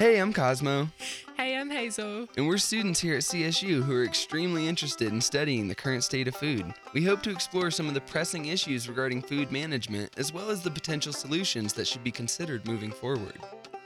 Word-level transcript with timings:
Hey, 0.00 0.16
I'm 0.16 0.32
Cosmo, 0.32 0.88
Hey, 1.36 1.54
I'm 1.58 1.68
Hazel. 1.68 2.26
and 2.38 2.48
we're 2.48 2.56
students 2.56 3.00
here 3.00 3.16
at 3.16 3.22
CSU 3.22 3.82
who 3.82 3.94
are 3.94 4.02
extremely 4.02 4.66
interested 4.66 5.12
in 5.12 5.20
studying 5.20 5.68
the 5.68 5.74
current 5.74 6.02
state 6.02 6.26
of 6.26 6.34
food. 6.34 6.72
We 6.94 7.04
hope 7.04 7.22
to 7.24 7.30
explore 7.30 7.70
some 7.70 7.86
of 7.86 7.92
the 7.92 8.00
pressing 8.00 8.46
issues 8.46 8.88
regarding 8.88 9.20
food 9.20 9.52
management, 9.52 10.10
as 10.16 10.32
well 10.32 10.48
as 10.48 10.62
the 10.62 10.70
potential 10.70 11.12
solutions 11.12 11.74
that 11.74 11.86
should 11.86 12.02
be 12.02 12.10
considered 12.10 12.66
moving 12.66 12.90
forward. 12.90 13.40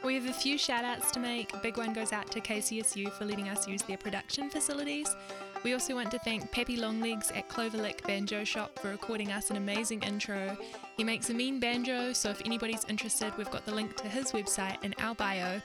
We 0.05 0.14
have 0.14 0.27
a 0.27 0.32
few 0.32 0.57
shout 0.57 0.85
outs 0.85 1.11
to 1.13 1.19
make. 1.19 1.53
A 1.53 1.57
big 1.57 1.79
one 1.79 1.93
goes 1.93 2.13
out 2.13 2.31
to 2.31 2.41
KCSU 2.41 3.11
for 3.11 3.25
letting 3.25 3.49
us 3.49 3.67
use 3.67 3.83
their 3.83 3.96
production 3.96 4.51
facilities. 4.51 5.17
We 5.65 5.73
also 5.73 5.95
want 5.95 6.11
to 6.12 6.19
thank 6.21 6.53
Peppy 6.53 6.77
Longlegs 6.77 7.31
at 7.31 7.49
Cloverlick 7.49 8.07
Banjo 8.07 8.45
Shop 8.45 8.79
for 8.79 8.90
recording 8.90 9.32
us 9.32 9.51
an 9.51 9.57
amazing 9.57 10.03
intro. 10.03 10.57
He 10.96 11.03
makes 11.03 11.31
a 11.31 11.35
mean 11.35 11.59
banjo, 11.59 12.12
so 12.12 12.29
if 12.29 12.40
anybody's 12.45 12.85
interested, 12.85 13.32
we've 13.39 13.51
got 13.51 13.65
the 13.65 13.75
link 13.75 13.96
to 13.96 14.07
his 14.07 14.31
website 14.32 14.76
in 14.85 14.95
our 14.99 15.15
bio. 15.15 15.61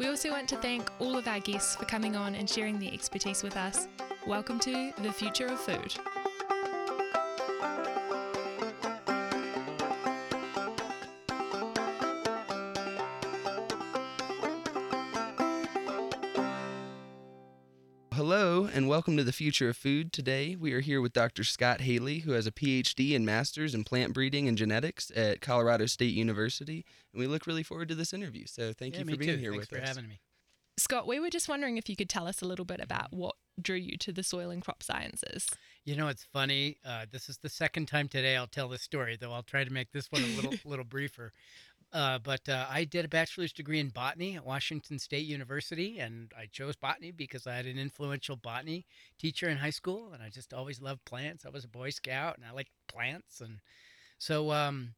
We 0.00 0.08
also 0.08 0.30
want 0.30 0.48
to 0.48 0.56
thank 0.56 0.90
all 0.98 1.18
of 1.18 1.28
our 1.28 1.40
guests 1.40 1.76
for 1.76 1.84
coming 1.84 2.16
on 2.16 2.34
and 2.34 2.48
sharing 2.48 2.78
their 2.78 2.90
expertise 2.90 3.42
with 3.42 3.54
us. 3.54 3.86
Welcome 4.26 4.58
to 4.60 4.92
the 5.02 5.12
future 5.12 5.44
of 5.44 5.60
food. 5.60 5.94
And 18.80 18.88
welcome 18.88 19.14
to 19.14 19.22
the 19.22 19.30
Future 19.30 19.68
of 19.68 19.76
Food. 19.76 20.10
Today, 20.10 20.56
we 20.58 20.72
are 20.72 20.80
here 20.80 21.02
with 21.02 21.12
Dr. 21.12 21.44
Scott 21.44 21.82
Haley, 21.82 22.20
who 22.20 22.30
has 22.30 22.46
a 22.46 22.50
PhD 22.50 23.14
and 23.14 23.26
Master's 23.26 23.74
in 23.74 23.84
Plant 23.84 24.14
Breeding 24.14 24.48
and 24.48 24.56
Genetics 24.56 25.12
at 25.14 25.42
Colorado 25.42 25.84
State 25.84 26.14
University. 26.14 26.86
And 27.12 27.20
we 27.20 27.26
look 27.26 27.46
really 27.46 27.62
forward 27.62 27.90
to 27.90 27.94
this 27.94 28.14
interview. 28.14 28.46
So, 28.46 28.72
thank 28.72 28.94
yeah, 28.94 29.00
you 29.00 29.04
for 29.04 29.16
being 29.18 29.32
too. 29.32 29.36
here 29.36 29.50
Thanks 29.50 29.70
with 29.70 29.78
for 29.78 29.82
us. 29.82 29.88
having 29.88 30.08
me. 30.08 30.22
Scott, 30.78 31.06
we 31.06 31.20
were 31.20 31.28
just 31.28 31.46
wondering 31.46 31.76
if 31.76 31.90
you 31.90 31.96
could 31.96 32.08
tell 32.08 32.26
us 32.26 32.40
a 32.40 32.46
little 32.46 32.64
bit 32.64 32.80
about 32.80 33.12
what 33.12 33.34
drew 33.60 33.76
you 33.76 33.98
to 33.98 34.12
the 34.12 34.22
soil 34.22 34.48
and 34.48 34.62
crop 34.62 34.82
sciences. 34.82 35.46
You 35.84 35.94
know, 35.94 36.08
it's 36.08 36.24
funny. 36.24 36.78
Uh, 36.82 37.04
this 37.10 37.28
is 37.28 37.36
the 37.36 37.50
second 37.50 37.86
time 37.86 38.08
today 38.08 38.34
I'll 38.34 38.46
tell 38.46 38.70
this 38.70 38.80
story, 38.80 39.18
though 39.20 39.32
I'll 39.32 39.42
try 39.42 39.62
to 39.62 39.70
make 39.70 39.92
this 39.92 40.10
one 40.10 40.22
a 40.22 40.36
little 40.36 40.54
little 40.64 40.86
briefer. 40.86 41.34
Uh, 41.92 42.18
but 42.18 42.48
uh, 42.48 42.66
I 42.70 42.84
did 42.84 43.04
a 43.04 43.08
bachelor's 43.08 43.52
degree 43.52 43.80
in 43.80 43.88
botany 43.88 44.36
at 44.36 44.46
Washington 44.46 44.98
State 44.98 45.26
University, 45.26 45.98
and 45.98 46.32
I 46.38 46.46
chose 46.46 46.76
botany 46.76 47.10
because 47.10 47.46
I 47.46 47.56
had 47.56 47.66
an 47.66 47.78
influential 47.78 48.36
botany 48.36 48.86
teacher 49.18 49.48
in 49.48 49.58
high 49.58 49.70
school, 49.70 50.12
and 50.12 50.22
I 50.22 50.28
just 50.28 50.54
always 50.54 50.80
loved 50.80 51.04
plants. 51.04 51.44
I 51.44 51.50
was 51.50 51.64
a 51.64 51.68
Boy 51.68 51.90
Scout, 51.90 52.36
and 52.36 52.46
I 52.46 52.52
liked 52.52 52.70
plants, 52.86 53.40
and 53.40 53.58
so 54.18 54.52
um, 54.52 54.94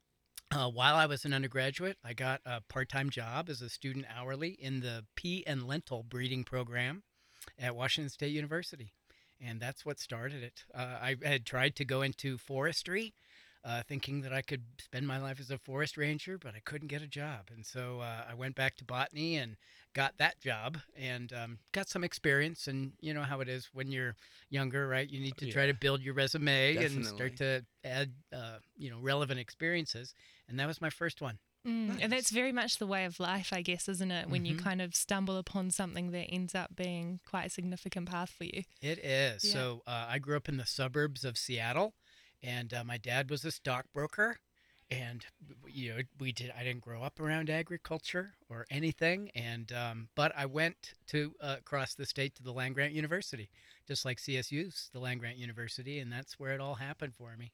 uh, 0.50 0.68
while 0.68 0.94
I 0.94 1.06
was 1.06 1.24
an 1.24 1.32
undergraduate, 1.32 1.96
I 2.04 2.12
got 2.12 2.42
a 2.44 2.60
part-time 2.68 3.08
job 3.08 3.48
as 3.48 3.62
a 3.62 3.70
student 3.70 4.04
hourly 4.14 4.50
in 4.50 4.80
the 4.80 5.06
pea 5.16 5.44
and 5.46 5.66
lentil 5.66 6.02
breeding 6.02 6.44
program 6.44 7.04
at 7.58 7.74
Washington 7.74 8.10
State 8.10 8.32
University 8.32 8.92
and 9.44 9.60
that's 9.60 9.84
what 9.84 9.98
started 9.98 10.42
it. 10.42 10.64
Uh, 10.74 10.98
I 11.00 11.16
had 11.22 11.44
tried 11.44 11.76
to 11.76 11.84
go 11.84 12.02
into 12.02 12.38
forestry, 12.38 13.14
uh, 13.64 13.82
thinking 13.88 14.20
that 14.22 14.32
I 14.32 14.42
could 14.42 14.62
spend 14.80 15.06
my 15.06 15.18
life 15.18 15.38
as 15.40 15.50
a 15.50 15.58
forest 15.58 15.96
ranger, 15.96 16.38
but 16.38 16.54
I 16.54 16.60
couldn't 16.64 16.88
get 16.88 17.02
a 17.02 17.06
job, 17.06 17.48
and 17.54 17.64
so 17.64 18.00
uh, 18.00 18.24
I 18.28 18.34
went 18.34 18.54
back 18.56 18.76
to 18.76 18.84
botany 18.84 19.36
and 19.36 19.56
got 19.94 20.16
that 20.18 20.40
job 20.40 20.78
and 20.96 21.32
um, 21.32 21.58
got 21.72 21.88
some 21.88 22.02
experience. 22.04 22.66
And 22.66 22.92
you 23.00 23.12
know 23.14 23.22
how 23.22 23.40
it 23.40 23.48
is 23.48 23.68
when 23.72 23.90
you're 23.90 24.16
younger, 24.50 24.88
right? 24.88 25.08
You 25.08 25.20
need 25.20 25.36
to 25.38 25.50
try 25.52 25.66
to 25.66 25.74
build 25.74 26.00
your 26.02 26.14
resume 26.14 26.76
and 26.76 27.04
start 27.06 27.36
to 27.36 27.64
add, 27.84 28.12
uh, 28.34 28.58
you 28.76 28.90
know, 28.90 28.98
relevant 29.00 29.38
experiences. 29.40 30.14
And 30.48 30.58
that 30.58 30.66
was 30.66 30.80
my 30.80 30.90
first 30.90 31.20
one. 31.20 31.38
Mm, 31.66 31.86
Nice. 31.88 31.98
And 32.02 32.12
that's 32.12 32.30
very 32.30 32.50
much 32.52 32.78
the 32.78 32.86
way 32.86 33.04
of 33.04 33.20
life, 33.20 33.52
I 33.52 33.62
guess, 33.62 33.88
isn't 33.88 34.10
it? 34.10 34.28
When 34.28 34.44
you 34.44 34.56
Mhm. 34.56 34.64
kind 34.64 34.82
of 34.82 34.96
stumble 34.96 35.36
upon 35.36 35.70
something 35.70 36.10
that 36.10 36.24
ends 36.24 36.54
up 36.54 36.74
being 36.74 37.20
quite 37.24 37.46
a 37.46 37.50
significant 37.50 38.08
path 38.08 38.30
for 38.30 38.44
you. 38.44 38.64
It 38.80 38.98
is. 38.98 39.44
Yeah. 39.44 39.52
So 39.52 39.82
uh, 39.86 40.06
I 40.08 40.18
grew 40.18 40.36
up 40.36 40.48
in 40.48 40.56
the 40.56 40.66
suburbs 40.66 41.24
of 41.24 41.38
Seattle, 41.38 41.94
and 42.42 42.72
uh, 42.74 42.84
my 42.84 42.98
dad 42.98 43.30
was 43.30 43.44
a 43.44 43.50
stockbroker. 43.50 44.38
And 44.90 45.24
you 45.66 45.90
know, 45.90 45.98
we 46.20 46.32
did. 46.32 46.52
I 46.58 46.64
didn't 46.64 46.82
grow 46.82 47.02
up 47.02 47.18
around 47.18 47.48
agriculture 47.48 48.34
or 48.50 48.66
anything, 48.70 49.30
and 49.34 49.72
um, 49.72 50.08
but 50.14 50.32
I 50.36 50.44
went 50.44 50.92
to 51.06 51.34
uh, 51.40 51.56
across 51.60 51.94
the 51.94 52.04
state 52.04 52.34
to 52.34 52.42
the 52.42 52.52
land 52.52 52.74
grant 52.74 52.92
university, 52.92 53.48
just 53.88 54.04
like 54.04 54.18
CSU's 54.18 54.90
the 54.92 55.00
land 55.00 55.20
grant 55.20 55.38
university, 55.38 55.98
and 55.98 56.12
that's 56.12 56.38
where 56.38 56.52
it 56.52 56.60
all 56.60 56.74
happened 56.74 57.14
for 57.14 57.34
me. 57.38 57.52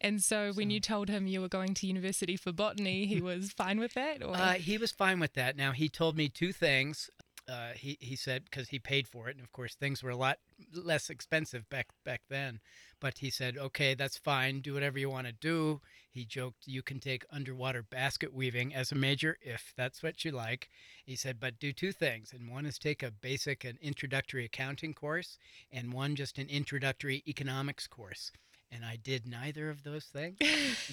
And 0.00 0.22
so, 0.22 0.52
when 0.52 0.70
you 0.70 0.80
told 0.80 1.08
him 1.08 1.26
you 1.26 1.40
were 1.40 1.48
going 1.48 1.72
to 1.72 1.86
university 1.86 2.36
for 2.36 2.52
botany, 2.52 3.06
he 3.06 3.20
was 3.22 3.52
fine 3.52 3.80
with 3.80 3.94
that? 3.94 4.22
Or? 4.22 4.36
Uh, 4.36 4.52
he 4.52 4.76
was 4.76 4.92
fine 4.92 5.20
with 5.20 5.32
that. 5.34 5.56
Now 5.56 5.72
he 5.72 5.88
told 5.88 6.16
me 6.16 6.28
two 6.28 6.52
things. 6.52 7.08
Uh, 7.48 7.70
he 7.74 7.96
he 8.00 8.16
said 8.16 8.44
because 8.44 8.68
he 8.68 8.78
paid 8.78 9.08
for 9.08 9.28
it, 9.28 9.36
and 9.36 9.44
of 9.44 9.52
course 9.52 9.74
things 9.74 10.02
were 10.02 10.10
a 10.10 10.16
lot 10.16 10.38
less 10.74 11.08
expensive 11.08 11.68
back 11.70 11.88
back 12.04 12.22
then. 12.28 12.60
But 13.04 13.18
he 13.18 13.28
said, 13.28 13.58
"Okay, 13.58 13.92
that's 13.92 14.16
fine. 14.16 14.62
Do 14.62 14.72
whatever 14.72 14.98
you 14.98 15.10
want 15.10 15.26
to 15.26 15.32
do." 15.34 15.82
He 16.10 16.24
joked, 16.24 16.66
"You 16.66 16.82
can 16.82 17.00
take 17.00 17.26
underwater 17.28 17.82
basket 17.82 18.32
weaving 18.32 18.74
as 18.74 18.92
a 18.92 18.94
major 18.94 19.36
if 19.42 19.74
that's 19.76 20.02
what 20.02 20.24
you 20.24 20.30
like." 20.30 20.70
He 21.04 21.14
said, 21.14 21.38
"But 21.38 21.58
do 21.58 21.74
two 21.74 21.92
things, 21.92 22.32
and 22.32 22.48
one 22.48 22.64
is 22.64 22.78
take 22.78 23.02
a 23.02 23.10
basic 23.10 23.62
and 23.62 23.78
introductory 23.80 24.46
accounting 24.46 24.94
course, 24.94 25.38
and 25.70 25.92
one 25.92 26.16
just 26.16 26.38
an 26.38 26.48
introductory 26.48 27.22
economics 27.26 27.86
course." 27.86 28.32
And 28.70 28.86
I 28.86 28.96
did 28.96 29.26
neither 29.26 29.68
of 29.68 29.82
those 29.82 30.06
things 30.06 30.38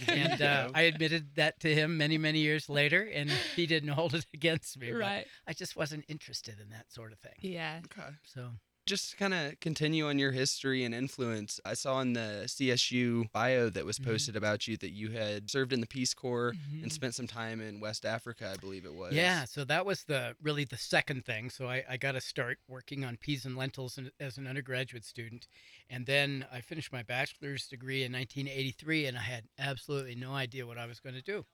and 0.09 0.41
uh, 0.41 0.69
I 0.75 0.81
admitted 0.81 1.35
that 1.35 1.61
to 1.61 1.73
him 1.73 1.97
many, 1.97 2.17
many 2.17 2.39
years 2.39 2.67
later, 2.67 3.03
and 3.03 3.31
he 3.55 3.66
didn't 3.66 3.89
hold 3.89 4.16
it 4.16 4.25
against 4.33 4.77
me. 4.77 4.91
but 4.91 4.97
right. 5.00 5.27
I 5.47 5.53
just 5.53 5.77
wasn't 5.77 6.03
interested 6.09 6.59
in 6.59 6.71
that 6.71 6.91
sort 6.91 7.13
of 7.13 7.19
thing. 7.19 7.39
Yeah. 7.39 7.79
Okay. 7.85 8.09
So 8.25 8.51
just 8.91 9.16
kind 9.18 9.34
of 9.34 9.57
continue 9.62 10.07
on 10.09 10.19
your 10.19 10.34
history 10.34 10.84
and 10.84 10.94
influence, 10.94 11.59
I 11.66 11.75
saw 11.75 12.02
in 12.02 12.12
the 12.12 12.44
CSU 12.47 13.29
bio 13.31 13.69
that 13.69 13.85
was 13.85 13.97
Mhm. 13.97 14.03
posted 14.06 14.35
about 14.35 14.68
you 14.68 14.75
that 14.78 14.91
you 14.91 15.12
had 15.12 15.50
served 15.50 15.72
in 15.72 15.79
the 15.79 15.88
Peace 15.88 16.13
Corps 16.13 16.50
and 16.81 16.91
Mhm. 16.91 16.94
spent 16.94 17.16
some 17.16 17.25
time 17.28 17.62
in 17.62 17.80
West 17.80 18.06
Africa, 18.06 18.51
I 18.53 18.57
believe 18.57 18.84
it 18.85 18.94
was. 18.94 19.13
yeah, 19.16 19.46
so 19.46 19.63
that 19.63 19.85
was 19.85 20.03
the 20.03 20.35
really 20.41 20.66
the 20.66 20.78
second 20.78 21.25
thing. 21.25 21.50
So 21.50 21.69
I, 21.69 21.85
I 21.90 21.96
got 21.97 22.13
to 22.13 22.22
start 22.22 22.59
working 22.68 23.06
on 23.06 23.16
peas 23.18 23.46
and 23.46 23.56
lentils 23.56 23.97
as 24.19 24.38
an 24.38 24.46
undergraduate 24.46 25.06
student, 25.06 25.47
and 25.90 26.06
then 26.06 26.46
I 26.51 26.59
finished 26.62 26.91
my 26.91 27.03
bachelor's 27.03 27.68
degree 27.68 28.03
in 28.03 28.12
1983, 28.12 29.06
and 29.06 29.18
I 29.18 29.22
had 29.22 29.46
absolutely 29.57 30.16
no 30.16 30.34
idea 30.34 30.68
what 30.68 30.78
I 30.78 30.85
was 30.85 31.00
going 31.00 31.16
to 31.16 31.22
do. 31.22 31.46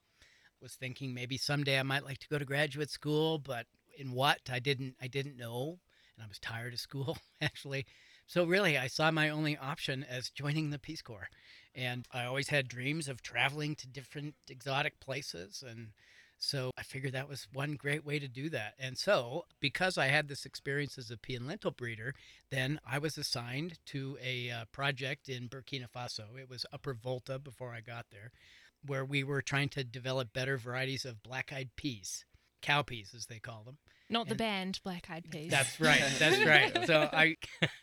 Was 0.60 0.74
thinking 0.76 1.14
maybe 1.14 1.38
someday 1.38 1.80
I 1.80 1.84
might 1.84 2.04
like 2.04 2.18
to 2.18 2.28
go 2.30 2.40
to 2.40 2.46
graduate 2.46 2.90
school, 2.90 3.38
but 3.38 3.68
in 3.98 4.12
what 4.12 4.40
I 4.50 4.58
didn't 4.60 4.96
I 5.00 5.08
didn't 5.08 5.38
know, 5.38 5.80
and 6.18 6.26
I 6.26 6.28
was 6.28 6.40
tired 6.40 6.74
of 6.74 6.80
school 6.80 7.18
actually. 7.42 7.86
So 8.26 8.44
really, 8.44 8.78
I 8.78 8.88
saw 8.88 9.10
my 9.12 9.30
only 9.30 9.58
option 9.58 10.04
as 10.04 10.30
joining 10.30 10.70
the 10.70 10.80
Peace 10.80 11.02
Corps, 11.02 11.30
and 11.74 12.06
I 12.12 12.26
always 12.26 12.50
had 12.50 12.68
dreams 12.68 13.08
of 13.08 13.22
traveling 13.22 13.76
to 13.76 13.88
different 13.88 14.36
exotic 14.50 15.00
places 15.00 15.64
and 15.66 15.90
so 16.40 16.72
I 16.78 16.84
figured 16.84 17.14
that 17.14 17.30
was 17.30 17.48
one 17.52 17.74
great 17.74 18.06
way 18.06 18.20
to 18.20 18.28
do 18.28 18.50
that. 18.50 18.76
And 18.78 18.98
so, 18.98 19.46
because 19.60 19.98
I 19.98 20.08
had 20.08 20.28
this 20.28 20.46
experience 20.46 20.98
as 20.98 21.10
a 21.10 21.18
pea 21.18 21.36
and 21.36 21.48
lentil 21.48 21.72
breeder, 21.72 22.14
then 22.52 22.80
I 22.86 23.00
was 23.00 23.18
assigned 23.18 23.80
to 23.88 24.18
a 24.24 24.52
uh, 24.52 24.66
project 24.72 25.30
in 25.30 25.50
Burkina 25.50 25.88
Faso. 25.90 26.40
It 26.40 26.50
was 26.50 26.66
Upper 26.72 26.94
Volta 26.94 27.40
before 27.40 27.74
I 27.74 27.82
got 27.82 28.06
there, 28.12 28.32
where 28.86 29.04
we 29.04 29.24
were 29.24 29.42
trying 29.42 29.70
to 29.70 29.84
develop 29.84 30.32
better 30.32 30.58
varieties 30.58 31.06
of 31.06 31.24
black 31.24 31.52
eyed 31.52 31.70
peas, 31.76 32.26
cow 32.62 32.84
peas 32.84 33.14
as 33.16 33.26
they 33.26 33.40
call 33.40 33.64
them. 33.64 33.80
Not 34.10 34.30
the 34.30 34.36
band 34.36 34.80
Black 34.84 35.10
Eyed 35.10 35.30
Peas. 35.30 35.52
That's 35.52 35.80
right. 35.80 36.02
That's 36.18 36.46
right. 36.46 36.88
So 36.88 37.10
I 37.12 37.36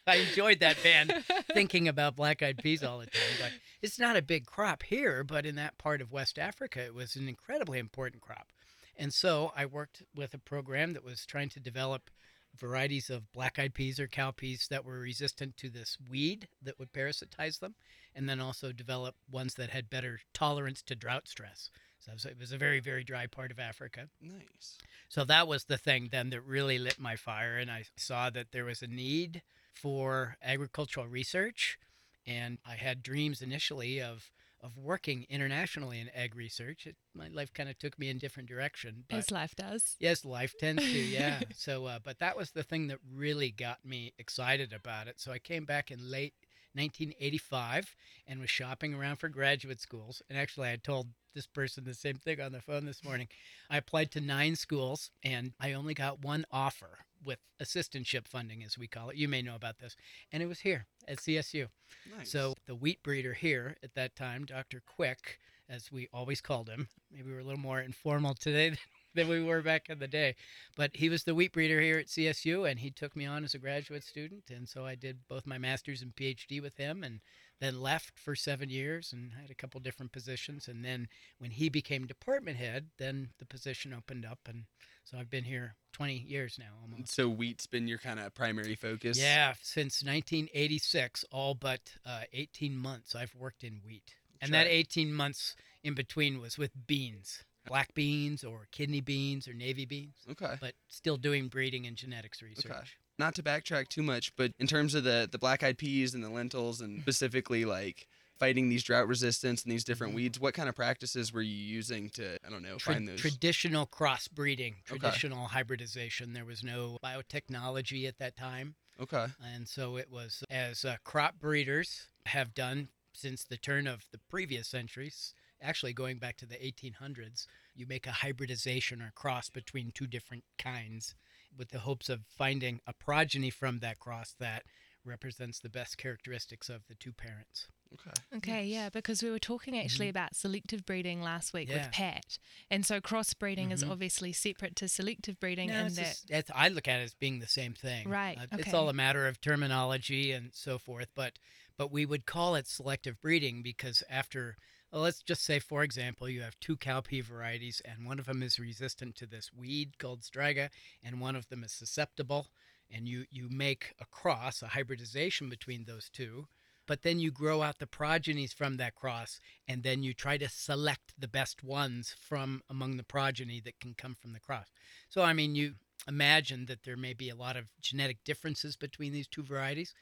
I 0.07 0.17
enjoyed 0.17 0.61
that 0.61 0.83
band 0.83 1.13
thinking 1.53 1.89
about 1.89 2.17
black 2.17 2.43
eyed 2.43 2.59
peas 2.59 2.83
all 2.83 2.99
the 2.99 3.07
time. 3.07 3.23
But 3.41 3.53
it's 3.83 3.99
not 3.99 4.17
a 4.17 4.23
big 4.23 4.47
crop 4.47 4.85
here, 4.85 5.23
but 5.23 5.45
in 5.45 5.57
that 5.57 5.77
part 5.77 6.01
of 6.01 6.13
West 6.13 6.39
Africa, 6.39 6.81
it 6.85 6.95
was 6.95 7.17
an 7.17 7.29
incredibly 7.29 7.79
important 7.79 8.23
crop. 8.23 8.49
And 8.97 9.13
so 9.13 9.53
I 9.57 9.67
worked 9.67 10.03
with 10.15 10.35
a 10.35 10.39
program 10.39 10.93
that 10.93 11.05
was 11.05 11.27
trying 11.27 11.49
to 11.51 11.61
develop 11.61 12.11
varieties 12.57 13.11
of 13.11 13.33
black 13.33 13.59
eyed 13.59 13.75
peas 13.75 13.99
or 13.99 14.07
cow 14.07 14.31
peas 14.31 14.69
that 14.71 14.85
were 14.85 15.01
resistant 15.01 15.57
to 15.57 15.69
this 15.69 15.99
weed 16.09 16.49
that 16.63 16.79
would 16.79 16.93
parasitize 16.93 17.59
them, 17.59 17.75
and 18.15 18.29
then 18.29 18.41
also 18.41 18.73
develop 18.73 19.17
ones 19.31 19.55
that 19.55 19.71
had 19.71 19.91
better 19.91 20.21
tolerance 20.33 20.81
to 20.83 20.95
drought 20.95 21.29
stress. 21.29 21.71
So 22.05 22.11
it 22.11 22.15
was- 22.15 22.25
it 22.27 22.39
was 22.39 22.53
a 22.53 22.59
very, 22.59 22.81
very 22.81 23.03
dry 23.05 23.27
part 23.27 23.51
of 23.51 23.59
Africa. 23.59 24.09
Nice. 24.21 24.79
So 25.09 25.25
that 25.25 25.49
was 25.49 25.65
the 25.65 25.79
thing 25.79 26.09
then 26.11 26.31
that 26.31 26.43
really 26.43 26.79
lit 26.79 26.99
my 26.99 27.17
fire. 27.17 27.57
And 27.59 27.71
I 27.71 27.85
saw 27.97 28.29
that 28.31 28.53
there 28.53 28.65
was 28.65 28.83
a 28.83 28.87
need 28.87 29.43
for 29.73 30.37
agricultural 30.43 31.07
research. 31.09 31.79
And 32.27 32.59
I 32.65 32.75
had 32.75 33.03
dreams 33.03 33.41
initially 33.43 34.01
of, 34.03 34.31
of 34.61 34.77
working 34.77 35.25
internationally 35.29 35.99
in 36.01 36.09
ag 36.11 36.35
research. 36.35 36.87
It, 36.87 36.97
my 37.15 37.29
life 37.29 37.53
kind 37.55 37.69
of 37.69 37.79
took 37.79 37.99
me 37.99 38.09
in 38.11 38.19
different 38.19 38.49
direction. 38.49 39.05
But 39.09 39.19
As 39.19 39.31
life 39.31 39.55
does. 39.55 39.97
Yes, 39.99 40.25
life 40.25 40.55
tends 40.59 40.83
to, 40.83 40.99
yeah. 40.99 41.41
so, 41.55 41.87
uh, 41.87 41.99
but 42.03 42.19
that 42.19 42.37
was 42.37 42.51
the 42.51 42.63
thing 42.63 42.89
that 42.89 42.99
really 43.11 43.51
got 43.51 43.85
me 43.85 44.13
excited 44.19 44.73
about 44.73 45.07
it. 45.09 45.21
So 45.21 45.33
I 45.33 45.39
came 45.39 45.65
back 45.65 45.91
in 45.91 46.11
late 46.11 46.35
1985 46.75 47.95
and 48.27 48.41
was 48.41 48.51
shopping 48.51 48.95
around 48.95 49.17
for 49.17 49.29
graduate 49.29 49.81
schools. 49.81 50.23
And 50.29 50.39
actually, 50.39 50.69
I 50.69 50.73
had 50.73 50.85
told 50.85 51.09
this 51.35 51.47
person 51.47 51.85
the 51.85 51.95
same 51.95 52.17
thing 52.17 52.41
on 52.41 52.53
the 52.53 52.61
phone 52.61 52.85
this 52.85 53.05
morning. 53.05 53.29
I 53.69 53.77
applied 53.77 54.11
to 54.13 54.21
nine 54.21 54.57
schools 54.57 55.11
and 55.23 55.53
I 55.61 55.73
only 55.73 55.95
got 55.95 56.23
one 56.23 56.47
offer 56.51 56.99
with 57.25 57.39
assistantship 57.61 58.29
funding, 58.29 58.63
as 58.63 58.79
we 58.79 58.87
call 58.87 59.11
it. 59.11 59.17
You 59.17 59.29
may 59.29 59.43
know 59.43 59.55
about 59.55 59.79
this. 59.79 59.97
And 60.31 60.43
it 60.43 60.47
was 60.47 60.61
here 60.61 60.87
at 61.09 61.19
CSU. 61.19 61.69
Nice. 62.17 62.31
So 62.31 62.55
the 62.67 62.75
wheat 62.75 63.03
breeder 63.03 63.33
here 63.33 63.77
at 63.83 63.95
that 63.95 64.15
time, 64.15 64.45
Dr. 64.45 64.83
Quick, 64.87 65.39
as 65.69 65.91
we 65.91 66.09
always 66.13 66.41
called 66.41 66.69
him, 66.69 66.89
maybe 67.11 67.33
we're 67.33 67.41
a 67.41 67.45
little 67.45 67.59
more 67.59 67.81
informal 67.81 68.35
today 68.35 68.77
than 69.15 69.29
we 69.29 69.43
were 69.43 69.63
back 69.63 69.89
in 69.89 69.99
the 69.99 70.09
day, 70.09 70.35
but 70.77 70.91
he 70.95 71.09
was 71.09 71.25
the 71.25 71.35
wheat 71.35 71.53
breeder 71.53 71.81
here 71.81 71.99
at 71.99 72.09
CSU, 72.09 72.69
and 72.69 72.81
he 72.81 72.91
took 72.91 73.17
me 73.17 73.25
on 73.25 73.45
as 73.45 73.55
a 73.55 73.59
graduate 73.59 74.05
student, 74.05 74.51
and 74.51 74.69
so 74.69 74.85
I 74.85 74.95
did 74.95 75.27
both 75.29 75.47
my 75.47 75.57
master's 75.57 76.03
and 76.03 76.15
PhD 76.15 76.61
with 76.61 76.77
him, 76.77 77.03
and 77.03 77.21
then 77.61 77.81
left 77.81 78.19
for 78.19 78.35
seven 78.35 78.69
years 78.69 79.13
and 79.13 79.33
had 79.41 79.51
a 79.51 79.55
couple 79.55 79.81
different 79.81 80.13
positions, 80.13 80.69
and 80.69 80.85
then 80.85 81.09
when 81.39 81.53
he 81.53 81.69
became 81.69 82.07
department 82.07 82.57
head, 82.57 82.87
then 82.99 83.31
the 83.39 83.47
position 83.47 83.95
opened 83.95 84.25
up, 84.27 84.41
and 84.49 84.65
so 85.05 85.19
I've 85.19 85.31
been 85.31 85.45
here 85.45 85.77
20 85.93 86.15
years 86.15 86.57
now 86.59 86.73
almost. 86.83 87.15
so 87.15 87.29
wheat's 87.29 87.67
been 87.67 87.87
your 87.87 87.99
kind 87.99 88.19
of 88.19 88.35
primary 88.35 88.75
focus. 88.75 89.19
Yeah, 89.19 89.55
since 89.63 90.03
1986, 90.03 91.25
all 91.31 91.55
but 91.55 91.81
uh, 92.05 92.23
18 92.33 92.77
months 92.77 93.15
I've 93.15 93.35
worked 93.35 93.65
in 93.65 93.81
wheat. 93.87 94.15
And 94.41 94.53
that 94.53 94.67
18 94.67 95.13
months 95.13 95.55
in 95.83 95.95
between 95.95 96.41
was 96.41 96.59
with 96.59 96.73
beans, 96.87 97.45
black 97.67 97.95
beans 97.95 98.45
or 98.45 98.67
kidney 98.73 99.01
beans 99.01 99.49
or 99.49 99.55
navy 99.55 99.87
beans, 99.87 100.17
Okay. 100.31 100.57
but 100.61 100.75
still 100.89 101.17
doing 101.17 101.49
breeding 101.49 101.87
and 101.87 101.97
genetics 101.97 102.43
research. 102.43 102.99
Not 103.19 103.35
to 103.37 103.43
backtrack 103.43 103.89
too 103.89 104.03
much, 104.03 104.35
but 104.37 104.53
in 104.59 104.67
terms 104.67 104.95
of 104.95 105.05
the 105.05 105.29
the 105.31 105.39
black 105.39 105.63
eyed 105.63 105.79
peas 105.79 106.15
and 106.15 106.25
the 106.25 106.31
lentils, 106.31 106.81
and 106.81 107.01
specifically 107.03 107.65
like 107.65 108.09
fighting 108.39 108.69
these 108.69 108.83
drought 108.83 109.07
resistance 109.09 109.63
and 109.63 109.71
these 109.73 109.85
different 109.85 110.13
Mhm. 110.13 110.15
weeds, 110.15 110.41
what 110.41 110.55
kind 110.55 110.69
of 110.69 110.75
practices 110.75 111.33
were 111.33 111.43
you 111.43 111.55
using 111.57 112.11
to 112.11 112.37
I 112.45 112.51
don't 112.51 112.63
know 112.63 112.79
Tra- 112.79 112.97
find 112.97 113.07
those? 113.09 113.39
Traditional 113.41 113.87
crossbreeding, 113.87 114.85
Okay. 114.91 115.19
traditional 115.25 115.49
hybridization. 115.49 116.33
There 116.33 116.45
was 116.45 116.63
no 116.63 116.99
biotechnology 117.03 118.07
at 118.07 118.19
that 118.19 118.37
time. 118.37 118.77
okay. 118.99 119.27
And 119.39 119.69
so 119.69 119.97
it 119.99 120.11
was 120.11 120.45
as 120.51 120.85
uh, 120.85 120.99
crop 121.05 121.37
breeders 121.41 122.09
have 122.27 122.55
done 122.55 122.91
since 123.15 123.45
the 123.45 123.59
turn 123.59 123.87
of 123.87 124.09
the 124.13 124.19
previous 124.31 124.69
centuries, 124.69 125.35
actually 125.61 125.93
going 125.95 126.19
back 126.19 126.37
to 126.39 126.47
the 126.47 126.65
1800s, 126.65 127.47
you 127.75 127.87
make 127.87 128.07
a 128.07 128.13
hybridization 128.13 129.03
or 129.03 129.13
cross 129.13 129.51
between 129.51 129.93
two 129.93 130.07
different 130.09 130.45
kinds 130.59 131.15
with 131.57 131.71
the 131.71 131.81
hopes 131.81 132.09
of 132.09 132.23
finding 132.27 132.81
a 132.87 132.93
progeny 132.93 133.51
from 133.51 133.79
that 133.81 133.99
cross 133.99 134.35
that 134.39 134.65
represents 135.05 135.59
the 135.61 135.69
best 135.69 135.99
characteristics 135.99 136.69
of 136.69 136.87
the 136.89 136.95
two 136.95 137.13
parents. 137.13 137.69
Okay. 137.93 138.39
Okay, 138.39 138.65
yeah, 138.67 138.89
because 138.89 139.23
we 139.23 139.31
were 139.31 139.39
talking 139.39 139.79
actually 139.79 140.07
Mhm. 140.07 140.11
about 140.11 140.35
selective 140.35 140.85
breeding 140.85 141.23
last 141.23 141.53
week 141.53 141.69
Yeah. 141.69 141.85
with 141.85 141.93
Pat. 141.93 142.39
And 142.71 142.85
so 142.85 143.01
crossbreeding 143.01 143.71
is 143.71 143.85
Mhm. 143.85 143.91
obviously 143.91 144.33
separate 144.33 144.75
to 144.77 144.89
selective 144.89 145.39
breeding 145.39 145.69
No, 145.69 145.81
in 145.81 145.87
it's 145.87 145.97
that 145.97 146.03
just- 146.03 146.31
it's- 146.31 146.51
I 146.55 146.69
look 146.69 146.89
at 146.89 147.01
it 147.01 147.05
as 147.05 147.15
being 147.15 147.39
the 147.39 147.47
same 147.47 147.75
thing. 147.75 148.09
Right, 148.09 148.37
Uh, 148.39 148.47
It's 148.59 148.75
all 148.75 148.89
a 148.89 148.93
matter 148.95 149.29
of 149.29 149.41
terminology 149.41 150.33
and 150.33 150.53
so 150.55 150.79
forth, 150.79 151.09
but 151.15 151.39
but 151.77 151.91
we 151.91 152.07
would 152.07 152.25
call 152.25 152.55
it 152.55 152.69
selective 152.69 153.21
breeding 153.21 153.61
because 153.63 154.03
after 154.09 154.57
well, 154.57 154.57
let's 155.01 155.23
just 155.23 155.45
say 155.45 155.59
for 155.59 155.83
example 155.83 156.29
you 156.29 156.43
have 156.43 156.59
two 156.61 156.77
cowpea 156.77 157.23
varieties 157.23 157.83
and 157.85 158.07
one 158.07 158.19
of 158.19 158.27
them 158.27 158.43
is 158.43 158.59
resistant 158.59 159.15
to 159.17 159.27
this 159.27 159.51
weed 159.53 159.99
called 159.99 160.21
striga 160.21 160.69
and 161.03 161.21
one 161.21 161.37
of 161.37 161.49
them 161.49 161.65
is 161.65 161.73
susceptible 161.73 162.49
and 162.95 163.09
you 163.09 163.25
you 163.31 163.49
make 163.51 163.95
a 164.01 164.05
cross, 164.07 164.63
a 164.63 164.69
hybridization 164.69 165.49
between 165.49 165.85
those 165.85 166.09
two. 166.09 166.47
But 166.87 167.03
then 167.03 167.19
you 167.19 167.31
grow 167.31 167.63
out 167.63 167.79
the 167.79 167.87
progenies 167.87 168.53
from 168.53 168.77
that 168.77 168.95
cross, 168.95 169.41
and 169.67 169.83
then 169.83 170.03
you 170.03 170.13
try 170.13 170.37
to 170.37 170.51
select 170.51 171.15
the 171.19 171.29
best 171.29 171.65
ones 171.65 172.15
from 172.19 172.63
among 172.69 172.99
the 172.99 173.03
progeny 173.03 173.59
that 173.61 173.81
can 173.81 173.95
come 173.95 174.15
from 174.15 174.35
the 174.35 174.41
cross. 174.41 174.67
So, 175.09 175.23
I 175.23 175.33
mean, 175.33 175.55
you 175.55 175.75
imagine 176.07 176.67
that 176.67 176.83
there 176.83 176.99
may 176.99 177.15
be 177.15 177.31
a 177.31 177.35
lot 177.35 177.57
of 177.57 177.71
genetic 177.81 178.23
differences 178.23 178.77
between 178.77 179.15
these 179.15 179.27
two 179.27 179.43
varieties. 179.43 179.95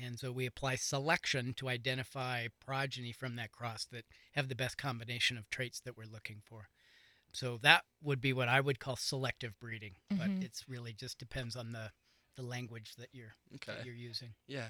And 0.00 0.18
so 0.18 0.30
we 0.30 0.46
apply 0.46 0.76
selection 0.76 1.54
to 1.54 1.68
identify 1.68 2.48
progeny 2.64 3.12
from 3.12 3.36
that 3.36 3.52
cross 3.52 3.86
that 3.92 4.04
have 4.32 4.48
the 4.48 4.54
best 4.54 4.76
combination 4.76 5.38
of 5.38 5.48
traits 5.50 5.80
that 5.80 5.96
we're 5.96 6.04
looking 6.04 6.42
for. 6.44 6.68
So 7.32 7.58
that 7.62 7.84
would 8.02 8.20
be 8.20 8.32
what 8.32 8.48
I 8.48 8.60
would 8.60 8.80
call 8.80 8.96
selective 8.96 9.58
breeding, 9.60 9.92
but 10.10 10.28
mm-hmm. 10.28 10.42
it's 10.42 10.68
really 10.68 10.92
just 10.92 11.18
depends 11.18 11.56
on 11.56 11.72
the, 11.72 11.90
the 12.36 12.42
language 12.42 12.94
that 12.96 13.08
you're 13.12 13.34
Okay. 13.56 13.72
that 13.76 13.84
you're 13.84 13.94
using. 13.94 14.30
Yeah. 14.46 14.68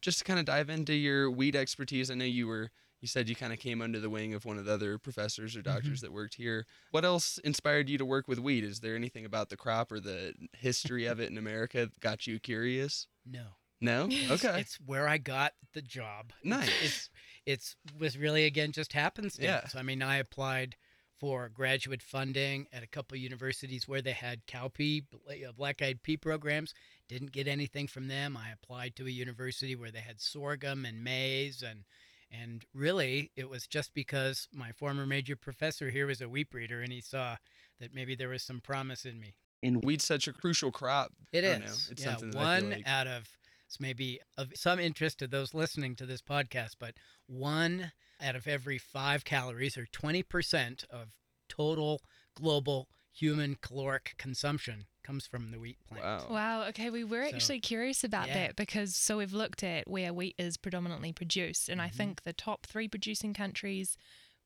Just 0.00 0.18
to 0.18 0.24
kind 0.24 0.38
of 0.38 0.44
dive 0.44 0.70
into 0.70 0.94
your 0.94 1.30
wheat 1.30 1.56
expertise, 1.56 2.10
I 2.10 2.14
know 2.14 2.24
you 2.24 2.46
were 2.46 2.70
you 3.00 3.08
said 3.08 3.28
you 3.28 3.36
kind 3.36 3.52
of 3.52 3.58
came 3.58 3.82
under 3.82 4.00
the 4.00 4.08
wing 4.08 4.32
of 4.32 4.46
one 4.46 4.56
of 4.56 4.64
the 4.64 4.72
other 4.72 4.96
professors 4.96 5.54
or 5.56 5.60
doctors 5.60 5.98
mm-hmm. 5.98 6.06
that 6.06 6.12
worked 6.12 6.36
here. 6.36 6.64
What 6.90 7.04
else 7.04 7.36
inspired 7.44 7.90
you 7.90 7.98
to 7.98 8.04
work 8.04 8.28
with 8.28 8.38
wheat? 8.38 8.64
Is 8.64 8.80
there 8.80 8.96
anything 8.96 9.26
about 9.26 9.50
the 9.50 9.58
crop 9.58 9.92
or 9.92 10.00
the 10.00 10.32
history 10.56 11.04
of 11.04 11.20
it 11.20 11.30
in 11.30 11.36
America 11.36 11.80
that 11.80 12.00
got 12.00 12.26
you 12.26 12.38
curious? 12.38 13.06
No. 13.26 13.42
No? 13.80 14.08
Okay. 14.30 14.60
It's 14.60 14.76
where 14.86 15.08
I 15.08 15.18
got 15.18 15.52
the 15.72 15.82
job. 15.82 16.32
Nice. 16.42 16.70
It's 16.82 17.10
it's 17.46 17.76
was 17.98 18.16
really 18.16 18.44
again 18.44 18.72
just 18.72 18.92
happenstance. 18.92 19.44
Yeah. 19.44 19.66
So, 19.68 19.78
I 19.78 19.82
mean, 19.82 20.02
I 20.02 20.16
applied 20.18 20.76
for 21.20 21.48
graduate 21.48 22.02
funding 22.02 22.66
at 22.72 22.82
a 22.82 22.86
couple 22.88 23.16
universities 23.16 23.86
where 23.86 24.02
they 24.02 24.12
had 24.12 24.46
cowpea, 24.46 25.04
uh, 25.28 25.52
black-eyed 25.52 26.02
pea 26.02 26.16
programs. 26.16 26.74
Didn't 27.08 27.32
get 27.32 27.46
anything 27.46 27.86
from 27.86 28.08
them. 28.08 28.36
I 28.36 28.50
applied 28.50 28.96
to 28.96 29.06
a 29.06 29.10
university 29.10 29.76
where 29.76 29.90
they 29.90 30.00
had 30.00 30.20
sorghum 30.20 30.84
and 30.84 31.02
maize 31.04 31.62
and 31.62 31.84
and 32.30 32.64
really 32.74 33.30
it 33.36 33.48
was 33.48 33.66
just 33.66 33.94
because 33.94 34.48
my 34.52 34.72
former 34.72 35.06
major 35.06 35.36
professor 35.36 35.90
here 35.90 36.06
was 36.06 36.20
a 36.20 36.28
wheat 36.28 36.50
breeder 36.50 36.80
and 36.80 36.92
he 36.92 37.00
saw 37.00 37.36
that 37.78 37.94
maybe 37.94 38.14
there 38.16 38.28
was 38.30 38.42
some 38.42 38.60
promise 38.60 39.04
in 39.04 39.20
me. 39.20 39.34
and 39.62 39.82
wheat's 39.84 40.04
such 40.04 40.26
a 40.26 40.32
crucial 40.32 40.72
crop. 40.72 41.12
It 41.32 41.44
is. 41.44 41.60
know. 41.60 41.92
It's 41.92 42.04
yeah, 42.04 42.16
one 42.38 42.70
like- 42.70 42.88
out 42.88 43.06
of 43.06 43.28
it's 43.74 43.80
maybe 43.80 44.20
of 44.38 44.52
some 44.54 44.78
interest 44.78 45.18
to 45.18 45.26
those 45.26 45.52
listening 45.52 45.96
to 45.96 46.06
this 46.06 46.22
podcast, 46.22 46.76
but 46.78 46.94
one 47.26 47.90
out 48.22 48.36
of 48.36 48.46
every 48.46 48.78
five 48.78 49.24
calories, 49.24 49.76
or 49.76 49.86
twenty 49.86 50.22
percent 50.22 50.84
of 50.90 51.08
total 51.48 52.00
global 52.36 52.88
human 53.12 53.56
caloric 53.60 54.14
consumption, 54.16 54.86
comes 55.02 55.26
from 55.26 55.50
the 55.50 55.58
wheat 55.58 55.78
plant. 55.88 56.04
Wow. 56.04 56.26
Wow. 56.30 56.62
Okay, 56.68 56.88
we 56.88 57.02
were 57.02 57.24
So, 57.28 57.34
actually 57.34 57.60
curious 57.60 58.04
about 58.04 58.28
yeah. 58.28 58.34
that 58.34 58.56
because 58.56 58.94
so 58.94 59.18
we've 59.18 59.32
looked 59.32 59.64
at 59.64 59.88
where 59.90 60.14
wheat 60.14 60.36
is 60.38 60.56
predominantly 60.56 61.12
produced, 61.12 61.68
and 61.68 61.82
I 61.82 61.88
Mhm. 61.88 61.94
think 61.94 62.22
the 62.22 62.32
top 62.32 62.66
three 62.66 62.86
producing 62.86 63.34
countries 63.34 63.96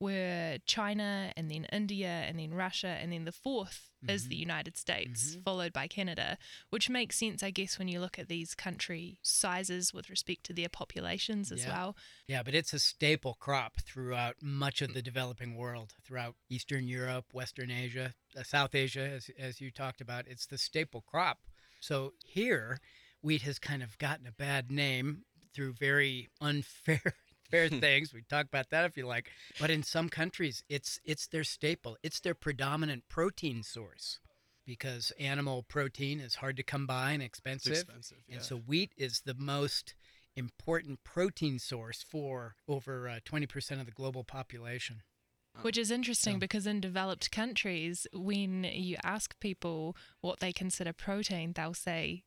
were 0.01 0.59
China, 0.67 1.33
and 1.37 1.51
then 1.51 1.65
India, 1.67 2.09
and 2.09 2.39
then 2.39 2.55
Russia, 2.55 2.89
and 2.89 3.13
then 3.13 3.25
the 3.25 3.33
4th 3.33 3.91
is 4.07 4.27
Mhm. 4.27 4.29
the 4.29 4.37
United 4.37 4.77
States, 4.77 5.35
Mhm. 5.35 5.43
followed 5.43 5.73
by 5.73 5.89
Canada, 5.89 6.39
which 6.71 6.89
makes 6.89 7.17
sense, 7.19 7.43
I 7.43 7.51
guess, 7.51 7.79
when 7.81 7.89
you 7.89 7.99
look 7.99 8.17
at 8.17 8.29
these 8.29 8.55
country 8.55 9.19
sizes 9.23 9.93
with 9.93 10.09
respect 10.09 10.45
to 10.45 10.53
their 10.53 10.69
populations 10.69 11.51
as 11.51 11.61
Yeah. 11.61 11.69
well. 11.69 11.97
Yeah, 12.29 12.45
but 12.45 12.55
it's 12.55 12.73
a 12.73 12.79
staple 12.79 13.35
crop 13.35 13.81
throughout 13.81 14.41
much 14.41 14.83
of 14.83 14.95
the 14.95 15.03
developing 15.03 15.57
world, 15.57 15.95
throughout 16.05 16.37
Eastern 16.49 16.87
Europe, 16.87 17.35
Western 17.35 17.71
Asia, 17.73 18.15
uh, 18.37 18.45
South 18.45 18.75
Asia, 18.77 19.03
as, 19.09 19.31
as 19.31 19.61
you 19.61 19.73
talked 19.73 20.01
about. 20.01 20.29
It's 20.29 20.47
the 20.47 20.59
staple 20.59 21.03
crop. 21.03 21.49
So 21.81 22.15
here, 22.25 22.81
wheat 23.21 23.43
has 23.43 23.59
kind 23.59 23.83
of 23.83 23.99
gotten 23.99 24.27
a 24.29 24.33
bad 24.33 24.71
name 24.71 25.25
through 25.53 25.73
very 25.73 26.29
unfair 26.41 27.17
fair 27.51 27.69
things. 27.69 28.13
We 28.13 28.23
talk 28.23 28.47
about 28.47 28.71
that 28.71 28.85
if 28.85 28.97
you 28.97 29.07
like. 29.07 29.31
But 29.61 29.71
in 29.71 29.83
some 29.83 30.09
countries, 30.09 30.63
it's 30.69 31.01
it's 31.05 31.27
their 31.27 31.45
staple. 31.45 31.97
It's 32.03 32.21
their 32.21 32.35
predominant 32.35 33.05
protein 33.09 33.63
source 33.63 34.21
because 34.67 35.13
animal 35.19 35.63
protein 35.63 36.21
is 36.21 36.37
hard 36.37 36.57
to 36.59 36.63
come 36.63 36.87
by 36.87 37.13
and 37.13 37.23
expensive. 37.23 37.73
It's 37.73 37.81
expensive. 37.83 38.19
expensive. 38.19 38.35
And 38.35 38.43
so 38.45 38.57
wheat 38.57 38.93
is 38.97 39.23
the 39.25 39.35
most 39.35 39.95
important 40.37 41.03
protein 41.05 41.59
source 41.59 42.03
for 42.03 42.55
over 42.69 43.09
uh, 43.09 43.19
20% 43.25 43.81
of 43.81 43.87
the 43.87 43.93
global 43.93 44.25
population. 44.25 45.03
Which 45.63 45.79
is 45.79 45.91
interesting 45.91 46.35
So- 46.35 46.39
because 46.39 46.67
in 46.67 46.81
developed 46.81 47.31
countries, 47.33 48.07
when 48.13 48.63
you 48.65 48.97
ask 49.03 49.39
people 49.41 49.97
what 50.21 50.39
they 50.41 50.53
consider 50.53 50.93
protein, 50.93 51.55
they'll 51.55 51.75
say 51.75 52.25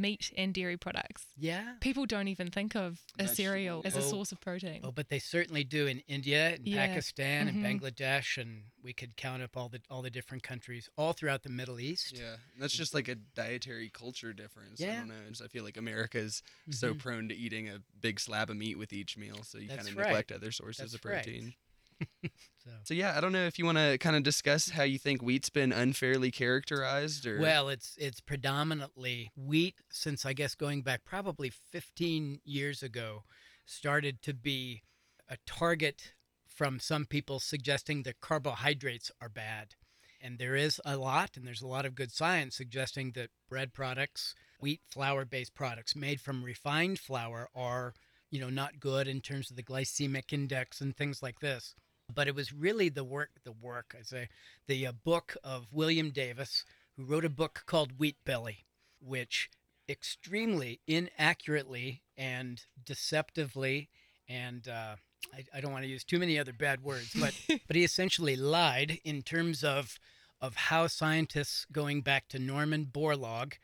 meat 0.00 0.32
and 0.36 0.52
dairy 0.54 0.76
products. 0.76 1.26
Yeah. 1.36 1.74
People 1.80 2.06
don't 2.06 2.28
even 2.28 2.50
think 2.50 2.74
of 2.74 3.00
a 3.18 3.28
cereal 3.28 3.82
as 3.84 3.94
a 3.96 3.98
Oh, 3.98 4.02
source 4.02 4.32
of 4.32 4.40
protein. 4.40 4.80
Oh, 4.82 4.92
but 4.92 5.08
they 5.08 5.18
certainly 5.18 5.64
do 5.64 5.86
in 5.86 6.00
India 6.08 6.54
and 6.54 6.66
Yeah. 6.66 6.86
Pakistan 6.86 7.46
Mhm. 7.46 7.64
and 7.64 7.80
Bangladesh, 7.80 8.36
and 8.40 8.64
we 8.82 8.92
could 8.92 9.16
count 9.16 9.42
up 9.42 9.56
all 9.56 9.68
the 9.68 9.80
all 9.90 10.02
the 10.02 10.10
different 10.10 10.42
countries 10.42 10.88
all 10.96 11.12
throughout 11.12 11.42
the 11.42 11.50
Middle 11.50 11.78
East. 11.80 12.16
Yeah, 12.16 12.36
that's 12.58 12.76
just 12.76 12.94
like 12.94 13.08
a 13.08 13.14
dietary 13.14 13.90
culture 13.90 14.32
difference. 14.32 14.80
I 14.80 14.84
Yeah. 14.86 14.98
don't 15.00 15.08
know. 15.08 15.44
I 15.44 15.48
feel 15.48 15.64
like 15.64 15.76
America's 15.76 16.42
so 16.70 16.94
Mhm. 16.94 16.98
prone 16.98 17.28
to 17.28 17.34
eating 17.34 17.68
a 17.68 17.80
big 18.00 18.18
slab 18.20 18.50
of 18.50 18.56
meat 18.56 18.76
with 18.78 18.92
each 18.92 19.16
meal, 19.16 19.42
so 19.42 19.58
you 19.58 19.68
kind 19.68 19.80
of 19.80 19.96
right. 19.96 20.06
neglect 20.06 20.32
other 20.32 20.52
sources 20.52 20.92
That's 20.92 20.94
of 20.94 21.02
protein. 21.02 21.44
right. 21.44 21.54
So. 22.62 22.70
So 22.84 22.94
yeah, 22.94 23.14
I 23.16 23.22
don't 23.22 23.32
know 23.32 23.46
if 23.46 23.58
you 23.58 23.64
want 23.64 23.78
to 23.78 23.96
kind 23.96 24.16
of 24.16 24.22
discuss 24.22 24.68
how 24.68 24.82
you 24.82 24.98
think 24.98 25.22
wheat's 25.22 25.48
been 25.48 25.72
unfairly 25.72 26.30
characterized, 26.30 27.26
or 27.26 27.40
Well, 27.40 27.70
it's 27.70 27.94
it's 27.96 28.20
predominantly 28.20 29.30
wheat 29.34 29.76
since 29.90 30.26
I 30.26 30.34
guess 30.34 30.54
going 30.54 30.82
back 30.82 31.04
probably 31.06 31.48
15 31.48 32.40
years 32.44 32.82
ago 32.82 33.24
started 33.64 34.20
to 34.22 34.34
be 34.34 34.82
a 35.26 35.38
target 35.46 36.12
from 36.46 36.78
some 36.78 37.06
people 37.06 37.40
suggesting 37.40 38.02
that 38.02 38.20
carbohydrates 38.20 39.10
are 39.22 39.30
bad. 39.30 39.74
And 40.20 40.38
there 40.38 40.54
is 40.54 40.78
a 40.84 40.98
lot, 40.98 41.38
and 41.38 41.46
there's 41.46 41.62
a 41.62 41.66
lot 41.66 41.86
of 41.86 41.94
good 41.94 42.12
science 42.12 42.56
suggesting 42.56 43.12
that 43.12 43.30
bread 43.48 43.72
products, 43.72 44.34
wheat 44.60 44.82
flour 44.90 45.24
based 45.24 45.54
products 45.54 45.96
made 45.96 46.20
from 46.20 46.44
refined 46.44 46.98
flour 46.98 47.48
are, 47.54 47.94
you 48.30 48.38
know, 48.38 48.50
not 48.50 48.80
good 48.80 49.08
in 49.08 49.22
terms 49.22 49.50
of 49.50 49.56
the 49.56 49.62
glycemic 49.62 50.30
index 50.34 50.82
and 50.82 50.94
things 50.94 51.22
like 51.22 51.40
this. 51.40 51.74
But 52.10 52.28
it 52.28 52.34
was 52.34 52.52
really 52.52 52.88
the 52.88 53.04
work, 53.04 53.30
the 53.44 53.52
work, 53.52 53.94
I 53.98 54.02
say, 54.02 54.28
the 54.66 54.86
uh, 54.86 54.92
book 54.92 55.36
of 55.42 55.72
William 55.72 56.10
Davis, 56.10 56.64
who 56.96 57.04
wrote 57.04 57.24
a 57.24 57.30
book 57.30 57.62
called 57.66 57.98
Wheat 57.98 58.16
Belly, 58.24 58.64
which 59.00 59.50
extremely 59.88 60.80
inaccurately 60.86 62.02
and 62.16 62.62
deceptively 62.84 63.88
and 64.30 64.68
uh, 64.68 64.94
I, 65.34 65.44
I, 65.54 65.60
don't 65.60 65.72
want 65.72 65.84
to 65.84 65.90
use 65.90 66.04
too 66.04 66.20
many 66.20 66.38
other 66.38 66.52
bad 66.52 66.82
words, 66.82 67.12
but 67.18 67.34
but 67.66 67.76
he 67.76 67.82
essentially 67.84 68.36
lied 68.36 69.00
in 69.04 69.22
terms 69.22 69.64
of 69.64 69.98
of 70.40 70.54
how 70.54 70.86
scientists 70.86 71.66
going 71.70 72.00
back 72.00 72.28
to 72.28 72.38
Norman 72.38 72.86
Borlaug 72.86 73.54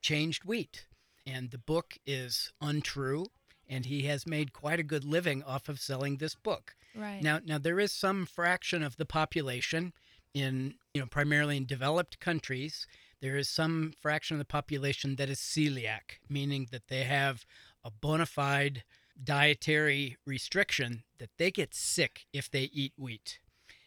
changed 0.00 0.44
wheat, 0.44 0.86
and 1.26 1.50
the 1.50 1.58
book 1.58 1.96
is 2.06 2.52
untrue, 2.60 3.26
and 3.68 3.86
he 3.86 4.02
has 4.02 4.26
made 4.26 4.52
quite 4.52 4.78
a 4.78 4.84
good 4.84 5.04
living 5.04 5.42
off 5.42 5.68
of 5.68 5.80
selling 5.80 6.18
this 6.18 6.34
book. 6.34 6.74
Right 6.94 7.22
now, 7.22 7.40
now 7.44 7.58
there 7.58 7.80
is 7.80 7.92
some 7.92 8.26
fraction 8.26 8.82
of 8.82 8.96
the 8.96 9.06
population 9.06 9.92
in 10.34 10.74
you 10.94 11.00
know 11.00 11.06
primarily 11.06 11.56
in 11.56 11.66
developed 11.66 12.20
countries 12.20 12.86
there 13.20 13.36
is 13.36 13.48
some 13.48 13.92
fraction 14.00 14.36
of 14.36 14.38
the 14.38 14.46
population 14.46 15.16
that 15.16 15.28
is 15.28 15.38
celiac, 15.38 16.18
meaning 16.28 16.68
that 16.70 16.88
they 16.88 17.02
have 17.02 17.44
a 17.84 17.90
bona 17.90 18.26
fide 18.26 18.82
dietary 19.22 20.16
restriction 20.24 21.02
that 21.18 21.30
they 21.36 21.50
get 21.50 21.74
sick 21.74 22.26
if 22.32 22.50
they 22.50 22.70
eat 22.72 22.94
wheat. 22.96 23.38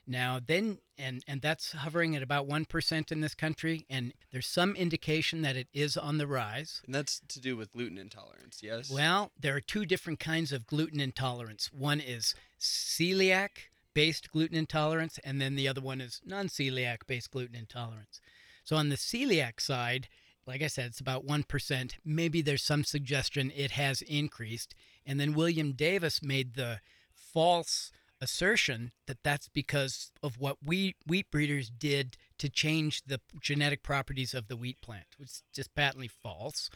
Now, 0.05 0.39
then, 0.45 0.79
and, 0.97 1.23
and 1.27 1.41
that's 1.41 1.71
hovering 1.71 2.15
at 2.15 2.21
about 2.21 2.47
1% 2.47 3.11
in 3.11 3.21
this 3.21 3.35
country, 3.35 3.85
and 3.89 4.13
there's 4.31 4.47
some 4.47 4.75
indication 4.75 5.41
that 5.43 5.55
it 5.55 5.67
is 5.73 5.95
on 5.95 6.17
the 6.17 6.27
rise. 6.27 6.81
And 6.85 6.93
that's 6.93 7.21
to 7.29 7.39
do 7.39 7.55
with 7.55 7.71
gluten 7.71 7.97
intolerance, 7.97 8.59
yes? 8.61 8.91
Well, 8.91 9.31
there 9.39 9.55
are 9.55 9.61
two 9.61 9.85
different 9.85 10.19
kinds 10.19 10.51
of 10.51 10.67
gluten 10.67 10.99
intolerance. 10.99 11.69
One 11.71 12.01
is 12.01 12.35
celiac 12.59 13.69
based 13.93 14.31
gluten 14.31 14.57
intolerance, 14.57 15.19
and 15.23 15.39
then 15.39 15.55
the 15.55 15.67
other 15.67 15.81
one 15.81 16.01
is 16.01 16.21
non 16.25 16.47
celiac 16.47 17.07
based 17.07 17.31
gluten 17.31 17.55
intolerance. 17.55 18.19
So 18.63 18.75
on 18.75 18.89
the 18.89 18.95
celiac 18.97 19.61
side, 19.61 20.07
like 20.45 20.61
I 20.61 20.67
said, 20.67 20.87
it's 20.87 20.99
about 20.99 21.25
1%. 21.25 21.93
Maybe 22.03 22.41
there's 22.41 22.63
some 22.63 22.83
suggestion 22.83 23.51
it 23.55 23.71
has 23.71 24.01
increased. 24.01 24.75
And 25.05 25.19
then 25.19 25.33
William 25.33 25.73
Davis 25.73 26.21
made 26.21 26.55
the 26.55 26.81
false 27.13 27.91
assertion 28.23 28.91
that 29.05 29.21
that's 29.23 29.49
because 29.49 30.11
of 30.23 30.39
what 30.39 30.57
we 30.65 30.95
wheat 31.05 31.29
breeders 31.29 31.69
did 31.69 32.17
to 32.39 32.49
change 32.49 33.03
the 33.05 33.19
genetic 33.39 33.83
properties 33.83 34.33
of 34.33 34.47
the 34.47 34.55
wheat 34.55 34.81
plant, 34.81 35.05
which 35.17 35.29
is 35.29 35.43
just 35.53 35.75
patently 35.75 36.07
false. 36.07 36.69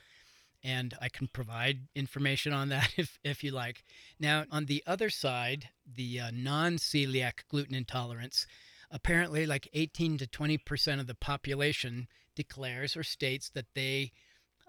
And 0.63 0.93
I 1.01 1.07
can 1.09 1.27
provide 1.27 1.87
information 1.95 2.51
on 2.51 2.69
that 2.69 2.89
if, 2.97 3.17
if 3.23 3.43
you 3.43 3.51
like. 3.51 3.83
Now, 4.19 4.45
on 4.51 4.65
the 4.65 4.83
other 4.85 5.09
side, 5.09 5.69
the 5.85 6.19
uh, 6.19 6.31
non 6.33 6.77
celiac 6.77 7.47
gluten 7.49 7.75
intolerance, 7.75 8.45
apparently 8.91 9.45
like 9.45 9.69
18 9.73 10.17
to 10.19 10.27
20 10.27 10.57
percent 10.59 11.01
of 11.01 11.07
the 11.07 11.15
population 11.15 12.07
declares 12.35 12.95
or 12.95 13.03
states 13.03 13.49
that 13.49 13.65
they 13.73 14.11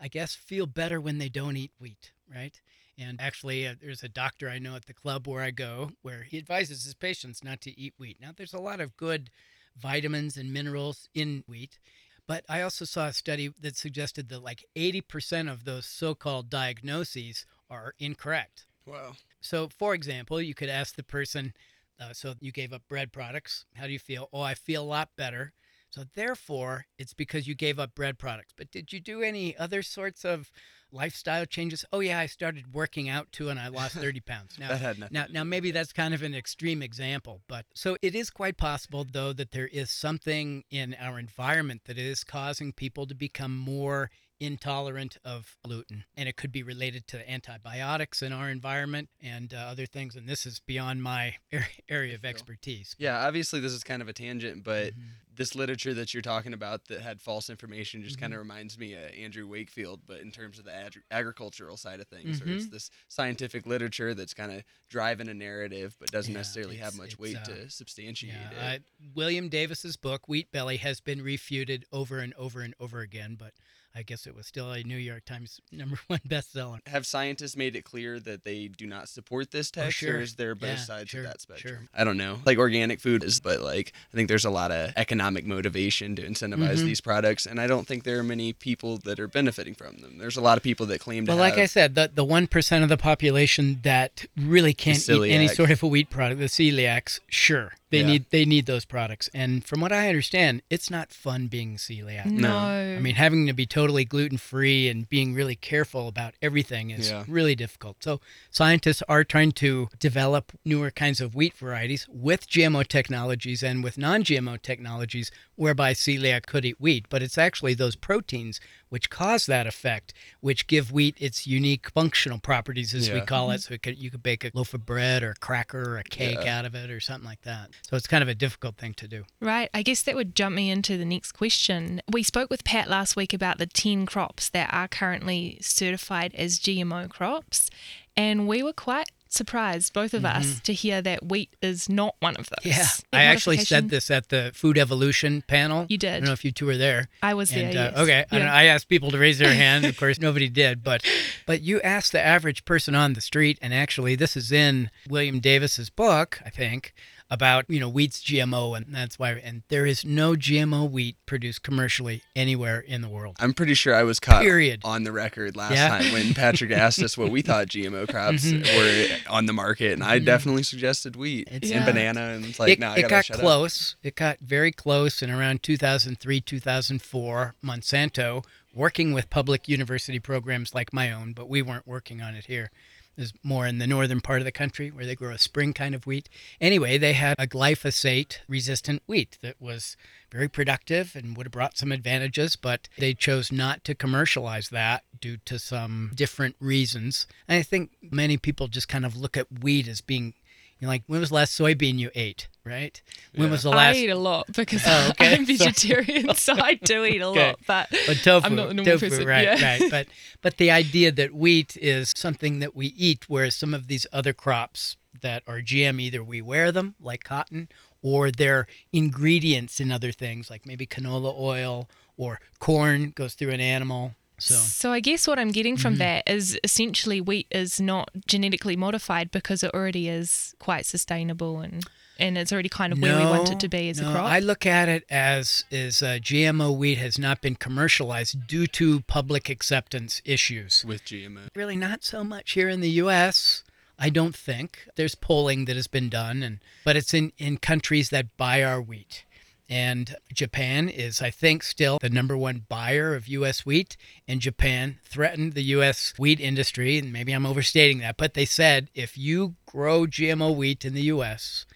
i 0.00 0.08
guess 0.08 0.34
feel 0.34 0.66
better 0.66 1.00
when 1.00 1.18
they 1.18 1.28
don't 1.28 1.56
eat 1.56 1.70
wheat 1.78 2.12
right 2.32 2.60
and 2.98 3.20
actually 3.20 3.66
uh, 3.66 3.74
there's 3.80 4.02
a 4.02 4.08
doctor 4.08 4.48
i 4.48 4.58
know 4.58 4.74
at 4.74 4.86
the 4.86 4.94
club 4.94 5.26
where 5.26 5.42
i 5.42 5.50
go 5.50 5.90
where 6.02 6.24
he 6.24 6.38
advises 6.38 6.84
his 6.84 6.94
patients 6.94 7.44
not 7.44 7.60
to 7.60 7.78
eat 7.78 7.94
wheat 7.98 8.18
now 8.20 8.30
there's 8.36 8.54
a 8.54 8.60
lot 8.60 8.80
of 8.80 8.96
good 8.96 9.30
vitamins 9.76 10.36
and 10.36 10.52
minerals 10.52 11.08
in 11.14 11.44
wheat 11.46 11.78
but 12.26 12.44
i 12.48 12.60
also 12.60 12.84
saw 12.84 13.06
a 13.06 13.12
study 13.12 13.50
that 13.60 13.76
suggested 13.76 14.28
that 14.28 14.42
like 14.42 14.64
80% 14.76 15.50
of 15.50 15.64
those 15.64 15.86
so-called 15.86 16.50
diagnoses 16.50 17.46
are 17.70 17.94
incorrect 17.98 18.66
wow 18.86 19.12
so 19.40 19.68
for 19.78 19.94
example 19.94 20.40
you 20.40 20.54
could 20.54 20.68
ask 20.68 20.96
the 20.96 21.02
person 21.02 21.52
uh, 22.00 22.12
so 22.12 22.34
you 22.40 22.52
gave 22.52 22.72
up 22.72 22.82
bread 22.88 23.12
products. 23.12 23.64
How 23.74 23.86
do 23.86 23.92
you 23.92 23.98
feel? 23.98 24.28
Oh, 24.32 24.40
I 24.40 24.54
feel 24.54 24.82
a 24.82 24.84
lot 24.84 25.10
better. 25.16 25.52
So 25.90 26.04
therefore, 26.14 26.86
it's 26.98 27.14
because 27.14 27.48
you 27.48 27.54
gave 27.54 27.78
up 27.78 27.94
bread 27.94 28.18
products. 28.18 28.52
But 28.56 28.70
did 28.70 28.92
you 28.92 29.00
do 29.00 29.22
any 29.22 29.56
other 29.56 29.82
sorts 29.82 30.24
of 30.24 30.50
lifestyle 30.92 31.46
changes? 31.46 31.84
Oh 31.92 32.00
yeah, 32.00 32.18
I 32.18 32.26
started 32.26 32.74
working 32.74 33.08
out 33.08 33.32
too, 33.32 33.48
and 33.48 33.58
I 33.58 33.68
lost 33.68 33.94
30 33.96 34.20
pounds. 34.20 34.58
Now, 34.58 34.68
that 34.68 34.80
had 34.80 34.98
nothing 34.98 35.14
now, 35.14 35.26
now 35.30 35.44
maybe 35.44 35.70
that's 35.70 35.92
kind 35.92 36.12
of 36.14 36.22
an 36.22 36.34
extreme 36.34 36.82
example, 36.82 37.40
but 37.48 37.66
so 37.74 37.96
it 38.02 38.14
is 38.14 38.30
quite 38.30 38.56
possible 38.56 39.06
though 39.10 39.32
that 39.32 39.52
there 39.52 39.68
is 39.68 39.90
something 39.90 40.64
in 40.70 40.94
our 41.00 41.18
environment 41.18 41.82
that 41.86 41.98
is 41.98 42.24
causing 42.24 42.72
people 42.72 43.06
to 43.06 43.14
become 43.14 43.56
more 43.56 44.10
intolerant 44.40 45.16
of 45.24 45.56
gluten. 45.64 46.04
And 46.16 46.28
it 46.28 46.36
could 46.36 46.52
be 46.52 46.62
related 46.62 47.06
to 47.08 47.30
antibiotics 47.30 48.22
in 48.22 48.32
our 48.32 48.48
environment 48.50 49.08
and 49.20 49.52
uh, 49.52 49.56
other 49.56 49.86
things. 49.86 50.16
And 50.16 50.28
this 50.28 50.46
is 50.46 50.60
beyond 50.60 51.02
my 51.02 51.36
area 51.88 52.14
of 52.14 52.24
expertise. 52.24 52.94
Yeah, 52.98 53.26
obviously, 53.26 53.60
this 53.60 53.72
is 53.72 53.84
kind 53.84 54.02
of 54.02 54.08
a 54.08 54.12
tangent, 54.12 54.64
but 54.64 54.92
mm-hmm. 54.92 55.08
this 55.34 55.54
literature 55.54 55.94
that 55.94 56.14
you're 56.14 56.22
talking 56.22 56.52
about 56.52 56.86
that 56.86 57.00
had 57.00 57.20
false 57.20 57.50
information 57.50 58.02
just 58.02 58.16
mm-hmm. 58.16 58.22
kind 58.22 58.34
of 58.34 58.38
reminds 58.40 58.78
me 58.78 58.94
of 58.94 59.10
Andrew 59.18 59.48
Wakefield, 59.48 60.00
but 60.06 60.20
in 60.20 60.30
terms 60.30 60.58
of 60.58 60.64
the 60.64 60.74
ag- 60.74 61.02
agricultural 61.10 61.76
side 61.76 62.00
of 62.00 62.08
things, 62.08 62.38
mm-hmm. 62.38 62.48
where 62.48 62.56
it's 62.56 62.66
mm-hmm. 62.66 62.74
this 62.74 62.90
scientific 63.08 63.66
literature 63.66 64.14
that's 64.14 64.34
kind 64.34 64.52
of 64.52 64.62
driving 64.88 65.28
a 65.28 65.34
narrative 65.34 65.96
but 65.98 66.10
doesn't 66.10 66.32
yeah, 66.32 66.38
necessarily 66.38 66.76
have 66.76 66.96
much 66.96 67.18
weight 67.18 67.36
uh, 67.36 67.44
to 67.44 67.70
substantiate 67.70 68.34
yeah, 68.52 68.72
it. 68.72 68.82
Uh, 68.82 69.08
William 69.14 69.48
Davis's 69.48 69.96
book, 69.96 70.28
Wheat 70.28 70.50
Belly, 70.52 70.78
has 70.78 71.00
been 71.00 71.22
refuted 71.22 71.84
over 71.92 72.18
and 72.18 72.34
over 72.34 72.60
and 72.60 72.74
over 72.80 73.00
again, 73.00 73.36
but 73.38 73.52
I 73.94 74.02
guess 74.02 74.26
it 74.26 74.34
was 74.34 74.46
still 74.46 74.70
a 74.72 74.82
New 74.82 74.96
York 74.96 75.24
Times 75.24 75.60
number 75.72 75.98
one 76.06 76.20
bestseller. 76.28 76.78
Have 76.86 77.06
scientists 77.06 77.56
made 77.56 77.76
it 77.76 77.84
clear 77.84 78.20
that 78.20 78.44
they 78.44 78.68
do 78.68 78.86
not 78.86 79.08
support 79.08 79.50
this 79.50 79.72
oh, 79.76 79.82
text, 79.82 80.02
oh, 80.02 80.06
sure. 80.06 80.16
or 80.16 80.20
is 80.20 80.36
there 80.36 80.54
both 80.54 80.70
yeah, 80.70 80.76
sides 80.76 81.10
sure, 81.10 81.22
of 81.22 81.28
that 81.28 81.40
spectrum? 81.40 81.74
Sure. 81.74 81.88
I 81.94 82.04
don't 82.04 82.16
know. 82.16 82.38
Like 82.44 82.58
organic 82.58 83.00
food 83.00 83.24
is, 83.24 83.40
but 83.40 83.60
like 83.60 83.92
I 84.12 84.16
think 84.16 84.28
there's 84.28 84.44
a 84.44 84.50
lot 84.50 84.70
of 84.70 84.92
economic 84.96 85.46
motivation 85.46 86.16
to 86.16 86.22
incentivize 86.22 86.76
mm-hmm. 86.76 86.86
these 86.86 87.00
products, 87.00 87.46
and 87.46 87.60
I 87.60 87.66
don't 87.66 87.86
think 87.86 88.04
there 88.04 88.18
are 88.18 88.24
many 88.24 88.52
people 88.52 88.98
that 88.98 89.18
are 89.18 89.28
benefiting 89.28 89.74
from 89.74 89.98
them. 89.98 90.18
There's 90.18 90.36
a 90.36 90.40
lot 90.40 90.56
of 90.56 90.62
people 90.62 90.86
that 90.86 91.00
claim 91.00 91.26
to. 91.26 91.32
Well, 91.32 91.38
like 91.38 91.58
I 91.58 91.66
said, 91.66 91.94
the 91.94 92.10
the 92.12 92.24
one 92.24 92.46
percent 92.46 92.82
of 92.82 92.88
the 92.88 92.96
population 92.96 93.80
that 93.82 94.26
really 94.36 94.74
can't 94.74 95.08
eat 95.08 95.30
any 95.30 95.48
sort 95.48 95.70
of 95.70 95.82
a 95.82 95.86
wheat 95.86 96.10
product, 96.10 96.40
the 96.40 96.46
celiacs, 96.46 97.20
sure, 97.28 97.72
they 97.90 98.00
yeah. 98.00 98.06
need 98.06 98.26
they 98.30 98.44
need 98.44 98.66
those 98.66 98.84
products. 98.84 99.28
And 99.32 99.64
from 99.64 99.80
what 99.80 99.92
I 99.92 100.08
understand, 100.08 100.62
it's 100.70 100.90
not 100.90 101.10
fun 101.10 101.46
being 101.46 101.76
celiac. 101.76 102.26
No. 102.26 102.56
I 102.56 102.98
mean, 103.00 103.14
having 103.14 103.46
to 103.46 103.52
be 103.52 103.66
totally 103.66 104.04
gluten 104.04 104.38
free 104.38 104.88
and 104.88 105.08
being 105.08 105.34
really 105.34 105.56
careful 105.56 106.08
about 106.08 106.34
everything 106.42 106.90
is 106.90 107.10
yeah. 107.10 107.24
really 107.26 107.54
difficult. 107.54 107.96
So 108.00 108.20
scientists 108.50 109.02
are 109.08 109.24
trying 109.24 109.52
to 109.52 109.88
develop 109.98 110.52
newer 110.64 110.90
kinds 110.90 111.20
of 111.20 111.34
wheat 111.34 111.54
varieties 111.54 112.06
with 112.10 112.48
GMO 112.48 112.86
technologies 112.86 113.62
and 113.62 113.82
with 113.82 113.98
non-GMO 113.98 114.60
technologies 114.62 115.30
whereby 115.56 115.92
celiac 115.92 116.46
could 116.46 116.64
eat 116.64 116.80
wheat, 116.80 117.06
but 117.08 117.22
it's 117.22 117.38
actually 117.38 117.74
those 117.74 117.96
proteins 117.96 118.60
which 118.88 119.10
cause 119.10 119.46
that 119.46 119.66
effect, 119.66 120.14
which 120.40 120.66
give 120.66 120.92
wheat 120.92 121.16
its 121.18 121.46
unique 121.46 121.90
functional 121.90 122.38
properties, 122.38 122.94
as 122.94 123.08
yeah. 123.08 123.14
we 123.14 123.20
call 123.20 123.50
it. 123.50 123.56
Mm-hmm. 123.56 123.60
So 123.68 123.74
it 123.74 123.82
could, 123.82 123.98
you 123.98 124.10
could 124.10 124.22
bake 124.22 124.44
a 124.44 124.50
loaf 124.54 124.72
of 124.74 124.86
bread 124.86 125.22
or 125.22 125.30
a 125.30 125.34
cracker 125.34 125.94
or 125.94 125.98
a 125.98 126.04
cake 126.04 126.38
yeah. 126.42 126.58
out 126.58 126.64
of 126.64 126.74
it 126.74 126.90
or 126.90 127.00
something 127.00 127.28
like 127.28 127.42
that. 127.42 127.70
So 127.82 127.96
it's 127.96 128.06
kind 128.06 128.22
of 128.22 128.28
a 128.28 128.34
difficult 128.34 128.76
thing 128.76 128.94
to 128.94 129.08
do. 129.08 129.24
Right. 129.40 129.70
I 129.72 129.82
guess 129.82 130.02
that 130.02 130.14
would 130.14 130.34
jump 130.34 130.54
me 130.54 130.70
into 130.70 130.96
the 130.96 131.04
next 131.04 131.32
question. 131.32 132.02
We 132.10 132.22
spoke 132.22 132.50
with 132.50 132.64
Pat 132.64 132.88
last 132.88 133.16
week 133.16 133.32
about 133.32 133.58
the 133.58 133.66
10 133.66 134.06
crops 134.06 134.48
that 134.50 134.72
are 134.72 134.88
currently 134.88 135.58
certified 135.60 136.34
as 136.34 136.58
GMO 136.58 137.08
crops. 137.08 137.70
And 138.16 138.48
we 138.48 138.62
were 138.62 138.72
quite 138.72 139.10
surprised, 139.28 139.92
both 139.92 140.14
of 140.14 140.22
mm-hmm. 140.22 140.38
us, 140.38 140.60
to 140.60 140.72
hear 140.72 141.00
that 141.02 141.24
wheat 141.26 141.50
is 141.62 141.88
not 141.88 142.16
one 142.20 142.36
of 142.36 142.48
those. 142.48 142.64
Yeah, 142.64 142.86
I 143.12 143.24
actually 143.24 143.58
said 143.58 143.90
this 143.90 144.10
at 144.10 144.28
the 144.28 144.50
Food 144.54 144.78
Evolution 144.78 145.42
panel. 145.46 145.86
You 145.88 145.98
did. 145.98 146.10
I 146.10 146.18
don't 146.18 146.26
know 146.26 146.32
if 146.32 146.44
you 146.44 146.52
two 146.52 146.66
were 146.66 146.76
there. 146.76 147.08
I 147.22 147.34
was 147.34 147.52
and, 147.52 147.72
there. 147.72 147.88
Uh, 147.88 147.90
yes. 147.90 147.98
Okay, 147.98 148.24
yeah. 148.32 148.52
I, 148.52 148.62
I, 148.62 148.64
asked 148.64 148.88
people 148.88 149.10
to 149.10 149.18
raise 149.18 149.38
their 149.38 149.54
hand. 149.54 149.84
Of 149.84 149.96
course, 149.96 150.18
nobody 150.18 150.48
did. 150.48 150.82
But 150.82 151.04
but 151.46 151.62
you 151.62 151.80
asked 151.82 152.12
the 152.12 152.20
average 152.20 152.64
person 152.64 152.94
on 152.94 153.12
the 153.12 153.20
street, 153.20 153.58
and 153.62 153.72
actually, 153.72 154.16
this 154.16 154.36
is 154.36 154.50
in 154.50 154.90
William 155.08 155.40
Davis's 155.40 155.90
book, 155.90 156.40
I 156.44 156.50
think 156.50 156.94
about 157.30 157.66
you 157.68 157.80
know 157.80 157.88
wheat's 157.88 158.22
GMO, 158.22 158.76
and 158.76 158.86
that's 158.88 159.18
why. 159.18 159.32
And 159.32 159.62
there 159.68 159.86
is 159.86 160.04
no 160.04 160.32
GMO 160.32 160.90
wheat 160.90 161.16
produced 161.26 161.62
commercially 161.62 162.22
anywhere 162.34 162.80
in 162.80 163.02
the 163.02 163.08
world. 163.08 163.36
I'm 163.40 163.52
pretty 163.52 163.74
sure 163.74 163.94
I 163.94 164.02
was 164.02 164.18
caught 164.18 164.42
Period. 164.42 164.80
on 164.84 165.04
the 165.04 165.12
record 165.12 165.56
last 165.56 165.72
yeah. 165.72 165.88
time 165.88 166.12
when 166.12 166.34
Patrick 166.34 166.70
asked 166.72 167.02
us 167.02 167.18
what 167.18 167.30
we 167.30 167.42
thought 167.42 167.66
GMO 167.66 168.08
crops 168.08 168.44
mm-hmm. 168.44 168.76
were 168.76 169.32
on 169.34 169.46
the 169.46 169.52
market, 169.52 169.92
and 169.92 170.02
I 170.02 170.16
mm-hmm. 170.16 170.24
definitely 170.24 170.62
suggested 170.62 171.16
wheat 171.16 171.48
it's, 171.50 171.70
and 171.70 171.80
yeah. 171.80 171.84
banana, 171.84 172.20
and 172.20 172.44
it's 172.44 172.58
like, 172.58 172.72
it, 172.72 172.78
no, 172.78 172.94
it 172.94 173.08
got 173.08 173.26
close. 173.26 173.94
Up. 173.94 174.06
It 174.06 174.14
got 174.16 174.38
very 174.40 174.72
close 174.72 175.22
in 175.22 175.30
around 175.30 175.62
2003, 175.62 176.40
2004. 176.40 177.54
Monsanto 177.64 178.44
working 178.74 179.12
with 179.12 179.28
public 179.28 179.68
university 179.68 180.18
programs 180.18 180.74
like 180.74 180.92
my 180.92 181.10
own, 181.12 181.32
but 181.32 181.48
we 181.48 181.62
weren't 181.62 181.86
working 181.86 182.22
on 182.22 182.34
it 182.34 182.46
here 182.46 182.70
is 183.18 183.32
more 183.42 183.66
in 183.66 183.78
the 183.78 183.86
northern 183.86 184.20
part 184.20 184.40
of 184.40 184.44
the 184.44 184.52
country 184.52 184.90
where 184.90 185.04
they 185.04 185.14
grow 185.14 185.32
a 185.32 185.38
spring 185.38 185.72
kind 185.72 185.94
of 185.94 186.06
wheat. 186.06 186.28
Anyway, 186.60 186.96
they 186.96 187.12
had 187.12 187.34
a 187.38 187.46
glyphosate 187.46 188.38
resistant 188.48 189.02
wheat 189.06 189.38
that 189.42 189.60
was 189.60 189.96
very 190.30 190.48
productive 190.48 191.16
and 191.16 191.36
would 191.36 191.46
have 191.46 191.52
brought 191.52 191.76
some 191.76 191.92
advantages, 191.92 192.54
but 192.56 192.88
they 192.98 193.14
chose 193.14 193.50
not 193.50 193.82
to 193.84 193.94
commercialize 193.94 194.68
that 194.68 195.04
due 195.20 195.36
to 195.38 195.58
some 195.58 196.12
different 196.14 196.56
reasons. 196.60 197.26
And 197.48 197.58
I 197.58 197.62
think 197.62 197.90
many 198.00 198.36
people 198.36 198.68
just 198.68 198.88
kind 198.88 199.04
of 199.04 199.16
look 199.16 199.36
at 199.36 199.62
wheat 199.62 199.88
as 199.88 200.00
being 200.00 200.34
you 200.78 200.86
know, 200.86 200.88
like 200.88 201.02
when 201.06 201.20
was 201.20 201.30
the 201.30 201.34
last 201.36 201.58
soybean 201.58 201.98
you 201.98 202.10
ate, 202.14 202.48
right? 202.64 203.00
When 203.34 203.46
Yeah. 203.46 203.50
was 203.52 203.62
the 203.64 203.70
last 203.70 203.96
I 203.96 203.98
eat 203.98 204.10
a 204.10 204.16
lot 204.16 204.46
because 204.52 204.86
Oh, 204.86 205.08
okay. 205.10 205.34
I'm 205.36 205.44
vegetarian, 205.46 206.34
so 206.34 206.54
I 206.56 206.74
do 206.74 207.04
eat 207.04 207.20
a 207.20 207.26
Okay. 207.28 207.48
lot. 207.50 207.58
But 207.66 207.88
But 208.06 208.22
tofu, 208.22 208.46
I'm 208.46 208.54
not 208.56 208.68
the 208.68 208.74
normal 208.74 208.92
tofu, 208.98 209.08
person, 209.08 209.26
right, 209.26 209.44
yeah. 209.60 209.62
right. 209.80 209.90
But 209.90 210.06
but 210.40 210.56
the 210.58 210.70
idea 210.70 211.10
that 211.12 211.34
wheat 211.34 211.76
is 211.76 212.12
something 212.16 212.60
that 212.60 212.76
we 212.76 212.86
eat, 212.88 213.24
whereas 213.28 213.56
some 213.56 213.74
of 213.74 213.88
these 213.88 214.06
other 214.12 214.32
crops 214.32 214.96
that 215.20 215.42
are 215.48 215.58
GM, 215.60 216.00
either 216.00 216.22
we 216.22 216.40
wear 216.40 216.70
them 216.70 216.94
like 217.00 217.24
cotton, 217.24 217.68
or 218.02 218.30
they're 218.30 218.66
ingredients 218.92 219.80
in 219.80 219.90
other 219.90 220.12
things 220.12 220.48
like 220.50 220.64
maybe 220.66 220.86
canola 220.86 221.34
oil 221.36 221.88
or 222.16 222.40
corn 222.60 223.10
goes 223.14 223.34
through 223.34 223.50
an 223.50 223.60
animal. 223.60 224.14
So 224.38 224.54
So 224.54 224.92
I 224.92 225.00
guess 225.00 225.26
what 225.26 225.38
I'm 225.38 225.50
getting 225.50 225.76
from 225.76 225.94
Mhm. 225.96 225.98
that 225.98 226.22
is 226.30 226.58
essentially 226.64 227.20
wheat 227.20 227.46
is 227.50 227.80
not 227.80 228.10
genetically 228.26 228.76
modified 228.76 229.30
because 229.30 229.62
it 229.62 229.72
already 229.74 230.08
is 230.08 230.54
quite 230.58 230.86
sustainable 230.86 231.60
and 231.60 231.84
and 232.20 232.36
it's 232.36 232.50
already 232.52 232.68
kind 232.68 232.92
of 232.92 232.98
where 233.00 233.16
we 233.16 233.24
want 233.24 233.48
it 233.52 233.60
to 233.60 233.68
be 233.68 233.88
as 233.90 234.00
no, 234.00 234.08
a 234.10 234.12
crop. 234.12 234.24
I 234.26 234.40
look 234.40 234.66
at 234.66 234.88
it 234.88 235.04
as 235.08 235.64
is 235.70 236.02
uh, 236.02 236.18
GMO 236.20 236.76
wheat 236.76 236.98
has 236.98 237.16
not 237.16 237.40
been 237.40 237.54
commercialized 237.54 238.48
due 238.48 238.66
to 238.68 239.02
public 239.02 239.48
acceptance 239.48 240.20
issues. 240.24 240.84
with 240.84 241.04
GMO. 241.04 241.48
Really, 241.54 241.76
not 241.76 242.02
so 242.02 242.24
much 242.24 242.52
here 242.52 242.68
in 242.68 242.80
the 242.80 242.90
U.S. 243.02 243.62
I 244.00 244.10
don't 244.10 244.34
think 244.34 244.88
there's 244.96 245.14
polling 245.14 245.64
that 245.66 245.76
has 245.76 245.86
been 245.86 246.08
done, 246.08 246.42
and 246.42 246.58
but 246.84 246.96
it's 246.96 247.14
in 247.14 247.32
in 247.38 247.56
countries 247.58 248.10
that 248.10 248.36
buy 248.36 248.64
our 248.64 248.80
wheat. 248.80 249.24
And 249.68 250.16
Japan 250.32 250.88
is, 250.88 251.20
I 251.20 251.30
think, 251.30 251.62
still 251.62 251.98
the 252.00 252.08
number 252.08 252.36
one 252.36 252.64
buyer 252.68 253.14
of 253.14 253.28
U.S. 253.28 253.66
wheat. 253.66 253.98
And 254.26 254.40
Japan 254.40 254.98
threatened 255.04 255.52
the 255.52 255.62
U.S. 255.64 256.14
wheat 256.16 256.40
industry, 256.40 256.96
and 256.96 257.12
maybe 257.12 257.32
I'm 257.32 257.44
overstating 257.44 257.98
that, 257.98 258.16
but 258.16 258.32
they 258.34 258.46
said 258.46 258.88
if 258.94 259.18
you 259.18 259.56
grow 259.66 260.06
GMO 260.06 260.56
wheat 260.56 260.84
in 260.86 260.94
the 260.94 261.02
U.S., 261.02 261.66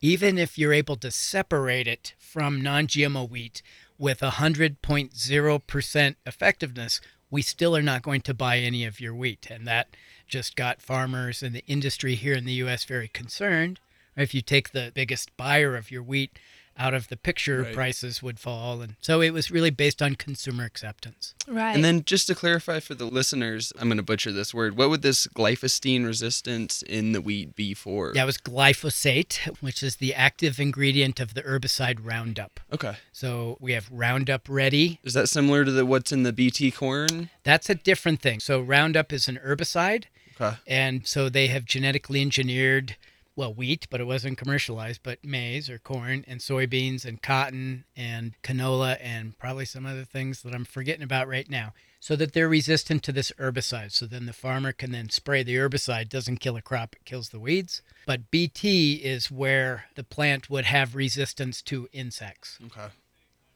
even 0.00 0.38
if 0.38 0.58
you're 0.58 0.72
able 0.72 0.96
to 0.96 1.10
separate 1.10 1.86
it 1.86 2.14
from 2.18 2.60
non 2.60 2.86
GMO 2.86 3.28
wheat 3.28 3.62
with 3.98 4.20
100.0% 4.20 6.14
effectiveness, 6.26 7.00
we 7.30 7.42
still 7.42 7.76
are 7.76 7.82
not 7.82 8.02
going 8.02 8.20
to 8.22 8.34
buy 8.34 8.58
any 8.58 8.84
of 8.84 9.00
your 9.00 9.14
wheat. 9.14 9.48
And 9.50 9.66
that 9.66 9.88
just 10.26 10.56
got 10.56 10.82
farmers 10.82 11.42
and 11.42 11.54
the 11.54 11.64
industry 11.66 12.14
here 12.14 12.34
in 12.34 12.44
the 12.44 12.52
U.S. 12.54 12.84
very 12.84 13.08
concerned. 13.08 13.78
If 14.16 14.34
you 14.34 14.42
take 14.42 14.70
the 14.70 14.90
biggest 14.94 15.34
buyer 15.36 15.76
of 15.76 15.90
your 15.90 16.02
wheat 16.02 16.38
out 16.78 16.94
of 16.94 17.08
the 17.08 17.16
picture, 17.16 17.62
Right. 17.62 17.74
prices 17.74 18.22
would 18.22 18.38
fall. 18.40 18.80
And 18.82 18.96
so 19.00 19.20
it 19.20 19.30
was 19.30 19.50
really 19.50 19.70
based 19.70 20.00
on 20.02 20.14
consumer 20.14 20.64
acceptance. 20.64 21.34
right. 21.46 21.74
And 21.74 21.84
then 21.84 22.02
just 22.04 22.26
to 22.28 22.34
clarify 22.34 22.80
for 22.80 22.94
the 22.94 23.04
listeners, 23.04 23.72
I'm 23.78 23.88
going 23.88 23.96
to 23.98 24.02
butcher 24.02 24.32
this 24.32 24.54
word. 24.54 24.76
What 24.76 24.88
would 24.90 25.02
this 25.02 25.26
glyphosate 25.28 26.04
resistance 26.04 26.82
in 26.82 27.12
the 27.12 27.20
wheat 27.20 27.54
be 27.54 27.74
for? 27.74 28.12
That 28.14 28.24
was 28.26 28.38
glyphosate, 28.38 29.36
which 29.60 29.82
is 29.82 29.96
the 29.96 30.14
active 30.14 30.58
ingredient 30.58 31.20
of 31.20 31.34
the 31.34 31.42
herbicide 31.42 31.98
Roundup. 32.02 32.60
Okay. 32.72 32.96
So 33.12 33.56
we 33.60 33.72
have 33.72 33.88
Roundup 33.90 34.48
Ready, 34.48 34.98
Is 35.04 35.14
that 35.14 35.28
similar 35.28 35.64
to 35.64 35.70
the 35.70 35.84
what's 35.86 36.12
in 36.12 36.22
the 36.22 36.32
BT 36.32 36.70
corn? 36.70 37.30
That's 37.44 37.68
a 37.68 37.74
different 37.74 38.20
thing. 38.22 38.40
So 38.40 38.60
Roundup 38.60 39.12
is 39.12 39.28
an 39.28 39.38
herbicide, 39.44 40.04
Okay. 40.40 40.56
and 40.66 41.06
so 41.06 41.28
they 41.28 41.48
have 41.48 41.64
genetically 41.64 42.22
engineered, 42.22 42.96
well, 43.34 43.54
wheat, 43.54 43.86
but 43.90 44.00
it 44.00 44.06
wasn't 44.06 44.38
commercialized, 44.38 45.02
but 45.02 45.24
maize 45.24 45.70
or 45.70 45.78
corn 45.78 46.24
and 46.28 46.40
soybeans 46.40 47.04
and 47.04 47.22
cotton 47.22 47.84
and 47.96 48.34
canola 48.42 48.98
and 49.00 49.38
probably 49.38 49.64
some 49.64 49.86
other 49.86 50.04
things 50.04 50.42
that 50.42 50.54
I'm 50.54 50.64
forgetting 50.64 51.02
about 51.02 51.28
right 51.28 51.48
now, 51.48 51.72
so 51.98 52.14
that 52.16 52.32
they're 52.32 52.48
resistant 52.48 53.02
to 53.04 53.12
this 53.12 53.32
herbicide. 53.38 53.92
So 53.92 54.06
then 54.06 54.26
the 54.26 54.32
farmer 54.32 54.72
can 54.72 54.92
then 54.92 55.08
spray 55.08 55.42
the 55.42 55.56
herbicide, 55.56 56.08
doesn't 56.08 56.40
kill 56.40 56.56
a 56.56 56.62
crop, 56.62 56.94
it 56.96 57.04
kills 57.04 57.30
the 57.30 57.40
weeds. 57.40 57.80
But 58.06 58.30
BT 58.30 58.94
is 58.96 59.30
where 59.30 59.86
the 59.94 60.04
plant 60.04 60.50
would 60.50 60.64
have 60.64 60.94
resistance 60.94 61.62
to 61.62 61.88
insects. 61.92 62.58
Okay. 62.66 62.88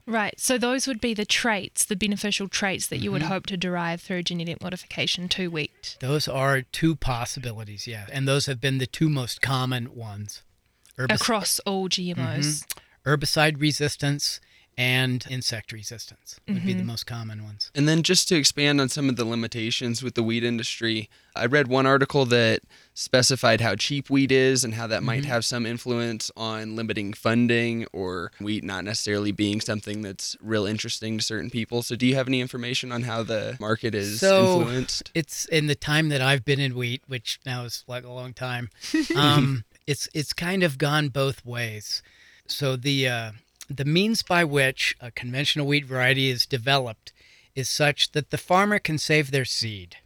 Right. 0.07 0.39
So 0.39 0.57
those 0.59 0.87
would 0.87 1.01
be 1.01 1.15
the 1.15 1.25
traits, 1.27 1.85
the 1.85 1.97
beneficial 1.97 2.49
traits 2.49 2.87
that 2.89 2.99
you 2.99 3.11
would 3.13 3.23
Mhm. 3.23 3.27
hope 3.29 3.47
to 3.47 3.57
derive 3.57 4.01
through 4.01 4.23
genetic 4.25 4.63
modification 4.63 5.29
to 5.31 5.51
wheat. 5.51 5.97
Those 6.01 6.29
are 6.29 6.63
two 6.63 6.97
possibilities, 6.97 7.87
yeah. 7.87 8.07
And 8.13 8.27
those 8.27 8.47
have 8.47 8.61
been 8.61 8.79
the 8.79 8.87
two 8.87 9.09
most 9.09 9.41
common 9.43 9.95
ones. 9.95 10.43
Herbicide, 10.99 11.15
Across 11.15 11.59
all 11.61 11.89
GMOs. 11.89 12.65
herbicide 13.05 13.61
resistance 13.61 14.41
and 14.79 15.25
insect 15.31 15.73
resistance 15.73 16.39
would 16.47 16.67
be 16.67 16.75
the 16.75 16.83
Mhm. 16.83 16.87
most 16.87 17.07
common 17.07 17.43
ones. 17.45 17.71
And 17.75 17.89
then 17.89 18.03
just 18.03 18.29
to 18.29 18.37
expand 18.37 18.81
on 18.81 18.89
some 18.89 19.09
of 19.09 19.17
the 19.17 19.25
limitations 19.25 20.03
with 20.03 20.15
the 20.15 20.23
wheat 20.23 20.45
industry, 20.45 21.09
I 21.35 21.47
read 21.47 21.67
one 21.69 21.87
article 21.87 22.27
that 22.27 22.61
specified 22.93 23.61
how 23.61 23.75
cheap 23.77 24.11
wheat 24.11 24.31
is 24.33 24.65
and 24.65 24.75
how 24.75 24.87
that 24.87 25.03
might 25.03 25.23
Mhm. 25.25 25.27
have 25.29 25.45
some 25.45 25.65
influence 25.67 26.31
on 26.37 26.77
limiting 26.77 27.13
funding 27.15 27.87
or 27.93 28.33
wheat 28.39 28.65
not 28.65 28.85
necessarily 28.85 29.33
being 29.33 29.61
something 29.61 30.03
that's 30.03 30.37
real 30.41 30.67
interesting 30.67 31.19
to 31.19 31.25
certain 31.25 31.51
people. 31.51 31.83
So, 31.83 31.97
do 31.97 32.07
you 32.07 32.15
have 32.15 32.29
any 32.29 32.41
information 32.41 32.93
on 32.93 33.03
how 33.05 33.23
the 33.23 33.57
market 33.61 33.95
is 33.95 34.21
So, 34.21 34.43
influenced? 34.61 35.11
It's 35.15 35.47
in 35.47 35.67
the 35.67 35.75
time 35.75 36.09
that 36.11 36.21
I've 36.21 36.45
been 36.45 36.61
in 36.61 36.75
wheat, 36.75 37.03
which 37.07 37.39
now 37.47 37.65
is 37.65 37.85
like 37.87 38.05
a 38.05 38.11
long 38.13 38.35
time. 38.35 38.71
Um, 39.17 39.65
it's 39.87 40.09
it's 40.13 40.33
kind 40.35 40.63
of 40.63 40.77
gone 40.79 41.09
both 41.09 41.45
ways. 41.47 42.03
So 42.49 42.77
the 42.77 43.09
uh, 43.09 43.33
the 43.69 43.85
means 43.85 44.23
by 44.23 44.45
which 44.45 44.97
a 45.01 45.11
conventional 45.11 45.67
wheat 45.67 45.85
variety 45.85 46.31
is 46.31 46.47
developed 46.47 47.13
is 47.55 47.69
such 47.69 48.13
that 48.13 48.31
the 48.31 48.39
farmer 48.39 48.79
can 48.79 48.99
save 48.99 49.31
their 49.31 49.45
seed. 49.45 49.97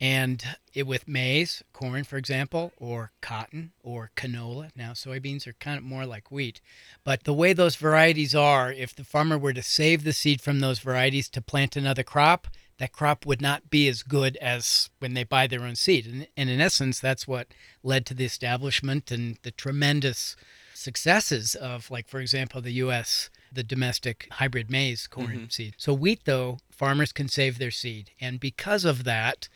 And 0.00 0.44
it, 0.74 0.86
with 0.86 1.08
maize, 1.08 1.62
corn, 1.72 2.04
for 2.04 2.16
example, 2.16 2.72
or 2.76 3.10
cotton 3.20 3.72
or 3.82 4.12
canola, 4.16 4.70
now 4.76 4.92
soybeans 4.92 5.46
are 5.46 5.54
kind 5.54 5.76
of 5.76 5.82
more 5.82 6.06
like 6.06 6.30
wheat. 6.30 6.60
But 7.02 7.24
the 7.24 7.34
way 7.34 7.52
those 7.52 7.74
varieties 7.74 8.34
are, 8.34 8.72
if 8.72 8.94
the 8.94 9.02
farmer 9.02 9.36
were 9.36 9.52
to 9.52 9.62
save 9.62 10.04
the 10.04 10.12
seed 10.12 10.40
from 10.40 10.60
those 10.60 10.78
varieties 10.78 11.28
to 11.30 11.42
plant 11.42 11.74
another 11.74 12.04
crop, 12.04 12.46
that 12.78 12.92
crop 12.92 13.26
would 13.26 13.42
not 13.42 13.70
be 13.70 13.88
as 13.88 14.04
good 14.04 14.36
as 14.36 14.88
when 15.00 15.14
they 15.14 15.24
buy 15.24 15.48
their 15.48 15.62
own 15.62 15.74
seed. 15.74 16.06
And, 16.06 16.28
and 16.36 16.48
in 16.48 16.60
essence, 16.60 17.00
that's 17.00 17.26
what 17.26 17.48
led 17.82 18.06
to 18.06 18.14
the 18.14 18.24
establishment 18.24 19.10
and 19.10 19.36
the 19.42 19.50
tremendous 19.50 20.36
successes 20.78 21.54
of, 21.54 21.90
like, 21.90 22.08
for 22.08 22.20
example, 22.20 22.60
the 22.60 22.72
U.S., 22.72 23.30
the 23.52 23.62
domestic 23.62 24.28
hybrid 24.32 24.70
maize 24.70 25.06
corn 25.06 25.28
mm-hmm. 25.28 25.48
seed. 25.48 25.74
So, 25.76 25.92
wheat, 25.92 26.20
though, 26.24 26.58
farmers 26.70 27.12
can 27.12 27.28
save 27.28 27.58
their 27.58 27.70
seed. 27.70 28.10
And 28.20 28.38
because 28.38 28.84
of 28.84 29.04
that, 29.04 29.48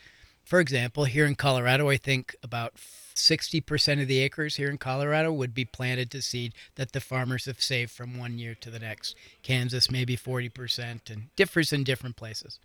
for 0.44 0.60
example, 0.60 1.04
here 1.04 1.26
in 1.26 1.34
Colorado, 1.34 1.88
I 1.88 1.96
think 1.96 2.34
about 2.42 2.74
60% 3.14 4.02
of 4.02 4.08
the 4.08 4.20
acres 4.20 4.56
here 4.56 4.70
in 4.70 4.78
Colorado 4.78 5.32
would 5.32 5.54
be 5.54 5.64
planted 5.64 6.10
to 6.10 6.22
seed 6.22 6.54
that 6.74 6.92
the 6.92 7.00
farmers 7.00 7.44
have 7.44 7.60
saved 7.60 7.90
from 7.90 8.18
one 8.18 8.38
year 8.38 8.54
to 8.60 8.70
the 8.70 8.78
next. 8.78 9.14
Kansas, 9.42 9.90
maybe 9.90 10.16
40%, 10.16 11.10
and 11.10 11.34
differs 11.36 11.72
in 11.72 11.84
different 11.84 12.16
places. 12.16 12.58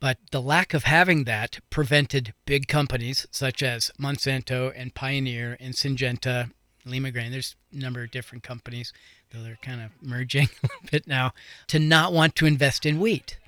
But 0.00 0.18
the 0.30 0.42
lack 0.42 0.74
of 0.74 0.84
having 0.84 1.24
that 1.24 1.60
prevented 1.70 2.34
big 2.44 2.68
companies 2.68 3.26
such 3.30 3.62
as 3.62 3.90
Monsanto 3.98 4.72
and 4.76 4.94
Pioneer 4.94 5.56
and 5.60 5.74
Syngenta, 5.74 6.50
Limagrain, 6.86 7.30
there's 7.30 7.56
a 7.72 7.76
number 7.78 8.02
of 8.02 8.10
different 8.10 8.44
companies, 8.44 8.92
though 9.30 9.42
they're 9.42 9.58
kind 9.62 9.80
of 9.80 9.90
merging 10.02 10.48
a 10.62 10.66
little 10.66 10.88
bit 10.90 11.06
now, 11.06 11.32
to 11.68 11.78
not 11.78 12.12
want 12.12 12.34
to 12.36 12.46
invest 12.46 12.84
in 12.86 13.00
wheat. 13.00 13.38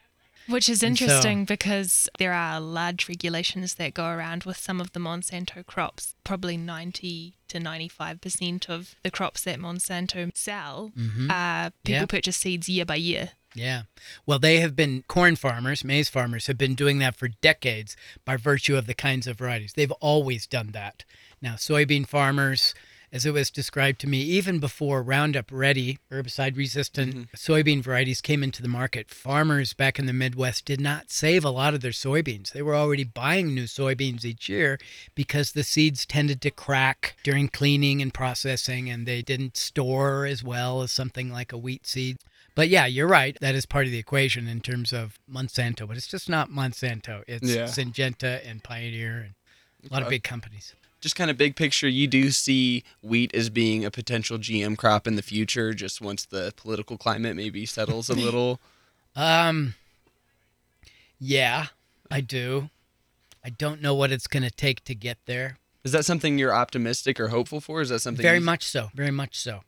Which 0.49 0.68
is 0.68 0.81
And 0.85 0.96
so- 0.96 1.05
interesting 1.07 1.44
because 1.44 2.09
there 2.20 2.33
are 2.33 2.61
large 2.61 3.09
regulations 3.09 3.75
that 3.75 3.94
go 3.94 4.07
around 4.07 4.44
with 4.44 4.57
some 4.57 4.81
of 4.81 4.92
the 4.92 5.01
Monsanto 5.01 5.66
crops. 5.66 6.14
Probably 6.22 6.57
90 6.57 7.35
to 7.49 7.59
95% 7.59 8.68
of 8.68 8.94
the 9.03 9.11
crops 9.11 9.42
that 9.42 9.59
Monsanto 9.59 10.31
sell, 10.37 10.92
Mm-hmm. 10.96 11.31
uh, 11.31 11.70
people 11.85 12.01
Yeah. 12.03 12.07
purchase 12.07 12.37
seeds 12.37 12.68
year 12.68 12.85
by 12.85 12.94
year. 12.96 13.31
Yeah. 13.55 13.83
Well, 14.27 14.38
they 14.38 14.61
have 14.61 14.77
been 14.77 15.03
corn 15.09 15.35
farmers, 15.37 15.83
maize 15.83 16.09
farmers 16.11 16.46
have 16.46 16.59
been 16.59 16.75
doing 16.75 16.99
that 16.99 17.16
for 17.16 17.29
decades 17.29 17.96
by 18.25 18.37
virtue 18.37 18.77
of 18.77 18.87
the 18.87 18.94
kinds 18.94 19.27
of 19.27 19.38
varieties. 19.38 19.72
They've 19.75 19.90
always 19.92 20.46
done 20.46 20.72
that. 20.72 21.05
Now, 21.42 21.55
soybean 21.55 22.07
farmers, 22.07 22.75
as 23.12 23.25
it 23.25 23.33
was 23.33 23.51
described 23.51 24.01
to 24.01 24.07
me, 24.07 24.21
even 24.23 24.59
before 24.59 25.03
Roundup 25.03 25.51
Ready, 25.51 25.99
herbicide 26.11 26.57
resistant 26.57 27.14
Mhm. 27.14 27.29
soybean 27.37 27.83
varieties 27.83 28.21
came 28.21 28.42
into 28.42 28.62
the 28.62 28.69
market, 28.69 29.11
farmers 29.11 29.73
back 29.73 29.99
in 29.99 30.07
the 30.07 30.12
Midwest 30.12 30.64
did 30.64 30.81
not 30.81 31.11
save 31.11 31.45
a 31.45 31.51
lot 31.51 31.75
of 31.75 31.81
their 31.81 31.92
soybeans. 31.92 32.53
They 32.53 32.62
were 32.62 32.75
already 32.75 33.05
buying 33.05 33.55
new 33.55 33.64
soybeans 33.64 34.25
each 34.25 34.49
year 34.49 34.79
because 35.14 35.53
the 35.53 35.64
seeds 35.64 36.05
tended 36.07 36.40
to 36.42 36.51
crack 36.51 37.16
during 37.23 37.49
cleaning 37.49 38.03
and 38.03 38.12
processing 38.12 38.90
and 38.90 39.07
they 39.07 39.23
didn't 39.23 39.57
store 39.57 40.27
as 40.27 40.42
well 40.42 40.83
as 40.83 40.92
something 40.92 41.31
like 41.31 41.53
a 41.53 41.59
wheat 41.59 41.87
seed. 41.87 42.19
But 42.55 42.69
yeah, 42.71 42.87
you're 42.87 43.07
right. 43.07 43.37
That 43.40 43.55
is 43.55 43.66
part 43.66 43.85
of 43.85 43.92
the 43.92 43.99
equation 43.99 44.49
in 44.49 44.62
terms 44.62 44.92
of 44.92 45.19
Monsanto, 45.31 45.87
but 45.87 45.97
it's 45.99 46.07
just 46.07 46.29
not 46.29 46.51
Monsanto. 46.51 47.23
It's 47.29 47.49
Yeah. 47.51 47.64
Syngenta 47.64 48.40
and 48.49 48.62
Pioneer. 48.64 49.19
And 49.83 49.90
A 49.90 49.92
lot 49.92 50.03
of 50.03 50.09
big 50.09 50.23
companies. 50.25 50.75
Just 51.01 51.15
kind 51.15 51.31
of 51.31 51.37
big 51.37 51.57
picture, 51.57 51.89
you 51.89 52.07
do 52.07 52.31
see 52.31 52.83
wheat 53.03 53.35
as 53.35 53.51
being 53.51 53.85
a 53.85 53.91
potential 53.91 54.39
GM 54.39 54.77
crop 54.79 55.07
in 55.07 55.15
the 55.17 55.23
future, 55.23 55.75
just 55.75 56.01
once 56.01 56.25
the 56.25 56.53
political 56.57 56.97
climate 56.97 57.37
maybe 57.37 57.67
settles 57.67 58.09
a 58.09 58.15
little. 58.27 58.61
Um, 59.15 59.75
yeah, 61.19 61.67
I 62.11 62.21
do. 62.21 62.71
I 63.45 63.51
don't 63.51 63.81
know 63.83 63.95
what 63.95 64.11
it's 64.11 64.27
going 64.27 64.43
to 64.43 64.51
take 64.51 64.85
to 64.85 64.95
get 64.95 65.19
there. 65.27 65.59
Is 65.85 65.93
that 65.93 66.05
something 66.05 66.39
you're 66.39 66.53
optimistic 66.55 67.21
or 67.21 67.29
hopeful 67.29 67.61
for? 67.61 67.81
Is 67.81 67.91
that 67.91 68.01
something 68.01 68.23
Very 68.23 68.39
you- 68.39 68.45
much 68.45 68.65
so. 68.65 68.91
Very 68.95 69.13
much 69.13 69.39
so. 69.39 69.61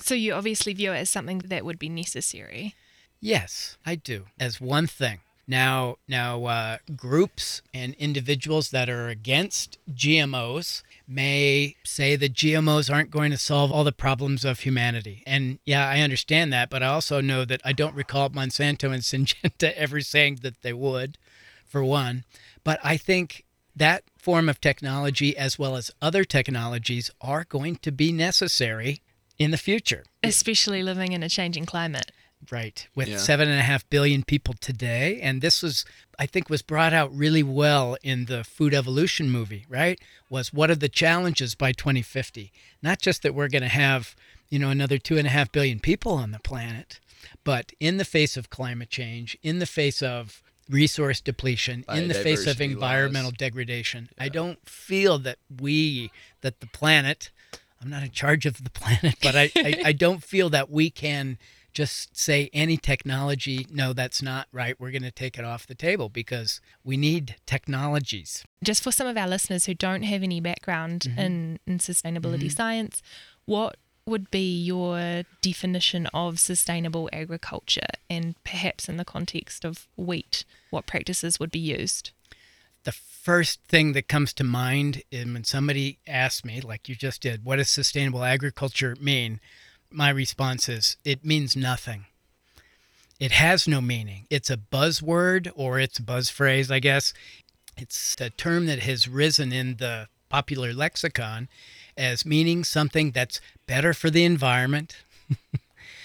So 0.00 0.14
you 0.14 0.32
obviously 0.34 0.72
view 0.72 0.92
it 0.92 0.96
as 0.98 1.10
something 1.10 1.38
that 1.46 1.64
would 1.64 1.78
be 1.78 1.88
necessary. 1.88 2.74
Yes, 3.20 3.76
I 3.86 3.94
do. 3.94 4.24
As 4.40 4.60
one 4.60 4.88
thing. 4.88 5.20
Now, 5.52 5.96
now, 6.08 6.46
uh, 6.46 6.78
groups 6.96 7.60
and 7.74 7.92
individuals 7.96 8.70
that 8.70 8.88
are 8.88 9.08
against 9.08 9.76
GMOs 9.92 10.82
may 11.06 11.76
say 11.84 12.16
that 12.16 12.32
GMOs 12.32 12.90
aren't 12.90 13.10
going 13.10 13.32
to 13.32 13.36
solve 13.36 13.70
all 13.70 13.84
the 13.84 13.92
problems 13.92 14.46
of 14.46 14.60
humanity. 14.60 15.22
And 15.26 15.58
yeah, 15.66 15.86
I 15.86 16.00
understand 16.00 16.54
that, 16.54 16.70
but 16.70 16.82
I 16.82 16.86
also 16.86 17.20
know 17.20 17.44
that 17.44 17.60
I 17.66 17.74
don't 17.74 17.94
recall 17.94 18.30
Monsanto 18.30 18.94
and 18.94 19.02
Syngenta 19.02 19.74
ever 19.74 20.00
saying 20.00 20.38
that 20.40 20.62
they 20.62 20.72
would, 20.72 21.18
for 21.66 21.84
one. 21.84 22.24
But 22.64 22.80
I 22.82 22.96
think 22.96 23.44
that 23.76 24.04
form 24.16 24.48
of 24.48 24.58
technology, 24.58 25.36
as 25.36 25.58
well 25.58 25.76
as 25.76 25.90
other 26.00 26.24
technologies, 26.24 27.10
are 27.20 27.44
going 27.44 27.76
to 27.82 27.92
be 27.92 28.10
necessary 28.10 29.02
in 29.38 29.50
the 29.50 29.58
future. 29.58 30.04
Especially 30.22 30.82
living 30.82 31.12
in 31.12 31.22
a 31.22 31.28
changing 31.28 31.66
climate. 31.66 32.10
Right. 32.50 32.86
With 32.94 33.08
Yeah. 33.08 33.16
seven 33.18 33.48
and 33.48 33.58
a 33.58 33.62
half 33.62 33.88
billion 33.88 34.24
people 34.24 34.54
today. 34.60 35.20
And 35.20 35.40
this 35.40 35.62
was, 35.62 35.84
I 36.18 36.26
think, 36.26 36.50
was 36.50 36.60
brought 36.62 36.92
out 36.92 37.14
really 37.16 37.42
well 37.42 37.96
in 38.02 38.24
the 38.24 38.42
Food 38.44 38.74
Evolution 38.74 39.30
movie, 39.30 39.64
right? 39.68 39.98
Was 40.28 40.52
what 40.52 40.70
are 40.70 40.74
the 40.74 40.88
challenges 40.88 41.54
by 41.54 41.72
2050? 41.72 42.52
Not 42.82 43.00
just 43.00 43.22
that 43.22 43.34
we're 43.34 43.48
going 43.48 43.62
to 43.62 43.68
have, 43.68 44.16
you 44.48 44.58
know, 44.58 44.70
another 44.70 44.98
two 44.98 45.18
and 45.18 45.26
a 45.26 45.30
half 45.30 45.52
billion 45.52 45.78
people 45.78 46.12
on 46.12 46.32
the 46.32 46.40
planet, 46.40 46.98
but 47.44 47.72
in 47.78 47.96
the 47.98 48.04
face 48.04 48.36
of 48.36 48.50
climate 48.50 48.90
change, 48.90 49.38
in 49.42 49.58
the 49.60 49.66
face 49.66 50.02
of 50.02 50.42
resource 50.68 51.20
depletion, 51.20 51.84
in 51.92 52.08
the 52.08 52.14
face 52.14 52.46
of 52.46 52.60
environmental 52.60 53.30
degradation, 53.30 54.08
I 54.18 54.28
don't 54.28 54.58
feel 54.68 55.18
that 55.20 55.38
we, 55.60 56.10
that 56.40 56.60
the 56.60 56.66
planet, 56.66 57.30
I'm 57.80 57.90
not 57.90 58.02
in 58.02 58.10
charge 58.10 58.46
of 58.46 58.62
the 58.64 58.70
planet, 58.80 59.16
but 59.22 59.36
I, 59.36 59.50
I, 59.56 59.82
I 59.86 59.92
don't 59.92 60.22
feel 60.24 60.50
that 60.50 60.70
we 60.70 60.90
can 60.90 61.38
just 61.72 62.16
say 62.16 62.50
any 62.52 62.76
technology, 62.76 63.66
no, 63.70 63.92
that's 63.92 64.22
not 64.22 64.48
right. 64.52 64.78
We're 64.78 64.90
going 64.90 65.02
to 65.02 65.10
take 65.10 65.38
it 65.38 65.44
off 65.44 65.66
the 65.66 65.74
table 65.74 66.08
because 66.08 66.60
we 66.84 66.96
need 66.96 67.36
technologies. 67.46 68.44
Just 68.62 68.82
for 68.82 68.92
some 68.92 69.06
of 69.06 69.16
our 69.16 69.28
listeners 69.28 69.66
who 69.66 69.74
don't 69.74 70.02
have 70.02 70.22
any 70.22 70.40
background 70.40 71.02
mm-hmm. 71.08 71.18
in, 71.18 71.58
in 71.66 71.78
sustainability 71.78 72.44
mm-hmm. 72.44 72.48
science, 72.48 73.02
what 73.44 73.76
would 74.04 74.30
be 74.30 74.62
your 74.62 75.22
definition 75.40 76.06
of 76.12 76.40
sustainable 76.40 77.08
agriculture 77.12 77.80
and 78.10 78.34
perhaps 78.44 78.88
in 78.88 78.96
the 78.96 79.04
context 79.04 79.64
of 79.64 79.86
wheat, 79.96 80.44
what 80.70 80.86
practices 80.86 81.38
would 81.38 81.50
be 81.50 81.58
used? 81.58 82.10
The 82.84 82.92
first 82.92 83.60
thing 83.68 83.92
that 83.92 84.08
comes 84.08 84.32
to 84.34 84.44
mind 84.44 85.04
when 85.12 85.44
somebody 85.44 85.98
asks 86.06 86.44
me, 86.44 86.60
like 86.60 86.88
you 86.88 86.96
just 86.96 87.22
did, 87.22 87.44
what 87.44 87.56
does 87.56 87.68
sustainable 87.68 88.24
agriculture 88.24 88.96
mean? 89.00 89.38
My 89.94 90.10
response 90.10 90.68
is 90.68 90.96
it 91.04 91.24
means 91.24 91.56
nothing. 91.56 92.06
It 93.20 93.32
has 93.32 93.68
no 93.68 93.80
meaning. 93.80 94.26
It's 94.30 94.50
a 94.50 94.56
buzzword 94.56 95.50
or 95.54 95.78
it's 95.78 95.98
a 95.98 96.02
buzz 96.02 96.28
phrase, 96.28 96.70
I 96.70 96.80
guess. 96.80 97.14
It's 97.76 98.16
a 98.20 98.30
term 98.30 98.66
that 98.66 98.80
has 98.80 99.06
risen 99.06 99.52
in 99.52 99.76
the 99.76 100.08
popular 100.28 100.72
lexicon 100.72 101.48
as 101.96 102.26
meaning 102.26 102.64
something 102.64 103.10
that's 103.10 103.40
better 103.66 103.94
for 103.94 104.10
the 104.10 104.24
environment, 104.24 104.96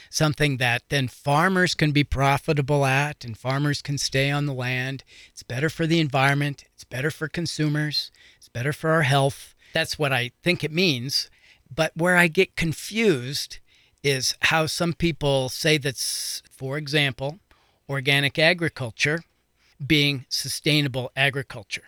something 0.09 0.57
that 0.57 0.83
then 0.89 1.07
farmers 1.07 1.73
can 1.73 1.91
be 1.91 2.03
profitable 2.03 2.85
at 2.85 3.23
and 3.23 3.37
farmers 3.37 3.81
can 3.81 3.97
stay 3.97 4.29
on 4.29 4.45
the 4.45 4.53
land. 4.53 5.03
It's 5.31 5.43
better 5.43 5.69
for 5.69 5.87
the 5.87 5.99
environment, 5.99 6.65
it's 6.75 6.83
better 6.83 7.09
for 7.09 7.27
consumers, 7.27 8.11
it's 8.37 8.49
better 8.49 8.73
for 8.73 8.91
our 8.91 9.03
health. 9.03 9.55
That's 9.73 9.97
what 9.97 10.13
I 10.13 10.31
think 10.43 10.63
it 10.63 10.71
means. 10.71 11.29
But 11.73 11.91
where 11.95 12.15
I 12.15 12.27
get 12.27 12.55
confused 12.55 13.59
is 14.03 14.35
how 14.41 14.65
some 14.65 14.93
people 14.93 15.49
say 15.49 15.77
that's, 15.77 16.41
for 16.49 16.77
example, 16.77 17.39
organic 17.89 18.37
agriculture 18.39 19.23
being 19.85 20.25
sustainable 20.29 21.11
agriculture. 21.15 21.83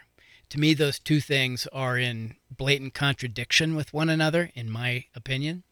To 0.50 0.60
me, 0.60 0.74
those 0.74 1.00
two 1.00 1.20
things 1.22 1.68
are 1.72 1.98
in 1.98 2.36
blatant 2.50 2.94
contradiction 2.94 3.76
with 3.76 3.94
one 3.94 4.10
another, 4.10 4.52
in 4.56 4.70
my 4.70 5.06
opinion. 5.16 5.64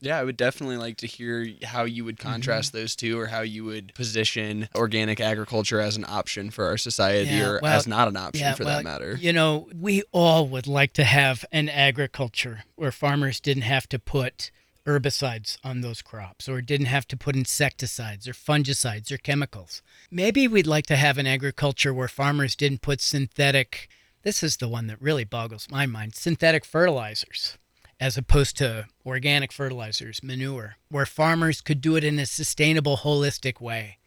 Yeah, 0.00 0.18
I 0.18 0.24
would 0.24 0.36
definitely 0.36 0.78
like 0.78 0.96
to 0.98 1.06
hear 1.06 1.46
how 1.62 1.84
you 1.84 2.04
would 2.04 2.18
contrast 2.18 2.72
Mm-hmm. 2.72 2.78
those 2.82 2.96
two 2.96 3.20
or 3.20 3.26
how 3.28 3.42
you 3.42 3.64
would 3.64 3.94
position 3.94 4.68
organic 4.74 5.20
agriculture 5.20 5.80
as 5.80 5.96
an 5.96 6.04
option 6.08 6.50
for 6.50 6.64
our 6.64 6.76
society 6.76 7.30
Yeah, 7.30 7.50
or 7.50 7.60
well, 7.62 7.72
as 7.76 7.86
not 7.86 8.08
an 8.08 8.16
option 8.16 8.52
for 8.54 8.64
well, 8.64 8.78
that 8.78 8.84
matter. 8.84 9.16
You 9.20 9.32
know, 9.32 9.68
we 9.78 10.02
all 10.10 10.48
would 10.48 10.66
like 10.66 10.92
to 10.94 11.04
have 11.04 11.44
an 11.52 11.68
agriculture 11.68 12.64
where 12.74 12.90
farmers 12.90 13.38
didn't 13.38 13.62
have 13.62 13.88
to 13.90 13.98
put 14.00 14.50
herbicides 14.86 15.58
on 15.62 15.80
those 15.80 16.02
crops 16.02 16.48
or 16.48 16.60
didn't 16.60 16.86
have 16.86 17.06
to 17.08 17.16
put 17.16 17.36
insecticides 17.36 18.26
or 18.26 18.32
fungicides 18.32 19.10
or 19.12 19.18
chemicals. 19.18 19.82
Maybe 20.10 20.48
we'd 20.48 20.66
like 20.66 20.86
to 20.86 20.96
have 20.96 21.18
an 21.18 21.26
agriculture 21.26 21.94
where 21.94 22.08
farmers 22.08 22.56
didn't 22.56 22.82
put 22.82 23.00
synthetic, 23.00 23.88
this 24.22 24.42
is 24.42 24.56
the 24.56 24.68
one 24.68 24.88
that 24.88 25.00
really 25.00 25.24
boggles 25.24 25.68
my 25.70 25.86
mind, 25.86 26.14
synthetic 26.14 26.64
fertilizers 26.64 27.58
as 28.00 28.16
opposed 28.16 28.56
to 28.56 28.86
organic 29.06 29.52
fertilizers, 29.52 30.24
manure, 30.24 30.74
where 30.88 31.06
farmers 31.06 31.60
could 31.60 31.80
do 31.80 31.94
it 31.94 32.02
in 32.02 32.18
a 32.18 32.26
sustainable, 32.26 32.96
holistic 32.98 33.60
way. 33.60 33.98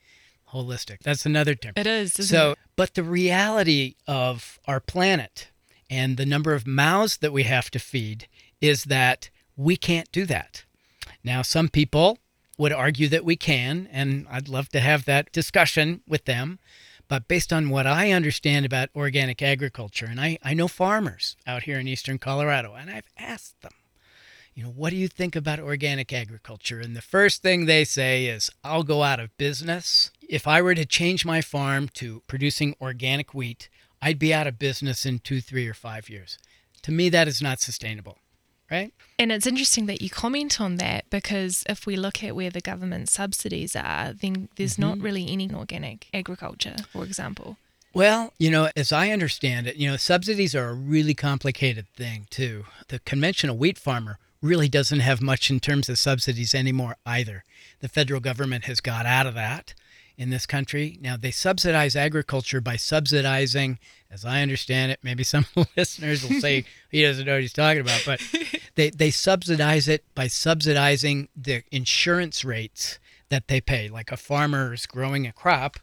Holistic. 0.51 0.99
That's 1.01 1.25
another 1.25 1.55
term. 1.55 1.73
It 1.77 1.87
is. 1.87 2.19
Isn't 2.19 2.35
So, 2.35 2.51
it? 2.51 2.57
but 2.75 2.93
the 2.95 3.03
reality 3.03 3.95
of 4.05 4.59
our 4.67 4.81
planet 4.81 5.47
and 5.89 6.17
the 6.17 6.25
number 6.25 6.53
of 6.53 6.67
mouths 6.67 7.17
that 7.17 7.31
we 7.31 7.43
have 7.43 7.71
to 7.71 7.79
feed 7.79 8.27
is 8.59 8.83
that 8.85 9.29
we 9.57 9.77
can't 9.77 10.11
do 10.11 10.25
that. 10.25 10.63
Now, 11.23 11.41
some 11.41 11.69
people 11.69 12.19
would 12.57 12.71
argue 12.71 13.07
that 13.09 13.25
we 13.25 13.35
can, 13.35 13.87
and 13.91 14.27
I'd 14.29 14.47
love 14.47 14.69
to 14.69 14.79
have 14.79 15.05
that 15.05 15.31
discussion 15.31 16.01
with 16.07 16.25
them. 16.25 16.59
But 17.07 17.27
based 17.27 17.53
on 17.53 17.69
what 17.69 17.85
I 17.85 18.11
understand 18.11 18.65
about 18.65 18.89
organic 18.95 19.41
agriculture, 19.41 20.07
and 20.07 20.19
I, 20.19 20.37
I 20.43 20.53
know 20.53 20.67
farmers 20.67 21.35
out 21.45 21.63
here 21.63 21.79
in 21.79 21.87
eastern 21.87 22.17
Colorado, 22.17 22.73
and 22.73 22.89
I've 22.89 23.09
asked 23.17 23.61
them, 23.61 23.73
you 24.55 24.63
know, 24.63 24.69
what 24.69 24.89
do 24.89 24.95
you 24.95 25.07
think 25.07 25.35
about 25.35 25.59
organic 25.59 26.13
agriculture? 26.13 26.79
And 26.79 26.95
the 26.95 27.01
first 27.01 27.41
thing 27.41 27.65
they 27.65 27.83
say 27.83 28.25
is, 28.25 28.49
I'll 28.63 28.83
go 28.83 29.03
out 29.03 29.19
of 29.19 29.35
business. 29.37 30.11
If 30.27 30.47
I 30.47 30.61
were 30.61 30.75
to 30.75 30.85
change 30.85 31.25
my 31.25 31.41
farm 31.41 31.89
to 31.95 32.23
producing 32.27 32.73
organic 32.79 33.33
wheat, 33.33 33.69
I'd 34.01 34.17
be 34.17 34.33
out 34.33 34.47
of 34.47 34.57
business 34.57 35.05
in 35.05 35.19
two, 35.19 35.41
three, 35.41 35.67
or 35.67 35.73
five 35.73 36.09
years. 36.09 36.39
To 36.83 36.91
me, 36.91 37.09
that 37.09 37.27
is 37.27 37.41
not 37.41 37.59
sustainable, 37.59 38.17
right? 38.69 38.93
And 39.19 39.31
it's 39.31 39.47
interesting 39.47 39.85
that 39.85 40.01
you 40.01 40.09
comment 40.09 40.59
on 40.59 40.75
that 40.77 41.09
because 41.09 41.63
if 41.67 41.85
we 41.85 41.95
look 41.95 42.23
at 42.23 42.35
where 42.35 42.49
the 42.49 42.61
government 42.61 43.09
subsidies 43.09 43.75
are, 43.75 44.13
then 44.13 44.49
there's 44.55 44.79
not 44.79 44.95
mm-hmm. 44.95 45.05
really 45.05 45.29
any 45.29 45.51
organic 45.53 46.07
agriculture, 46.13 46.75
for 46.91 47.03
example. 47.03 47.57
Well, 47.93 48.33
you 48.37 48.51
know, 48.51 48.69
as 48.75 48.91
I 48.91 49.11
understand 49.11 49.67
it, 49.67 49.77
you 49.77 49.89
know, 49.89 49.95
subsidies 49.95 50.53
are 50.53 50.69
a 50.69 50.73
really 50.73 51.13
complicated 51.13 51.87
thing, 51.95 52.27
too. 52.29 52.65
The 52.89 52.99
conventional 52.99 53.55
wheat 53.55 53.77
farmer 53.77 54.19
really 54.41 54.67
doesn't 54.67 54.99
have 54.99 55.21
much 55.21 55.49
in 55.49 55.59
terms 55.59 55.87
of 55.87 55.97
subsidies 55.97 56.53
anymore 56.53 56.97
either. 57.05 57.45
The 57.79 57.87
federal 57.87 58.19
government 58.19 58.65
has 58.65 58.81
got 58.81 59.05
out 59.05 59.25
of 59.25 59.33
that 59.35 59.73
in 60.17 60.29
this 60.29 60.45
country. 60.45 60.97
Now, 61.01 61.17
they 61.17 61.31
subsidize 61.31 61.95
agriculture 61.95 62.61
by 62.61 62.75
subsidizing, 62.75 63.79
as 64.09 64.25
I 64.25 64.41
understand 64.41 64.91
it, 64.91 64.99
maybe 65.03 65.23
some 65.23 65.45
listeners 65.77 66.23
will 66.23 66.39
say 66.39 66.65
he 66.91 67.03
doesn't 67.03 67.25
know 67.25 67.33
what 67.33 67.41
he's 67.41 67.53
talking 67.53 67.81
about, 67.81 68.03
but 68.05 68.21
they, 68.75 68.89
they 68.89 69.11
subsidize 69.11 69.87
it 69.87 70.03
by 70.15 70.27
subsidizing 70.27 71.29
the 71.35 71.63
insurance 71.71 72.45
rates 72.45 72.99
that 73.29 73.47
they 73.47 73.59
pay. 73.59 73.89
Like 73.89 74.11
a 74.11 74.17
farmer 74.17 74.73
is 74.73 74.85
growing 74.85 75.27
a 75.27 75.33
crop 75.33 75.77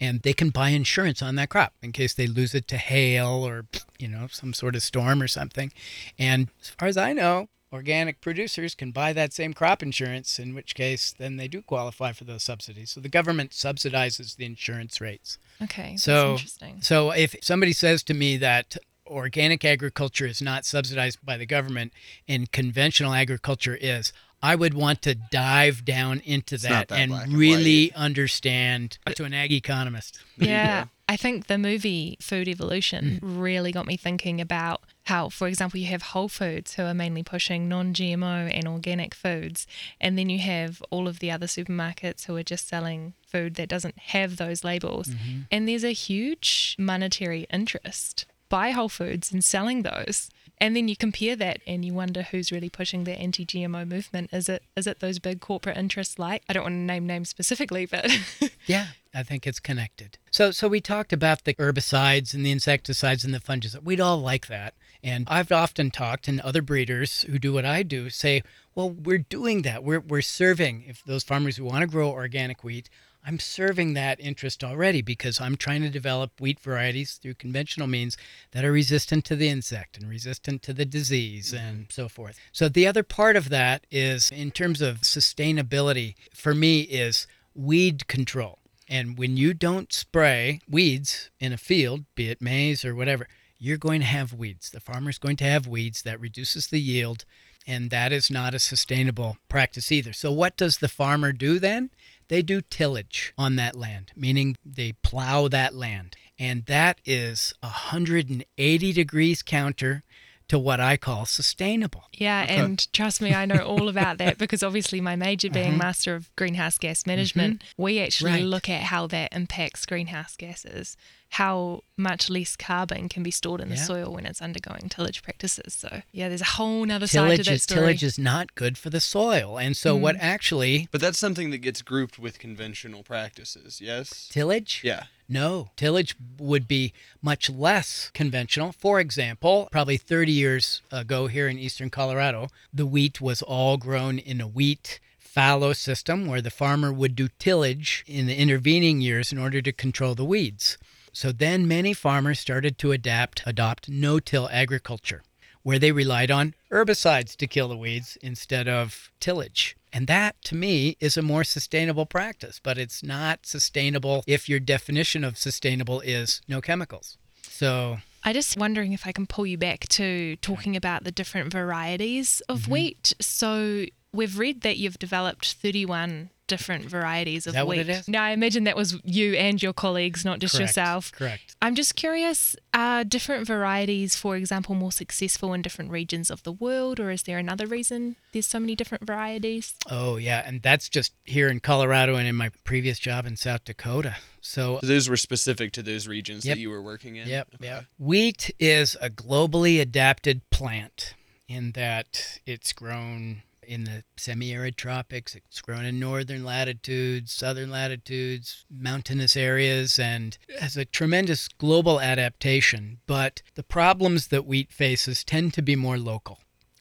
and 0.00 0.22
they 0.22 0.32
can 0.32 0.50
buy 0.50 0.70
insurance 0.70 1.22
on 1.22 1.34
that 1.36 1.48
crop 1.48 1.72
in 1.82 1.92
case 1.92 2.14
they 2.14 2.26
lose 2.26 2.54
it 2.54 2.68
to 2.68 2.76
hail 2.76 3.46
or 3.46 3.66
you 3.98 4.08
know 4.08 4.26
some 4.30 4.52
sort 4.52 4.76
of 4.76 4.82
storm 4.82 5.20
or 5.22 5.28
something 5.28 5.72
and 6.18 6.48
as 6.60 6.68
far 6.68 6.88
as 6.88 6.96
i 6.96 7.12
know 7.12 7.48
organic 7.72 8.20
producers 8.20 8.74
can 8.74 8.90
buy 8.90 9.12
that 9.12 9.32
same 9.32 9.52
crop 9.52 9.82
insurance 9.82 10.38
in 10.38 10.54
which 10.54 10.74
case 10.74 11.14
then 11.18 11.36
they 11.36 11.48
do 11.48 11.60
qualify 11.60 12.12
for 12.12 12.24
those 12.24 12.42
subsidies 12.42 12.90
so 12.90 13.00
the 13.00 13.08
government 13.08 13.50
subsidizes 13.50 14.36
the 14.36 14.44
insurance 14.46 15.00
rates 15.00 15.38
Okay, 15.62 15.96
So- 15.96 16.30
that's 16.32 16.40
interesting. 16.42 16.82
so 16.82 17.10
if 17.10 17.34
somebody 17.42 17.72
says 17.72 18.02
to 18.04 18.14
me 18.14 18.36
that 18.38 18.76
organic 19.06 19.64
agriculture 19.64 20.26
is 20.26 20.40
not 20.42 20.64
subsidized 20.64 21.18
by 21.24 21.36
the 21.36 21.46
government 21.46 21.92
and 22.28 22.52
conventional 22.52 23.14
agriculture 23.14 23.74
is, 23.80 24.12
I 24.42 24.54
would 24.54 24.74
want 24.74 25.00
to 25.02 25.14
dive 25.14 25.84
down 25.84 26.20
into 26.20 26.58
that, 26.58 26.88
that 26.88 26.98
and 26.98 27.10
black 27.10 27.24
and 27.24 27.32
really 27.32 27.90
understand 27.94 28.98
to 29.14 29.24
an 29.24 29.32
ag 29.34 29.50
economist. 29.52 30.18
Yeah. 30.36 30.84
I 31.10 31.16
think 31.16 31.46
the 31.46 31.56
movie 31.56 32.18
Food 32.20 32.48
Evolution 32.48 33.18
Mm. 33.22 33.40
really 33.42 33.72
got 33.72 33.86
me 33.86 33.96
thinking 33.96 34.40
about 34.42 34.82
how, 35.06 35.30
for 35.30 35.48
example, 35.48 35.80
you 35.80 35.86
have 35.86 36.02
Whole 36.02 36.28
Foods 36.28 36.74
who 36.74 36.82
are 36.82 36.92
mainly 36.92 37.22
pushing 37.22 37.66
non 37.66 37.94
GMO 37.94 38.50
and 38.52 38.68
organic 38.68 39.14
foods, 39.14 39.66
and 40.00 40.18
then 40.18 40.28
you 40.28 40.38
have 40.40 40.82
all 40.90 41.08
of 41.08 41.20
the 41.20 41.30
other 41.30 41.46
supermarkets 41.46 42.26
who 42.26 42.36
are 42.36 42.42
just 42.42 42.68
selling 42.68 43.14
food 43.26 43.54
that 43.54 43.70
doesn't 43.70 43.98
have 43.98 44.36
those 44.36 44.64
labels. 44.64 45.08
Mm-hmm. 45.08 45.40
And 45.50 45.66
there's 45.66 45.84
a 45.84 45.92
huge 45.92 46.76
monetary 46.78 47.46
interest 47.50 48.26
by 48.50 48.70
Whole 48.72 48.88
Foods 48.90 49.32
in 49.32 49.40
selling 49.40 49.82
those. 49.82 50.28
And 50.60 50.74
then 50.74 50.88
you 50.88 50.96
compare 50.96 51.36
that 51.36 51.60
and 51.66 51.84
you 51.84 51.94
wonder 51.94 52.22
who's 52.22 52.50
really 52.52 52.68
pushing 52.68 53.04
the 53.04 53.12
anti 53.12 53.44
GMO 53.44 53.86
movement. 53.86 54.30
Is 54.32 54.48
it 54.48 54.62
is 54.76 54.86
it 54.86 55.00
those 55.00 55.18
big 55.18 55.40
corporate 55.40 55.76
interests 55.76 56.18
like 56.18 56.42
I 56.48 56.52
don't 56.52 56.64
want 56.64 56.74
to 56.74 56.78
name 56.78 57.06
names 57.06 57.28
specifically, 57.28 57.86
but 57.86 58.10
Yeah, 58.66 58.88
I 59.14 59.22
think 59.22 59.46
it's 59.46 59.60
connected. 59.60 60.18
So 60.30 60.50
so 60.50 60.68
we 60.68 60.80
talked 60.80 61.12
about 61.12 61.44
the 61.44 61.54
herbicides 61.54 62.34
and 62.34 62.44
the 62.44 62.50
insecticides 62.50 63.24
and 63.24 63.32
the 63.32 63.40
fungicides. 63.40 63.82
We'd 63.82 64.00
all 64.00 64.18
like 64.18 64.46
that. 64.48 64.74
And 65.02 65.28
I've 65.30 65.52
often 65.52 65.90
talked 65.90 66.26
and 66.26 66.40
other 66.40 66.62
breeders 66.62 67.22
who 67.22 67.38
do 67.38 67.52
what 67.52 67.64
I 67.64 67.84
do 67.84 68.10
say, 68.10 68.42
well, 68.74 68.90
we're 68.90 69.18
doing 69.18 69.62
that. 69.62 69.84
We're 69.84 70.00
we're 70.00 70.22
serving 70.22 70.84
if 70.86 71.04
those 71.04 71.24
farmers 71.24 71.56
who 71.56 71.64
want 71.64 71.82
to 71.82 71.86
grow 71.86 72.10
organic 72.10 72.64
wheat, 72.64 72.90
I'm 73.26 73.38
serving 73.38 73.94
that 73.94 74.20
interest 74.20 74.64
already 74.64 75.02
because 75.02 75.40
I'm 75.40 75.56
trying 75.56 75.82
to 75.82 75.90
develop 75.90 76.40
wheat 76.40 76.60
varieties 76.60 77.14
through 77.14 77.34
conventional 77.34 77.86
means 77.86 78.16
that 78.52 78.64
are 78.64 78.72
resistant 78.72 79.24
to 79.26 79.36
the 79.36 79.48
insect 79.48 79.98
and 79.98 80.08
resistant 80.08 80.62
to 80.62 80.72
the 80.72 80.84
disease 80.84 81.52
mm-hmm. 81.52 81.64
and 81.64 81.86
so 81.90 82.08
forth. 82.08 82.38
So 82.52 82.68
the 82.68 82.86
other 82.86 83.02
part 83.02 83.36
of 83.36 83.48
that 83.50 83.86
is 83.90 84.30
in 84.30 84.50
terms 84.50 84.80
of 84.80 85.02
sustainability 85.02 86.14
for 86.34 86.54
me 86.54 86.82
is 86.82 87.26
weed 87.54 88.06
control. 88.08 88.58
And 88.88 89.18
when 89.18 89.36
you 89.36 89.52
don't 89.52 89.92
spray 89.92 90.60
weeds 90.68 91.30
in 91.38 91.52
a 91.52 91.58
field, 91.58 92.04
be 92.14 92.30
it 92.30 92.40
maize 92.40 92.84
or 92.84 92.94
whatever, 92.94 93.28
you're 93.58 93.76
going 93.76 94.00
to 94.00 94.06
have 94.06 94.32
weeds. 94.32 94.70
The 94.70 94.80
farmer's 94.80 95.18
going 95.18 95.36
to 95.36 95.44
have 95.44 95.66
weeds 95.66 96.02
that 96.02 96.20
reduces 96.20 96.68
the 96.68 96.80
yield 96.80 97.24
and 97.68 97.90
that 97.90 98.12
is 98.12 98.30
not 98.30 98.54
a 98.54 98.58
sustainable 98.58 99.36
practice 99.50 99.92
either. 99.92 100.14
So 100.14 100.32
what 100.32 100.56
does 100.56 100.78
the 100.78 100.88
farmer 100.88 101.32
do 101.32 101.58
then? 101.58 101.90
They 102.28 102.42
do 102.42 102.60
tillage 102.60 103.32
on 103.38 103.56
that 103.56 103.74
land, 103.74 104.12
meaning 104.14 104.56
they 104.64 104.92
plow 104.92 105.48
that 105.48 105.74
land. 105.74 106.16
And 106.38 106.64
that 106.66 107.00
is 107.04 107.52
180 107.60 108.92
degrees 108.92 109.42
counter 109.42 110.04
to 110.48 110.58
what 110.58 110.80
I 110.80 110.96
call 110.96 111.26
sustainable. 111.26 112.04
Yeah, 112.12 112.40
and 112.48 112.90
trust 112.92 113.20
me, 113.20 113.34
I 113.34 113.44
know 113.44 113.58
all 113.58 113.88
about 113.88 114.18
that 114.18 114.38
because 114.38 114.62
obviously 114.62 115.00
my 115.00 115.14
major 115.14 115.50
being 115.50 115.68
uh-huh. 115.70 115.78
Master 115.78 116.14
of 116.14 116.34
Greenhouse 116.36 116.78
Gas 116.78 117.06
Management, 117.06 117.60
mm-hmm. 117.60 117.82
we 117.82 118.00
actually 118.00 118.30
Right. 118.32 118.44
look 118.44 118.68
at 118.68 118.84
how 118.84 119.06
that 119.08 119.32
impacts 119.32 119.84
greenhouse 119.84 120.36
gases, 120.36 120.96
how 121.30 121.82
much 121.96 122.30
less 122.30 122.56
carbon 122.56 123.08
can 123.08 123.22
be 123.22 123.30
stored 123.30 123.60
in 123.60 123.68
the 123.68 123.76
Yeah. 123.76 123.82
soil 123.84 124.12
when 124.12 124.24
it's 124.24 124.40
undergoing 124.40 124.88
tillage 124.88 125.22
practices. 125.22 125.74
So 125.74 126.02
yeah, 126.10 126.28
there's 126.28 126.40
a 126.40 126.56
whole 126.56 126.84
nother 126.84 127.06
side 127.06 127.20
to 127.20 127.26
Tillage 127.26 127.46
that 127.46 127.52
is, 127.52 127.62
story. 127.62 127.80
tillage 127.80 128.02
is 128.02 128.18
not 128.18 128.54
good 128.54 128.78
for 128.78 128.90
the 128.90 129.00
soil. 129.00 129.58
And 129.58 129.76
so 129.76 129.94
what 129.94 130.16
mm. 130.16 130.20
actually 130.22 130.88
But 130.90 131.00
that's 131.00 131.18
something 131.18 131.50
that 131.50 131.58
gets 131.58 131.82
grouped 131.82 132.18
with 132.18 132.38
conventional 132.38 133.02
practices, 133.02 133.80
yes? 133.80 134.28
tillage? 134.30 134.80
Yeah. 134.82 135.04
No, 135.28 135.70
tillage 135.76 136.16
would 136.38 136.66
be 136.66 136.94
much 137.20 137.50
less 137.50 138.10
conventional. 138.14 138.72
For 138.72 138.98
example, 138.98 139.68
probably 139.70 139.98
30 139.98 140.32
years 140.32 140.80
ago 140.90 141.26
here 141.26 141.48
in 141.48 141.58
eastern 141.58 141.90
Colorado, 141.90 142.48
the 142.72 142.86
wheat 142.86 143.20
was 143.20 143.42
all 143.42 143.76
grown 143.76 144.18
in 144.18 144.40
a 144.40 144.46
wheat 144.48 144.98
fallow 145.18 145.74
system 145.74 146.26
where 146.26 146.40
the 146.40 146.50
farmer 146.50 146.90
would 146.92 147.14
do 147.14 147.28
tillage 147.38 148.02
in 148.06 148.26
the 148.26 148.34
intervening 148.34 149.00
years 149.02 149.30
in 149.30 149.38
order 149.38 149.60
to 149.60 149.70
control 149.70 150.14
the 150.14 150.24
weeds. 150.24 150.78
So 151.20 151.32
then 151.32 151.66
many 151.66 151.94
farmers 151.94 152.38
started 152.38 152.78
to 152.78 152.92
adapt, 152.92 153.42
adopt 153.44 153.88
no-till 153.88 154.48
agriculture, 154.52 155.24
where 155.64 155.80
they 155.80 155.90
relied 155.90 156.30
on 156.30 156.54
herbicides 156.70 157.34
to 157.38 157.48
kill 157.48 157.66
the 157.66 157.76
weeds 157.76 158.16
instead 158.22 158.68
of 158.68 159.10
tillage. 159.18 159.76
And 159.92 160.06
that, 160.06 160.40
to 160.44 160.54
me, 160.54 160.96
is 161.00 161.16
a 161.16 161.22
more 161.22 161.42
sustainable 161.42 162.06
practice, 162.06 162.60
but 162.62 162.78
it's 162.78 163.02
not 163.02 163.46
sustainable 163.46 164.22
if 164.28 164.48
your 164.48 164.60
definition 164.60 165.24
of 165.24 165.36
sustainable 165.36 165.98
is 166.02 166.40
no 166.46 166.60
chemicals. 166.60 167.18
So, 167.42 167.98
I 168.22 168.32
just 168.32 168.56
wondering 168.56 168.92
if 168.92 169.04
I 169.04 169.10
can 169.10 169.26
pull 169.26 169.44
you 169.44 169.58
back 169.58 169.88
to 169.88 170.36
talking 170.36 170.76
about 170.76 171.02
the 171.02 171.10
different 171.10 171.50
varieties 171.50 172.42
of 172.48 172.60
Mm-hmm. 172.60 172.72
wheat. 172.72 173.14
So 173.20 173.86
we've 174.12 174.38
read 174.38 174.62
that 174.62 174.76
you've 174.78 174.98
developed 174.98 175.54
31 175.60 176.30
different 176.46 176.86
varieties 176.86 177.46
of 177.46 177.52
that 177.52 177.66
wheat. 177.66 177.76
what 177.76 177.88
it 177.88 177.90
is? 177.90 178.08
Now 178.08 178.24
I 178.24 178.30
imagine 178.30 178.64
that 178.64 178.74
was 178.74 178.96
you 179.04 179.34
and 179.34 179.62
your 179.62 179.74
colleagues, 179.74 180.24
not 180.24 180.38
just 180.38 180.54
correct, 180.54 180.68
yourself. 180.70 181.12
Correct. 181.12 181.54
I'm 181.60 181.74
just 181.74 181.94
curious, 181.94 182.56
are 182.72 183.04
different 183.04 183.46
varieties, 183.46 184.16
for 184.16 184.34
example, 184.34 184.74
more 184.74 184.90
successful 184.90 185.52
in 185.52 185.60
different 185.60 185.90
regions 185.90 186.30
of 186.30 186.42
the 186.44 186.52
world, 186.52 186.98
or 187.00 187.10
is 187.10 187.24
there 187.24 187.36
another 187.36 187.66
reason 187.66 188.16
there's 188.32 188.46
so 188.46 188.58
many 188.58 188.74
different 188.74 189.06
varieties? 189.06 189.74
Oh, 189.90 190.16
yeah. 190.16 190.42
And 190.46 190.62
that's 190.62 190.88
just 190.88 191.12
here 191.24 191.48
in 191.48 191.60
Colorado 191.60 192.16
and 192.16 192.26
in 192.26 192.34
my 192.34 192.48
previous 192.64 192.98
job 192.98 193.26
in 193.26 193.36
South 193.36 193.64
Dakota. 193.66 194.16
So, 194.40 194.78
So 194.80 194.86
those 194.86 195.06
were 195.10 195.18
specific 195.18 195.72
to 195.72 195.82
those 195.82 196.08
regions 196.08 196.46
Yep. 196.46 196.56
that 196.56 196.60
you 196.62 196.70
were 196.70 196.80
working 196.82 197.16
in? 197.16 197.28
Yep, 197.28 197.48
Okay. 197.56 197.64
yep. 197.66 197.84
Wheat 197.98 198.54
is 198.58 198.96
a 199.02 199.10
globally 199.10 199.82
adapted 199.82 200.48
plant 200.48 201.12
in 201.46 201.72
that 201.72 202.38
it's 202.46 202.72
grown 202.72 203.42
in 203.68 203.84
the 203.84 204.02
semi-arid 204.16 204.76
tropics. 204.76 205.36
It's 205.36 205.60
grown 205.60 205.84
in 205.84 206.00
northern 206.00 206.42
latitudes, 206.42 207.32
southern 207.32 207.70
latitudes, 207.70 208.64
mountainous 208.70 209.36
areas, 209.36 209.98
and 209.98 210.38
has 210.58 210.76
a 210.76 210.86
tremendous 210.86 211.48
global 211.48 212.00
adaptation. 212.00 212.98
But 213.06 213.42
the 213.54 213.62
problems 213.62 214.28
that 214.28 214.46
wheat 214.46 214.72
faces 214.72 215.22
tend 215.22 215.52
to 215.54 215.62
be 215.62 215.76
more 215.76 215.98
local. 215.98 216.38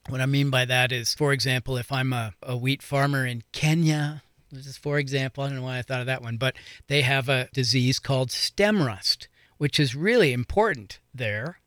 What 0.07 0.21
I 0.21 0.25
mean 0.25 0.49
by 0.49 0.63
that 0.63 0.93
is, 0.93 1.13
for 1.13 1.33
example, 1.33 1.75
if 1.75 1.91
I'm 1.91 2.13
a, 2.13 2.33
a 2.41 2.55
wheat 2.55 2.81
farmer 2.81 3.25
in 3.25 3.43
Kenya, 3.51 4.23
this 4.49 4.65
is 4.65 4.77
for 4.77 4.97
example, 4.97 5.43
I 5.43 5.49
don't 5.49 5.57
know 5.57 5.63
why 5.63 5.79
I 5.79 5.81
thought 5.81 5.99
of 5.99 6.05
that 6.05 6.21
one, 6.21 6.37
but 6.37 6.55
they 6.87 7.01
have 7.01 7.27
a 7.27 7.49
disease 7.53 7.99
called 7.99 8.31
stem 8.31 8.81
rust, 8.81 9.27
which 9.57 9.77
is 9.79 9.95
really 9.95 10.31
important 10.31 10.99
there. 11.13 11.59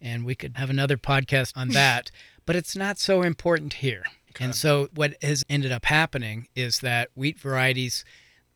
And 0.00 0.24
we 0.24 0.36
could 0.36 0.56
have 0.56 0.70
another 0.70 0.96
podcast 0.96 1.52
on 1.56 1.70
that, 1.70 2.12
but 2.46 2.54
it's 2.54 2.76
not 2.76 2.98
so 2.98 3.22
important 3.22 3.74
here. 3.74 4.04
And 4.38 4.54
so, 4.54 4.88
what 4.94 5.16
has 5.22 5.44
ended 5.48 5.72
up 5.72 5.86
happening 5.86 6.48
is 6.54 6.80
that 6.80 7.10
wheat 7.14 7.38
varieties, 7.38 8.04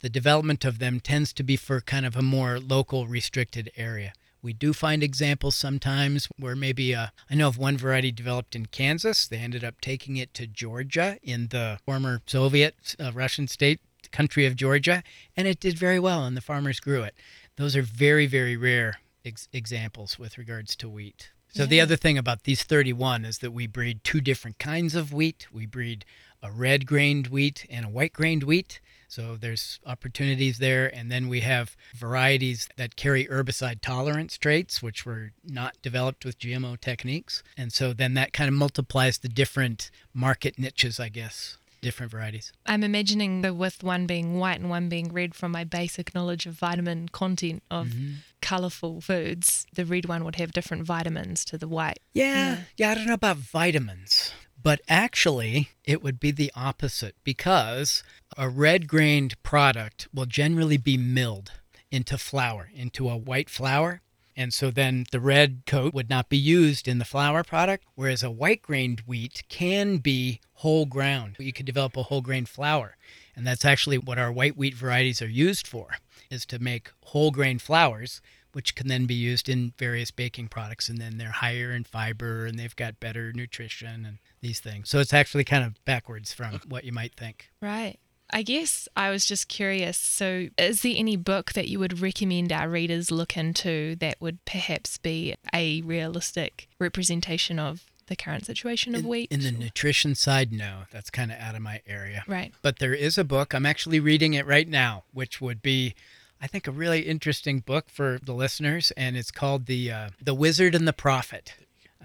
the 0.01 0.09
development 0.09 0.65
of 0.65 0.79
them 0.79 1.01
tends 1.01 1.33
to 1.33 1.43
be 1.43 1.57
for 1.57 1.81
kind 1.81 2.07
of 2.07 2.17
a 2.17 2.23
more 2.23 2.61
local, 2.61 3.07
restricted 3.07 3.71
area. 3.77 4.13
We 4.43 4.53
do 4.53 4.75
find 4.75 5.03
examples 5.03 5.57
sometimes 5.57 6.29
where 6.39 6.55
maybe 6.55 6.95
uh, 6.95 7.07
I 7.31 7.35
know 7.35 7.49
of 7.49 7.57
one 7.57 7.79
variety 7.79 8.13
developed 8.13 8.55
in 8.55 8.67
Kansas. 8.67 9.27
They 9.27 9.39
ended 9.39 9.65
up 9.65 9.81
taking 9.81 10.19
it 10.19 10.35
to 10.35 10.47
Georgia 10.47 11.19
in 11.23 11.49
the 11.49 11.79
former 11.87 12.21
Soviet 12.27 12.95
uh, 13.01 13.13
Russian 13.15 13.49
state 13.49 13.81
country 14.13 14.45
of 14.45 14.55
Georgia, 14.55 15.03
and 15.35 15.49
it 15.49 15.61
did 15.61 15.79
very 15.79 15.99
well, 15.99 16.25
and 16.25 16.37
the 16.37 16.43
farmers 16.43 16.79
grew 16.79 17.03
it. 17.03 17.15
Those 17.57 17.75
are 17.75 17.83
very, 17.83 18.27
very 18.27 18.57
rare 18.57 19.01
ex- 19.25 19.49
examples 19.53 20.19
with 20.19 20.37
regards 20.37 20.77
to 20.77 20.89
wheat. 20.89 21.31
So 21.55 21.67
the 21.67 21.81
other 21.81 21.95
thing 21.95 22.19
about 22.19 22.43
these 22.43 22.64
31 22.64 23.25
is 23.25 23.38
that 23.38 23.53
we 23.53 23.69
breed 23.69 24.03
two 24.03 24.21
different 24.21 24.59
kinds 24.59 24.97
of 24.97 25.12
wheat. 25.12 25.47
We 25.53 25.67
breed 25.67 26.05
a 26.43 26.51
red 26.51 26.85
grained 26.85 27.29
wheat 27.29 27.64
and 27.71 27.87
a 27.87 27.88
white 27.88 28.12
grained 28.12 28.43
wheat. 28.43 28.81
So 29.07 29.37
there's 29.37 29.79
opportunities 29.87 30.59
there. 30.59 30.93
And 30.93 31.12
then 31.12 31.29
we 31.29 31.43
have 31.43 31.77
varieties 31.95 32.69
that 32.77 32.97
carry 32.97 33.27
herbicide 33.27 33.83
tolerance 33.83 34.37
traits, 34.37 34.83
which 34.83 35.07
were 35.07 35.31
not 35.45 35.81
developed 35.81 36.25
with 36.25 36.40
GMO 36.40 36.81
techniques. 36.81 37.45
And 37.57 37.73
so 37.73 37.93
then 37.93 38.14
that 38.14 38.33
kind 38.33 38.49
of 38.49 38.55
multiplies 38.55 39.19
the 39.19 39.29
different 39.29 39.93
market 40.12 40.59
niches, 40.59 40.99
I 40.99 41.09
guess, 41.09 41.59
different 41.85 42.11
varieties. 42.11 42.53
I'm 42.66 42.83
imagining 42.83 43.42
the 43.42 43.55
with 43.55 43.85
one 43.85 44.07
being 44.07 44.38
white 44.38 44.59
and 44.61 44.68
one 44.68 44.88
being 44.88 45.12
red 45.12 45.35
from 45.35 45.53
my 45.53 45.62
basic 45.64 46.14
knowledge 46.14 46.47
of 46.47 46.55
vitamin 46.55 47.09
content 47.11 47.62
of 47.70 47.87
Mm-hmm. 47.88 48.12
colourful 48.40 49.01
foods. 49.01 49.66
The 49.75 49.85
red 49.85 50.07
one 50.07 50.25
would 50.25 50.37
have 50.37 50.53
different 50.53 50.85
vitamins 50.85 51.44
to 51.47 51.57
the 51.59 51.68
white. 51.68 52.01
Yeah, 52.12 52.59
yeah, 52.77 52.90
I 52.90 52.94
don't 52.94 53.07
know 53.07 53.14
about 53.14 53.37
vitamins, 53.38 54.33
but 54.61 54.81
actually, 54.88 55.68
it 55.85 56.03
would 56.03 56.18
be 56.18 56.31
the 56.31 56.51
opposite 56.57 57.14
because 57.25 58.03
a 58.37 58.49
red 58.49 58.88
grained 58.88 59.40
product 59.42 60.09
will 60.12 60.27
generally 60.27 60.77
be 60.79 60.97
milled 60.97 61.53
into 61.90 62.18
flour, 62.18 62.70
into 62.75 63.09
a 63.09 63.16
white 63.16 63.49
flour. 63.51 64.01
And 64.37 64.53
so 64.53 64.70
then 64.73 65.07
the 65.12 65.20
red 65.20 65.62
coat 65.64 65.94
would 65.94 66.11
not 66.11 66.29
be 66.29 66.37
used 66.37 66.88
in 66.88 66.99
the 66.99 67.05
flour 67.05 67.44
product, 67.44 67.85
whereas 67.94 68.23
a 68.25 68.31
white 68.33 68.62
grained 68.62 69.01
wheat 69.07 69.44
can 69.49 69.99
be 69.99 70.40
whole 70.64 70.87
ground. 70.87 71.37
You 71.38 71.53
could 71.53 71.66
develop 71.66 71.94
a 71.94 72.05
whole 72.05 72.22
grain 72.22 72.46
flour. 72.46 72.96
And 73.37 73.46
that's 73.46 73.66
actually 73.66 73.98
what 73.98 74.18
our 74.18 74.33
white 74.33 74.57
wheat 74.57 74.74
varieties 74.74 75.20
are 75.20 75.29
used 75.29 75.66
for, 75.66 75.96
is 76.31 76.46
to 76.46 76.59
make 76.59 76.90
whole 77.03 77.31
grain 77.31 77.59
flours, 77.59 78.22
which 78.53 78.74
can 78.74 78.88
then 78.88 79.05
be 79.05 79.14
used 79.14 79.50
in 79.50 79.74
various 79.77 80.11
baking 80.11 80.48
products. 80.48 80.88
And 80.88 80.96
then 80.96 81.18
they're 81.18 81.42
higher 81.42 81.70
in 81.70 81.85
fiber 81.85 82.46
and 82.46 82.59
they've 82.59 82.74
got 82.74 82.98
better 82.98 83.31
nutrition 83.35 84.07
and 84.07 84.18
these 84.40 84.59
things. 84.59 84.88
So 84.88 85.00
it's 85.00 85.12
actually 85.12 85.44
kind 85.44 85.64
of 85.64 85.85
backwards 85.85 86.33
from 86.33 86.55
uh. 86.55 86.59
what 86.66 86.85
you 86.85 86.92
might 86.92 87.14
think. 87.14 87.50
Right. 87.61 87.98
I 88.33 88.40
guess 88.40 88.88
I 88.96 89.11
was 89.11 89.27
just 89.27 89.48
curious. 89.48 89.98
So, 89.98 90.48
is 90.57 90.81
there 90.81 90.94
any 90.96 91.16
book 91.16 91.53
that 91.53 91.68
you 91.68 91.79
would 91.79 92.00
recommend 92.00 92.53
our 92.53 92.70
readers 92.70 93.11
look 93.11 93.37
into 93.37 93.96
that 93.96 94.16
would 94.18 94.42
perhaps 94.46 94.96
be 94.96 95.35
a 95.53 95.83
realistic 95.83 96.68
representation 96.81 97.59
of 97.59 97.85
the 98.07 98.17
current 98.17 98.47
situation 98.47 98.95
of 98.95 99.03
in, 99.03 99.09
wheat? 99.09 99.33
in 99.33 99.40
the 99.40 99.51
nutrition 99.53 100.14
side, 100.14 100.53
no, 100.53 100.83
that's 100.90 101.11
kind 101.11 101.31
of 101.31 101.38
out 101.38 101.55
of 101.55 101.62
my 101.62 101.81
area. 101.87 102.25
right. 102.27 102.53
But 102.62 102.79
there 102.79 102.95
is 102.95 103.19
a 103.19 103.25
book, 103.25 103.55
I'm 103.55 103.67
actually 103.67 104.01
reading 104.01 104.35
it 104.35 104.47
right 104.47 104.69
now, 104.69 105.05
which 105.12 105.40
would 105.40 105.62
be, 105.62 105.95
I 106.40 106.47
think, 106.47 106.67
a 106.67 106.73
really 106.73 107.01
interesting 107.01 107.61
book 107.61 107.88
for 107.88 108.19
the 108.23 108.35
listeners. 108.35 108.93
And 108.97 109.17
it's 109.17 109.31
called 109.31 109.67
The, 109.67 109.90
uh, 109.90 110.09
the 110.23 110.35
Wizard 110.35 110.75
and 110.75 110.87
the 110.87 110.93
Prophet. 110.93 111.55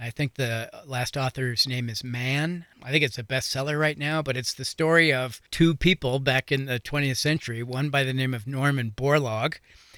I 0.01 0.11
think 0.11 0.35
the 0.35 0.69
last 0.85 1.17
author's 1.17 1.67
name 1.67 1.89
is 1.89 2.05
Mann. 2.05 2.65
I 2.81 2.91
think 2.91 3.03
it's 3.03 3.17
a 3.17 3.23
bestseller 3.23 3.77
right 3.77 3.97
now, 3.97 4.21
but 4.21 4.37
it's 4.37 4.53
the 4.53 4.63
story 4.63 5.11
of 5.11 5.41
two 5.51 5.75
people 5.75 6.19
back 6.19 6.53
in 6.53 6.65
the 6.65 6.79
20th 6.79 7.17
century, 7.17 7.63
one 7.63 7.89
by 7.89 8.05
the 8.05 8.13
name 8.13 8.33
of 8.33 8.47
Norman 8.47 8.93
Borlaug, 8.95 9.57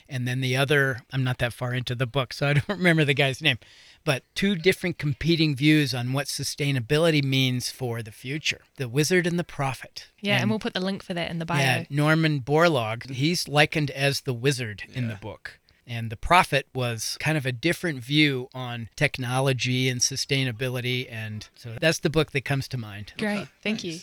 and 0.10 0.28
then 0.28 0.42
the 0.42 0.58
other, 0.58 1.02
I'm 1.14 1.24
not 1.24 1.38
that 1.38 1.54
far 1.54 1.74
into 1.74 1.94
the 1.94 2.08
book, 2.08 2.34
so 2.34 2.48
I 2.48 2.54
don't 2.54 2.70
remember 2.80 3.06
the 3.06 3.14
guy's 3.14 3.42
name, 3.44 3.60
but 4.04 4.24
two 4.36 4.56
different 4.56 4.98
competing 4.98 5.56
views 5.56 5.94
on 5.94 6.14
what 6.14 6.28
sustainability 6.28 7.24
means 7.24 7.70
for 7.70 8.02
the 8.02 8.12
future 8.12 8.62
The 8.78 8.90
Wizard 8.90 9.28
and 9.28 9.38
the 9.38 9.44
Prophet. 9.44 10.10
Yeah, 10.20 10.40
and, 10.40 10.50
we'll 10.50 10.60
put 10.60 10.74
the 10.74 10.80
link 10.80 11.04
for 11.04 11.14
that 11.14 11.30
in 11.30 11.40
the 11.40 11.46
bio. 11.46 11.60
Yeah, 11.60 11.84
Norman 11.90 12.42
Borlaug, 12.42 13.10
he's 13.12 13.48
likened 13.48 13.92
as 13.92 14.22
the 14.22 14.34
wizard 14.34 14.84
in 14.94 15.08
the 15.08 15.16
book. 15.16 15.60
And 15.88 16.10
the 16.10 16.16
prophet 16.18 16.68
was 16.74 17.18
kind 17.20 17.38
of 17.38 17.46
a 17.46 17.52
different 17.52 18.02
view 18.02 18.48
on 18.54 18.90
technology 18.96 19.90
and 19.90 20.00
sustainability. 20.00 21.08
And 21.12 21.50
so 21.56 21.76
that's 21.82 22.00
the 22.00 22.10
book 22.10 22.32
that 22.32 22.46
comes 22.46 22.68
to 22.70 22.78
mind. 22.78 23.14
Great. 23.18 23.48
Thank 23.62 23.84
you. 23.84 24.00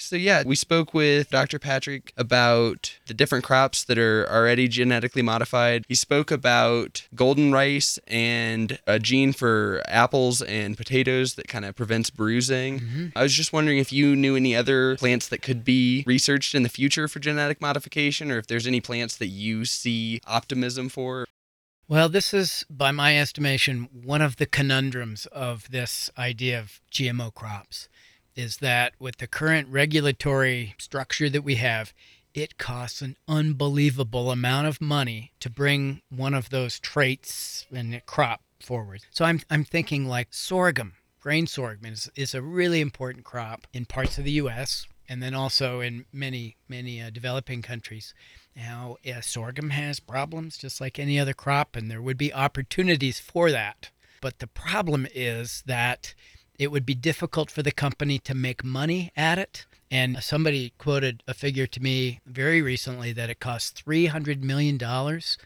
So 0.00 0.16
yeah, 0.16 0.42
we 0.44 0.56
spoke 0.56 0.94
with 0.94 1.30
Dr. 1.30 1.58
Patrick 1.58 2.12
about 2.16 2.98
the 3.06 3.14
different 3.14 3.44
crops 3.44 3.84
that 3.84 3.98
are 3.98 4.26
already 4.30 4.66
genetically 4.66 5.22
modified. 5.22 5.84
He 5.88 5.94
spoke 5.94 6.30
about 6.30 7.06
golden 7.14 7.52
rice 7.52 7.98
and 8.06 8.78
a 8.86 8.98
gene 8.98 9.32
for 9.32 9.82
apples 9.86 10.42
and 10.42 10.76
potatoes 10.76 11.34
that 11.34 11.48
kind 11.48 11.64
of 11.64 11.76
prevents 11.76 12.10
bruising. 12.10 12.80
Mhm. 12.80 13.12
I 13.14 13.22
was 13.22 13.34
just 13.34 13.52
wondering 13.52 13.78
if 13.78 13.92
you 13.92 14.16
knew 14.16 14.36
any 14.36 14.56
other 14.56 14.96
plants 14.96 15.28
that 15.28 15.42
could 15.42 15.64
be 15.64 16.02
researched 16.06 16.54
in 16.54 16.62
the 16.62 16.68
future 16.68 17.06
for 17.06 17.20
genetic 17.20 17.60
modification 17.60 18.30
or 18.30 18.38
if 18.38 18.46
there's 18.46 18.66
any 18.66 18.80
plants 18.80 19.16
that 19.16 19.28
you 19.28 19.64
see 19.64 20.20
optimism 20.26 20.88
for. 20.88 21.26
Well, 21.88 22.08
this 22.08 22.32
is, 22.32 22.64
by 22.70 22.92
my 22.92 23.18
estimation, 23.18 23.88
one 23.92 24.22
of 24.22 24.36
the 24.36 24.46
conundrums 24.46 25.26
of 25.26 25.68
this 25.70 26.08
idea 26.16 26.60
of 26.60 26.80
GMO 26.92 27.34
crops 27.34 27.88
is 28.36 28.58
that 28.58 28.94
with 28.98 29.18
the 29.18 29.26
current 29.26 29.68
regulatory 29.68 30.74
structure 30.78 31.28
that 31.28 31.42
we 31.42 31.56
have, 31.56 31.92
it 32.34 32.58
costs 32.58 33.02
an 33.02 33.16
unbelievable 33.26 34.30
amount 34.30 34.66
of 34.66 34.80
money 34.80 35.32
to 35.40 35.50
bring 35.50 36.00
one 36.10 36.34
of 36.34 36.50
those 36.50 36.78
traits 36.78 37.66
and 37.74 38.00
crop 38.06 38.42
forward. 38.60 39.02
So 39.10 39.24
I'm, 39.24 39.40
I'm 39.50 39.64
thinking 39.64 40.06
like 40.06 40.28
sorghum. 40.30 40.94
Grain 41.20 41.46
sorghum 41.46 41.92
is, 41.92 42.10
is 42.16 42.34
a 42.34 42.42
really 42.42 42.80
important 42.80 43.24
crop 43.24 43.66
in 43.72 43.84
parts 43.84 44.16
of 44.16 44.24
the 44.24 44.30
U.S. 44.32 44.86
and 45.08 45.22
then 45.22 45.34
also 45.34 45.80
in 45.80 46.06
many, 46.12 46.56
many 46.68 47.02
uh, 47.02 47.10
developing 47.10 47.62
countries. 47.62 48.14
Now, 48.56 48.96
sorghum 49.20 49.70
has 49.70 50.00
problems 50.00 50.56
just 50.56 50.80
like 50.80 50.98
any 50.98 51.20
other 51.20 51.34
crop, 51.34 51.76
and 51.76 51.90
there 51.90 52.02
would 52.02 52.18
be 52.18 52.32
opportunities 52.32 53.20
for 53.20 53.50
that. 53.50 53.90
But 54.20 54.38
the 54.38 54.46
problem 54.46 55.06
is 55.14 55.62
that 55.66 56.14
it 56.60 56.70
would 56.70 56.84
be 56.84 56.94
difficult 56.94 57.50
for 57.50 57.62
the 57.62 57.72
company 57.72 58.18
to 58.18 58.34
make 58.34 58.62
money 58.62 59.10
at 59.16 59.38
it. 59.38 59.64
And 59.90 60.22
somebody 60.22 60.74
quoted 60.76 61.22
a 61.26 61.32
figure 61.32 61.66
to 61.66 61.80
me 61.80 62.20
very 62.26 62.60
recently 62.60 63.14
that 63.14 63.30
it 63.30 63.40
costs 63.40 63.82
$300 63.82 64.42
million 64.42 64.78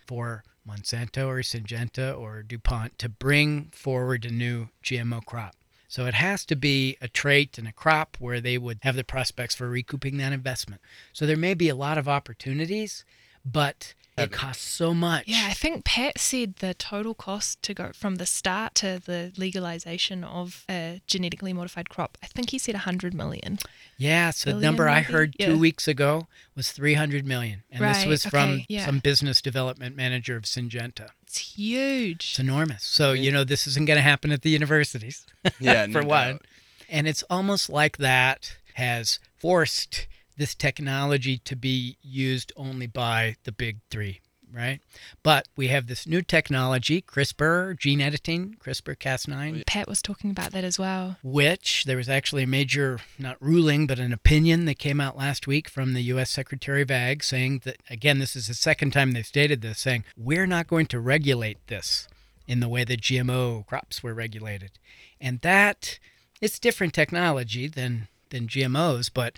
for 0.08 0.42
Monsanto 0.68 1.28
or 1.28 1.38
Syngenta 1.38 2.18
or 2.18 2.42
DuPont 2.42 2.98
to 2.98 3.08
bring 3.08 3.70
forward 3.72 4.24
a 4.24 4.30
new 4.30 4.70
GMO 4.82 5.24
crop. 5.24 5.54
So 5.86 6.06
it 6.06 6.14
has 6.14 6.44
to 6.46 6.56
be 6.56 6.96
a 7.00 7.06
trait 7.06 7.58
and 7.58 7.68
a 7.68 7.72
crop 7.72 8.16
where 8.18 8.40
they 8.40 8.58
would 8.58 8.78
have 8.82 8.96
the 8.96 9.04
prospects 9.04 9.54
for 9.54 9.68
recouping 9.68 10.16
that 10.16 10.32
investment. 10.32 10.82
So 11.12 11.26
there 11.26 11.36
may 11.36 11.54
be 11.54 11.68
a 11.68 11.76
lot 11.76 11.96
of 11.96 12.08
opportunities, 12.08 13.04
but 13.44 13.94
it 14.16 14.30
costs 14.30 14.64
so 14.64 14.94
much. 14.94 15.24
Yeah, 15.26 15.46
I 15.48 15.54
think 15.54 15.84
Pat 15.84 16.18
said 16.18 16.56
the 16.56 16.74
total 16.74 17.14
cost 17.14 17.60
to 17.62 17.74
go 17.74 17.90
from 17.94 18.16
the 18.16 18.26
start 18.26 18.74
to 18.76 19.00
the 19.04 19.32
legalization 19.36 20.22
of 20.24 20.64
a 20.70 21.00
genetically 21.06 21.52
modified 21.52 21.88
crop. 21.88 22.16
I 22.22 22.26
think 22.26 22.50
he 22.50 22.58
said 22.58 22.74
100 22.74 23.12
million. 23.14 23.58
Yeah, 23.96 24.30
so 24.30 24.50
the 24.50 24.54
Billion, 24.54 24.62
number 24.68 24.88
I 24.88 25.00
heard 25.00 25.34
Yeah. 25.38 25.46
two 25.46 25.58
weeks 25.58 25.88
ago 25.88 26.28
was 26.54 26.70
300 26.72 27.26
million. 27.26 27.62
And 27.70 27.82
this 27.84 28.06
was 28.06 28.24
from 28.24 28.50
okay, 28.50 28.66
yeah. 28.68 28.86
some 28.86 29.00
business 29.00 29.40
development 29.42 29.96
manager 29.96 30.36
of 30.36 30.44
Syngenta. 30.44 31.08
It's 31.24 31.38
huge. 31.56 32.30
It's 32.30 32.38
enormous. 32.38 32.84
So, 32.84 33.12
you 33.12 33.32
know, 33.32 33.42
this 33.44 33.66
isn't 33.66 33.86
going 33.86 33.96
to 33.96 34.02
happen 34.02 34.30
at 34.30 34.42
the 34.42 34.50
universities. 34.50 35.26
Yeah, 35.60 35.86
for 35.86 36.02
no 36.02 36.08
one. 36.08 36.30
doubt. 36.32 36.42
And 36.88 37.08
it's 37.08 37.22
almost 37.30 37.68
like 37.70 37.96
that 37.98 38.56
has 38.74 39.18
forced 39.38 40.06
this 40.36 40.54
technology 40.54 41.38
to 41.38 41.56
be 41.56 41.96
used 42.02 42.52
only 42.56 42.86
by 42.86 43.36
the 43.44 43.52
big 43.52 43.78
three, 43.90 44.20
right? 44.52 44.80
But 45.22 45.48
we 45.56 45.68
have 45.68 45.86
this 45.86 46.06
new 46.06 46.22
technology, 46.22 47.00
CRISPR, 47.02 47.78
gene 47.78 48.00
editing, 48.00 48.56
CRISPR 48.58 48.96
Cas9, 48.96 49.66
Pat 49.66 49.88
was 49.88 50.02
talking 50.02 50.30
about 50.30 50.52
that 50.52 50.64
as 50.64 50.78
well. 50.78 51.16
which 51.22 51.84
there 51.84 51.96
was 51.96 52.08
actually 52.08 52.44
a 52.44 52.48
major, 52.48 52.98
not 53.18 53.36
ruling, 53.40 53.86
but 53.86 53.98
an 53.98 54.12
opinion 54.12 54.64
that 54.64 54.78
came 54.78 55.00
out 55.00 55.16
last 55.16 55.46
week 55.46 55.68
from 55.68 55.92
the 55.94 56.02
U.S. 56.02 56.30
Secretary 56.30 56.82
of 56.82 56.90
Ag 56.90 57.22
saying 57.22 57.62
that, 57.64 57.76
again, 57.88 58.18
this 58.18 58.36
is 58.36 58.48
the 58.48 58.54
second 58.54 58.92
time 58.92 59.12
they've 59.12 59.26
stated 59.26 59.60
this, 59.62 59.78
saying, 59.78 60.04
we're 60.16 60.46
not 60.46 60.66
going 60.68 60.86
to 60.86 61.00
regulate 61.00 61.66
this 61.68 62.08
in 62.46 62.60
the 62.60 62.68
way 62.68 62.84
that 62.84 63.00
GMO 63.00 63.66
crops 63.66 64.02
were 64.02 64.14
regulated. 64.14 64.72
And 65.20 65.40
that, 65.40 65.98
it's 66.40 66.58
different 66.58 66.92
technology 66.92 67.66
than, 67.68 68.08
than 68.30 68.48
GMOs, 68.48 69.10
but 69.12 69.34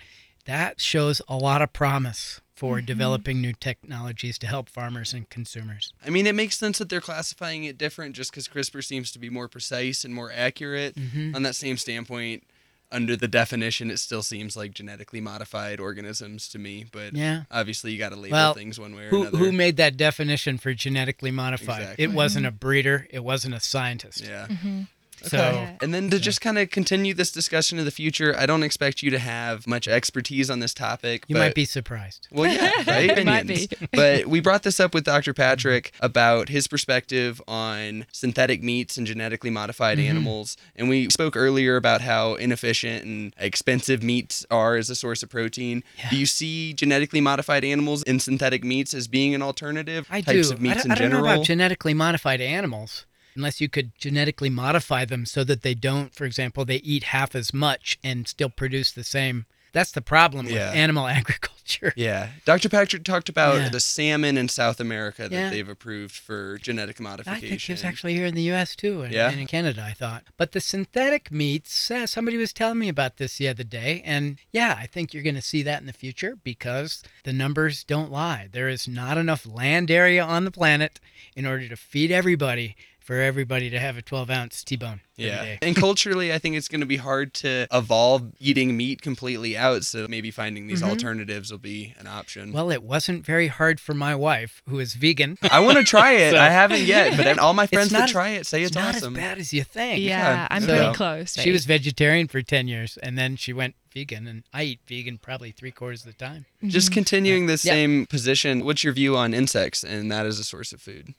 that 0.47 0.81
shows 0.81 1.21
a 1.27 1.37
lot 1.37 1.61
of 1.61 1.71
promise 1.73 2.41
for 2.55 2.81
developing 2.81 3.39
new 3.39 3.53
technologies 3.53 4.39
to 4.39 4.47
help 4.47 4.67
farmers 4.67 5.13
and 5.13 5.29
consumers. 5.29 5.93
I 6.03 6.09
mean, 6.09 6.25
it 6.25 6.33
makes 6.33 6.57
sense 6.57 6.79
that 6.79 6.89
they're 6.89 6.99
classifying 7.01 7.65
it 7.65 7.77
different 7.77 8.15
just 8.15 8.31
because 8.31 8.47
CRISPR 8.47 8.83
seems 8.83 9.11
to 9.11 9.19
be 9.19 9.29
more 9.29 9.47
precise 9.47 10.03
and 10.03 10.11
more 10.11 10.31
accurate. 10.31 10.95
Mhm. 10.95 11.35
On 11.35 11.43
that 11.43 11.55
same 11.55 11.77
standpoint, 11.77 12.43
under 12.91 13.15
the 13.15 13.27
definition, 13.27 13.91
it 13.91 13.97
still 13.99 14.23
seems 14.23 14.55
like 14.57 14.71
genetically 14.73 15.21
modified 15.21 15.79
organisms 15.79 16.47
to 16.47 16.57
me. 16.57 16.85
But 16.91 17.13
Yeah. 17.13 17.43
obviously, 17.51 17.91
you 17.91 17.99
got 17.99 18.09
to 18.09 18.15
label 18.15 18.31
Well, 18.37 18.53
things 18.55 18.79
one 18.79 18.95
way 18.95 19.03
or 19.03 19.09
Who, 19.09 19.21
another. 19.23 19.37
who 19.37 19.51
made 19.51 19.77
that 19.77 19.95
definition 19.97 20.57
for 20.57 20.73
genetically 20.73 21.29
modified? 21.29 21.81
Exactly. 21.81 22.03
It 22.05 22.11
wasn't 22.13 22.45
a 22.47 22.51
breeder, 22.51 23.05
it 23.11 23.23
wasn't 23.23 23.53
a 23.53 23.59
scientist. 23.59 24.21
yeah. 24.21 24.47
Mm-hmm. 24.47 24.81
So, 25.29 25.37
Yeah. 25.37 25.71
And 25.81 25.93
then 25.93 26.09
to 26.09 26.19
just 26.19 26.41
kind 26.41 26.57
of 26.57 26.69
continue 26.69 27.13
this 27.13 27.31
discussion 27.31 27.79
in 27.79 27.85
the 27.85 27.91
future, 27.91 28.35
I 28.37 28.45
don't 28.45 28.63
expect 28.63 29.01
you 29.03 29.09
to 29.11 29.19
have 29.19 29.67
much 29.67 29.87
expertise 29.87 30.49
on 30.49 30.59
this 30.59 30.73
topic. 30.73 31.23
you 31.27 31.35
but 31.35 31.39
might 31.39 31.55
be 31.55 31.65
surprised. 31.65 32.27
Well, 32.31 32.51
yeah, 32.51 32.71
right? 32.87 33.17
It 33.17 33.25
might 33.25 33.47
be. 33.47 33.69
but 33.91 34.25
we 34.33 34.39
brought 34.39 34.63
this 34.63 34.79
up 34.79 34.93
with 34.93 35.03
Dr. 35.03 35.33
Patrick 35.33 35.91
about 35.99 36.49
his 36.49 36.67
perspective 36.67 37.41
on 37.47 38.05
synthetic 38.11 38.63
meats 38.63 38.97
and 38.97 39.05
genetically 39.07 39.49
modified 39.49 39.97
Mhm. 39.97 40.09
animals. 40.09 40.57
And 40.75 40.89
we 40.89 41.09
spoke 41.09 41.35
earlier 41.35 41.75
about 41.75 42.01
how 42.01 42.35
inefficient 42.35 43.03
and 43.05 43.33
expensive 43.37 44.03
meats 44.03 44.45
are 44.51 44.75
as 44.75 44.89
a 44.89 44.95
source 44.95 45.23
of 45.23 45.29
protein. 45.29 45.83
Yeah. 45.97 46.09
Do 46.09 46.17
you 46.17 46.25
see 46.25 46.73
genetically 46.73 47.21
modified 47.21 47.63
animals 47.63 48.03
in 48.03 48.19
synthetic 48.19 48.63
meats 48.63 48.93
as 48.93 49.07
being 49.07 49.33
an 49.35 49.41
alternative? 49.41 50.07
I 50.09 50.21
Types 50.21 50.47
do. 50.49 50.53
of 50.53 50.61
meats 50.61 50.77
I, 50.77 50.77
don't- 50.77 50.85
in 50.87 50.91
I 50.91 50.95
don't 50.95 51.03
general. 51.11 51.25
know 51.25 51.33
about 51.33 51.45
genetically 51.45 51.93
modified 51.93 52.41
animals, 52.41 53.05
unless 53.37 53.61
you 53.61 53.69
could 53.69 53.91
genetically 53.97 54.49
modify 54.49 55.05
them 55.05 55.25
so 55.25 55.43
that 55.45 55.61
they 55.61 55.73
don't, 55.75 56.13
for 56.13 56.25
example, 56.25 56.65
they 56.65 56.77
eat 56.77 57.03
half 57.05 57.35
as 57.35 57.53
much 57.53 57.97
and 58.03 58.27
still 58.27 58.49
produce 58.49 58.91
the 58.91 59.03
same. 59.03 59.45
That's 59.73 59.91
the 59.91 60.01
problem 60.01 60.47
Yeah. 60.47 60.69
with 60.69 60.75
animal 60.77 61.07
agriculture. 61.19 61.93
yeah. 61.97 62.29
Dr. 62.45 62.69
Patrick 62.69 63.03
talked 63.03 63.27
about 63.29 63.57
Yeah. 63.57 63.69
the 63.69 63.81
salmon 63.81 64.37
in 64.37 64.47
South 64.47 64.79
America 64.79 65.23
that 65.23 65.31
Yeah. 65.31 65.49
they've 65.49 65.67
approved 65.69 66.15
for 66.15 66.57
genetic 66.59 66.99
modification. 66.99 67.45
I 67.45 67.49
think 67.49 67.69
it 67.69 67.73
was 67.73 67.83
actually 67.83 68.13
here 68.15 68.25
in 68.25 68.33
the 68.33 68.41
U.S. 68.43 68.75
too, 68.75 69.01
and, 69.03 69.13
Yeah? 69.13 69.29
and 69.29 69.39
in 69.41 69.45
Canada, 69.45 69.83
I 69.87 69.91
thought. 69.91 70.23
But 70.37 70.53
the 70.53 70.61
synthetic 70.61 71.29
meats, 71.31 71.91
uh, 71.91 72.07
somebody 72.07 72.37
was 72.37 72.53
telling 72.53 72.79
me 72.79 72.87
about 72.87 73.17
this 73.17 73.37
the 73.37 73.49
other 73.49 73.65
day, 73.65 74.01
and 74.05 74.37
yeah, 74.51 74.77
I 74.79 74.87
think 74.87 75.13
you're 75.13 75.21
going 75.21 75.35
to 75.35 75.41
see 75.41 75.61
that 75.63 75.81
in 75.81 75.85
the 75.87 75.93
future 75.93 76.37
because 76.41 77.03
the 77.23 77.33
numbers 77.33 77.83
don't 77.83 78.11
lie. 78.11 78.47
There 78.51 78.69
is 78.69 78.87
not 78.87 79.17
enough 79.17 79.45
land 79.45 79.91
area 79.91 80.23
on 80.23 80.45
the 80.45 80.51
planet 80.51 80.99
in 81.35 81.45
order 81.45 81.67
to 81.67 81.75
feed 81.75 82.09
everybody 82.11 82.77
for 83.07 83.21
everybody 83.21 83.69
to 83.69 83.79
have 83.79 83.95
a 83.95 84.01
12 84.01 84.29
ounce 84.29 84.65
T-bone. 84.65 84.99
Yeah. 85.15 85.43
day. 85.43 85.57
And 85.63 85.75
culturally, 85.77 86.31
I 86.33 86.37
think 86.39 86.57
it's 86.57 86.67
going 86.67 86.81
to 86.81 86.85
be 86.85 86.97
hard 86.97 87.33
to 87.35 87.65
evolve 87.71 88.33
eating 88.39 88.75
meat 88.75 89.01
completely 89.01 89.57
out. 89.57 89.85
So 89.85 90.05
maybe 90.09 90.29
finding 90.29 90.67
these 90.67 90.81
Mhm. 90.83 90.89
alternatives 90.89 91.49
will 91.49 91.57
be 91.57 91.95
an 91.97 92.05
option. 92.05 92.51
Well, 92.51 92.69
it 92.69 92.83
wasn't 92.83 93.25
very 93.25 93.47
hard 93.47 93.79
for 93.79 93.93
my 93.95 94.13
wife, 94.13 94.61
who 94.69 94.77
is 94.79 94.93
vegan. 94.93 95.37
I 95.49 95.61
want 95.61 95.77
to 95.77 95.83
try 95.85 96.11
it. 96.11 96.31
So- 96.33 96.37
I 96.37 96.49
haven't 96.49 96.81
yet, 96.81 97.15
but 97.23 97.39
all 97.39 97.53
my 97.53 97.65
friends 97.65 97.89
that 97.91 98.09
try 98.09 98.31
it 98.31 98.45
say 98.45 98.61
it's, 98.61 98.75
not 98.75 98.93
awesome. 98.95 99.15
as 99.15 99.19
bad 99.23 99.37
as 99.39 99.53
you 99.53 99.63
think. 99.63 100.01
Yeah, 100.03 100.47
I'm 100.51 100.63
so- 100.63 100.67
pretty 100.77 100.93
close. 100.93 101.33
She 101.35 101.51
was 101.51 101.65
vegetarian 101.65 102.27
for 102.27 102.41
10 102.41 102.67
years, 102.67 102.97
and 103.01 103.17
then 103.17 103.37
she 103.37 103.53
went 103.53 103.73
vegan, 103.93 104.27
and 104.27 104.43
I 104.53 104.63
eat 104.63 104.79
vegan 104.85 105.17
probably 105.17 105.51
three 105.51 105.71
quarters 105.71 106.01
of 106.05 106.15
the 106.15 106.25
time. 106.25 106.45
Just 106.65 106.91
Mhm. 106.91 106.93
continuing 106.93 107.45
the 107.47 107.53
Yeah. 107.53 107.73
same 107.73 108.05
position, 108.05 108.65
what's 108.65 108.83
your 108.83 108.93
view 108.93 109.15
on 109.17 109.33
insects 109.33 109.83
and 109.83 110.11
that 110.11 110.25
as 110.27 110.37
a 110.37 110.43
source 110.43 110.73
of 110.73 110.81
food? 110.81 111.15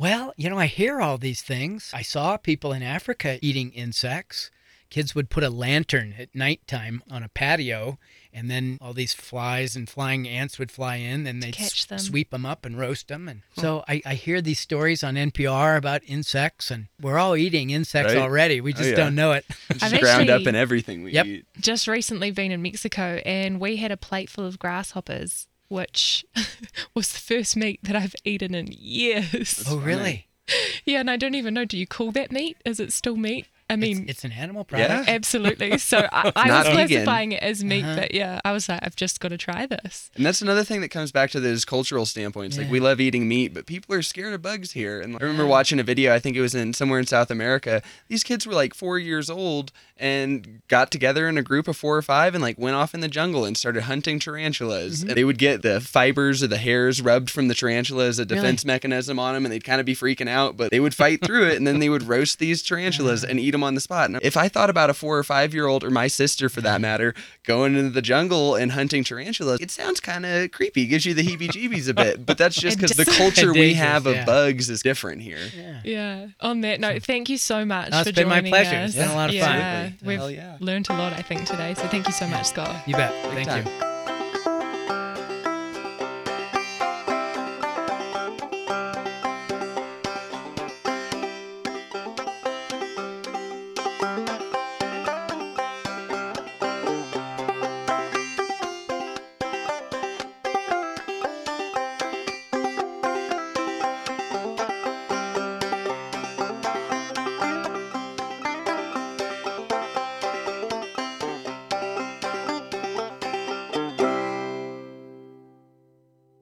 Well, 0.00 0.32
you 0.38 0.48
know, 0.48 0.58
I 0.58 0.64
hear 0.64 1.02
all 1.02 1.18
these 1.18 1.42
things. 1.42 1.90
I 1.92 2.00
saw 2.00 2.38
people 2.38 2.72
in 2.72 2.82
Africa 2.82 3.38
eating 3.42 3.70
insects. 3.72 4.50
Kids 4.88 5.14
would 5.14 5.28
put 5.28 5.44
a 5.44 5.50
lantern 5.50 6.14
at 6.18 6.34
nighttime 6.34 7.02
on 7.10 7.22
a 7.22 7.28
patio, 7.28 7.98
and 8.32 8.50
then 8.50 8.78
all 8.80 8.94
these 8.94 9.12
flies 9.12 9.76
and 9.76 9.86
flying 9.88 10.26
ants 10.26 10.58
would 10.58 10.72
fly 10.72 10.96
in, 10.96 11.26
and 11.26 11.42
they'd 11.42 11.54
catch 11.54 11.82
s- 11.82 11.84
them. 11.84 11.98
sweep 11.98 12.30
them 12.30 12.46
up 12.46 12.64
and 12.64 12.78
roast 12.78 13.08
them. 13.08 13.28
And 13.28 13.42
so 13.58 13.84
I, 13.86 14.00
I 14.06 14.14
hear 14.14 14.40
these 14.40 14.58
stories 14.58 15.04
on 15.04 15.16
NPR 15.16 15.76
about 15.76 16.00
insects, 16.06 16.70
and 16.70 16.86
we're 16.98 17.18
all 17.18 17.36
eating 17.36 17.68
insects 17.68 18.14
Right. 18.14 18.22
already. 18.22 18.62
We 18.62 18.72
Oh, 18.72 18.76
just 18.78 18.90
yeah. 18.90 18.96
don't 18.96 19.14
know 19.14 19.32
it. 19.32 19.44
It's 19.68 19.82
I've 19.84 19.90
just 19.90 20.02
ground 20.02 20.30
up 20.30 20.46
in 20.46 20.54
everything 20.56 21.02
we 21.04 21.12
Yep. 21.12 21.26
eat. 21.26 21.44
just 21.60 21.86
recently 21.86 22.30
been 22.30 22.50
in 22.50 22.62
Mexico 22.62 23.20
and 23.26 23.60
we 23.60 23.76
had 23.76 23.92
a 23.92 23.98
plate 23.98 24.30
full 24.30 24.46
of 24.46 24.58
grasshoppers, 24.58 25.46
which 25.70 26.24
was 26.94 27.12
the 27.12 27.18
first 27.18 27.56
meat 27.56 27.80
that 27.84 27.96
I've 27.96 28.14
eaten 28.24 28.54
in 28.54 28.68
years. 28.72 29.64
oh, 29.66 29.78
really? 29.78 30.26
Yeah, 30.84 30.98
and 30.98 31.08
I 31.08 31.16
don't 31.16 31.36
even 31.36 31.54
know. 31.54 31.64
Do 31.64 31.78
you 31.78 31.86
call 31.86 32.10
that 32.10 32.32
meat? 32.32 32.56
Is 32.64 32.80
it 32.80 32.92
still 32.92 33.16
meat? 33.16 33.46
I 33.70 33.76
mean, 33.76 34.02
it's, 34.02 34.10
it's 34.10 34.24
an 34.24 34.32
animal 34.32 34.66
Yeah. 34.72 34.86
product. 34.88 35.08
absolutely. 35.08 35.78
So 35.90 36.06
I, 36.12 36.32
I 36.36 36.48
Not 36.48 36.66
was 36.66 36.74
vegan. 36.74 36.88
classifying 37.04 37.32
it 37.32 37.42
as 37.42 37.64
meat, 37.64 37.84
Uh-huh. 37.84 37.96
but 37.96 38.14
yeah, 38.14 38.40
I 38.44 38.52
was 38.52 38.68
like, 38.68 38.80
I've 38.82 38.96
just 38.96 39.20
got 39.20 39.28
to 39.28 39.38
try 39.38 39.66
this. 39.66 40.10
And 40.16 40.26
that's 40.26 40.42
another 40.42 40.64
thing 40.64 40.80
that 40.82 40.88
comes 40.90 41.10
back 41.12 41.30
to 41.30 41.40
those 41.40 41.64
cultural 41.64 42.04
standpoints. 42.06 42.56
Like 42.58 42.66
Yeah. 42.66 42.72
we 42.72 42.80
love 42.80 43.00
eating 43.00 43.26
meat, 43.28 43.54
but 43.54 43.66
people 43.66 43.94
are 43.94 44.02
scared 44.02 44.34
of 44.34 44.42
bugs 44.42 44.72
here. 44.72 45.00
And 45.00 45.16
I 45.16 45.18
remember 45.20 45.44
Yeah. 45.44 45.48
watching 45.50 45.78
a 45.80 45.82
video. 45.82 46.12
I 46.14 46.18
think 46.18 46.36
it 46.36 46.40
was 46.40 46.54
in 46.54 46.74
somewhere 46.74 46.98
in 47.00 47.06
South 47.06 47.30
America. 47.30 47.82
These 48.08 48.24
kids 48.24 48.46
were 48.46 48.52
like 48.54 48.74
four 48.74 48.98
years 48.98 49.30
old 49.30 49.72
and 49.98 50.62
got 50.68 50.90
together 50.90 51.28
in 51.28 51.36
a 51.38 51.42
group 51.42 51.68
of 51.68 51.76
four 51.76 51.96
or 51.96 52.02
five 52.02 52.34
and 52.34 52.42
like 52.42 52.58
went 52.58 52.76
off 52.76 52.94
in 52.94 53.00
the 53.00 53.08
jungle 53.08 53.44
and 53.44 53.56
started 53.56 53.82
hunting 53.84 54.18
tarantulas. 54.18 55.04
Mhm. 55.04 55.08
And 55.08 55.16
they 55.16 55.24
would 55.24 55.38
get 55.38 55.62
the 55.62 55.80
fibers 55.80 56.42
or 56.42 56.46
the 56.46 56.56
hairs 56.58 57.00
rubbed 57.02 57.30
from 57.30 57.48
the 57.48 57.54
tarantula 57.54 58.06
as 58.06 58.18
a 58.18 58.24
Really? 58.24 58.36
defense 58.36 58.64
mechanism 58.64 59.18
on 59.18 59.34
them, 59.34 59.44
and 59.44 59.52
they'd 59.52 59.64
kind 59.64 59.80
of 59.80 59.86
be 59.86 59.94
freaking 59.94 60.28
out. 60.28 60.56
But 60.56 60.70
they 60.70 60.80
would 60.80 60.94
fight 60.94 61.24
through 61.24 61.48
it, 61.48 61.56
and 61.56 61.66
then 61.66 61.78
they 61.78 61.88
would 61.88 62.04
roast 62.08 62.38
these 62.38 62.62
tarantulas 62.70 63.22
Uh-huh. 63.24 63.30
and 63.30 63.40
eat 63.40 63.50
them 63.52 63.59
on 63.62 63.74
the 63.74 63.80
spot. 63.80 64.10
And 64.10 64.18
if 64.22 64.36
I 64.36 64.48
thought 64.48 64.70
about 64.70 64.90
a 64.90 64.94
four 64.94 65.18
or 65.18 65.24
five 65.24 65.52
year 65.54 65.66
old 65.66 65.84
or 65.84 65.90
my 65.90 66.06
sister 66.06 66.48
for 66.48 66.60
that 66.62 66.80
matter 66.80 67.14
going 67.44 67.76
into 67.76 67.90
the 67.90 68.02
jungle 68.02 68.54
and 68.54 68.72
hunting 68.72 69.04
tarantulas, 69.04 69.60
it 69.60 69.70
sounds 69.70 70.00
kind 70.00 70.24
of 70.26 70.50
creepy. 70.52 70.86
Gives 70.86 71.04
you 71.06 71.14
the 71.14 71.22
heebie-jeebies 71.22 71.88
a 71.88 71.94
bit. 71.94 72.24
But 72.26 72.38
that's 72.38 72.54
just 72.60 72.76
because 72.78 72.96
the 72.96 73.04
culture 73.04 73.52
we 73.52 73.60
Dangerous, 73.74 73.78
have 73.78 74.06
of 74.06 74.14
yeah. 74.14 74.24
bugs 74.24 74.68
is 74.70 74.82
different 74.82 75.22
here. 75.22 75.38
Yeah. 75.56 75.80
Yeah. 75.84 76.26
On 76.40 76.60
that 76.62 76.80
note, 76.80 77.02
thank 77.02 77.28
you 77.28 77.38
so 77.38 77.64
much 77.64 77.90
No, 77.90 78.00
it's 78.00 78.08
for 78.10 78.14
been 78.14 78.28
my 78.28 78.36
joining 78.36 78.52
pleasure. 78.52 78.76
us. 78.76 78.90
It's 78.90 78.98
been 78.98 79.10
a 79.10 79.14
lot 79.14 79.30
of 79.30 79.36
fun. 79.40 79.56
yeah, 79.58 79.90
We've 80.02 80.30
yeah. 80.36 80.56
learned 80.60 80.88
a 80.90 80.92
lot, 80.94 81.12
I 81.12 81.22
think, 81.22 81.44
today. 81.46 81.74
So 81.74 81.86
thank 81.88 82.06
you 82.06 82.12
so 82.12 82.26
much, 82.26 82.46
Scott. 82.46 82.86
You 82.86 82.94
bet. 82.94 83.12
Big 83.34 83.44
Thank 83.46 83.66
you. 83.66 83.70
time. 83.72 83.99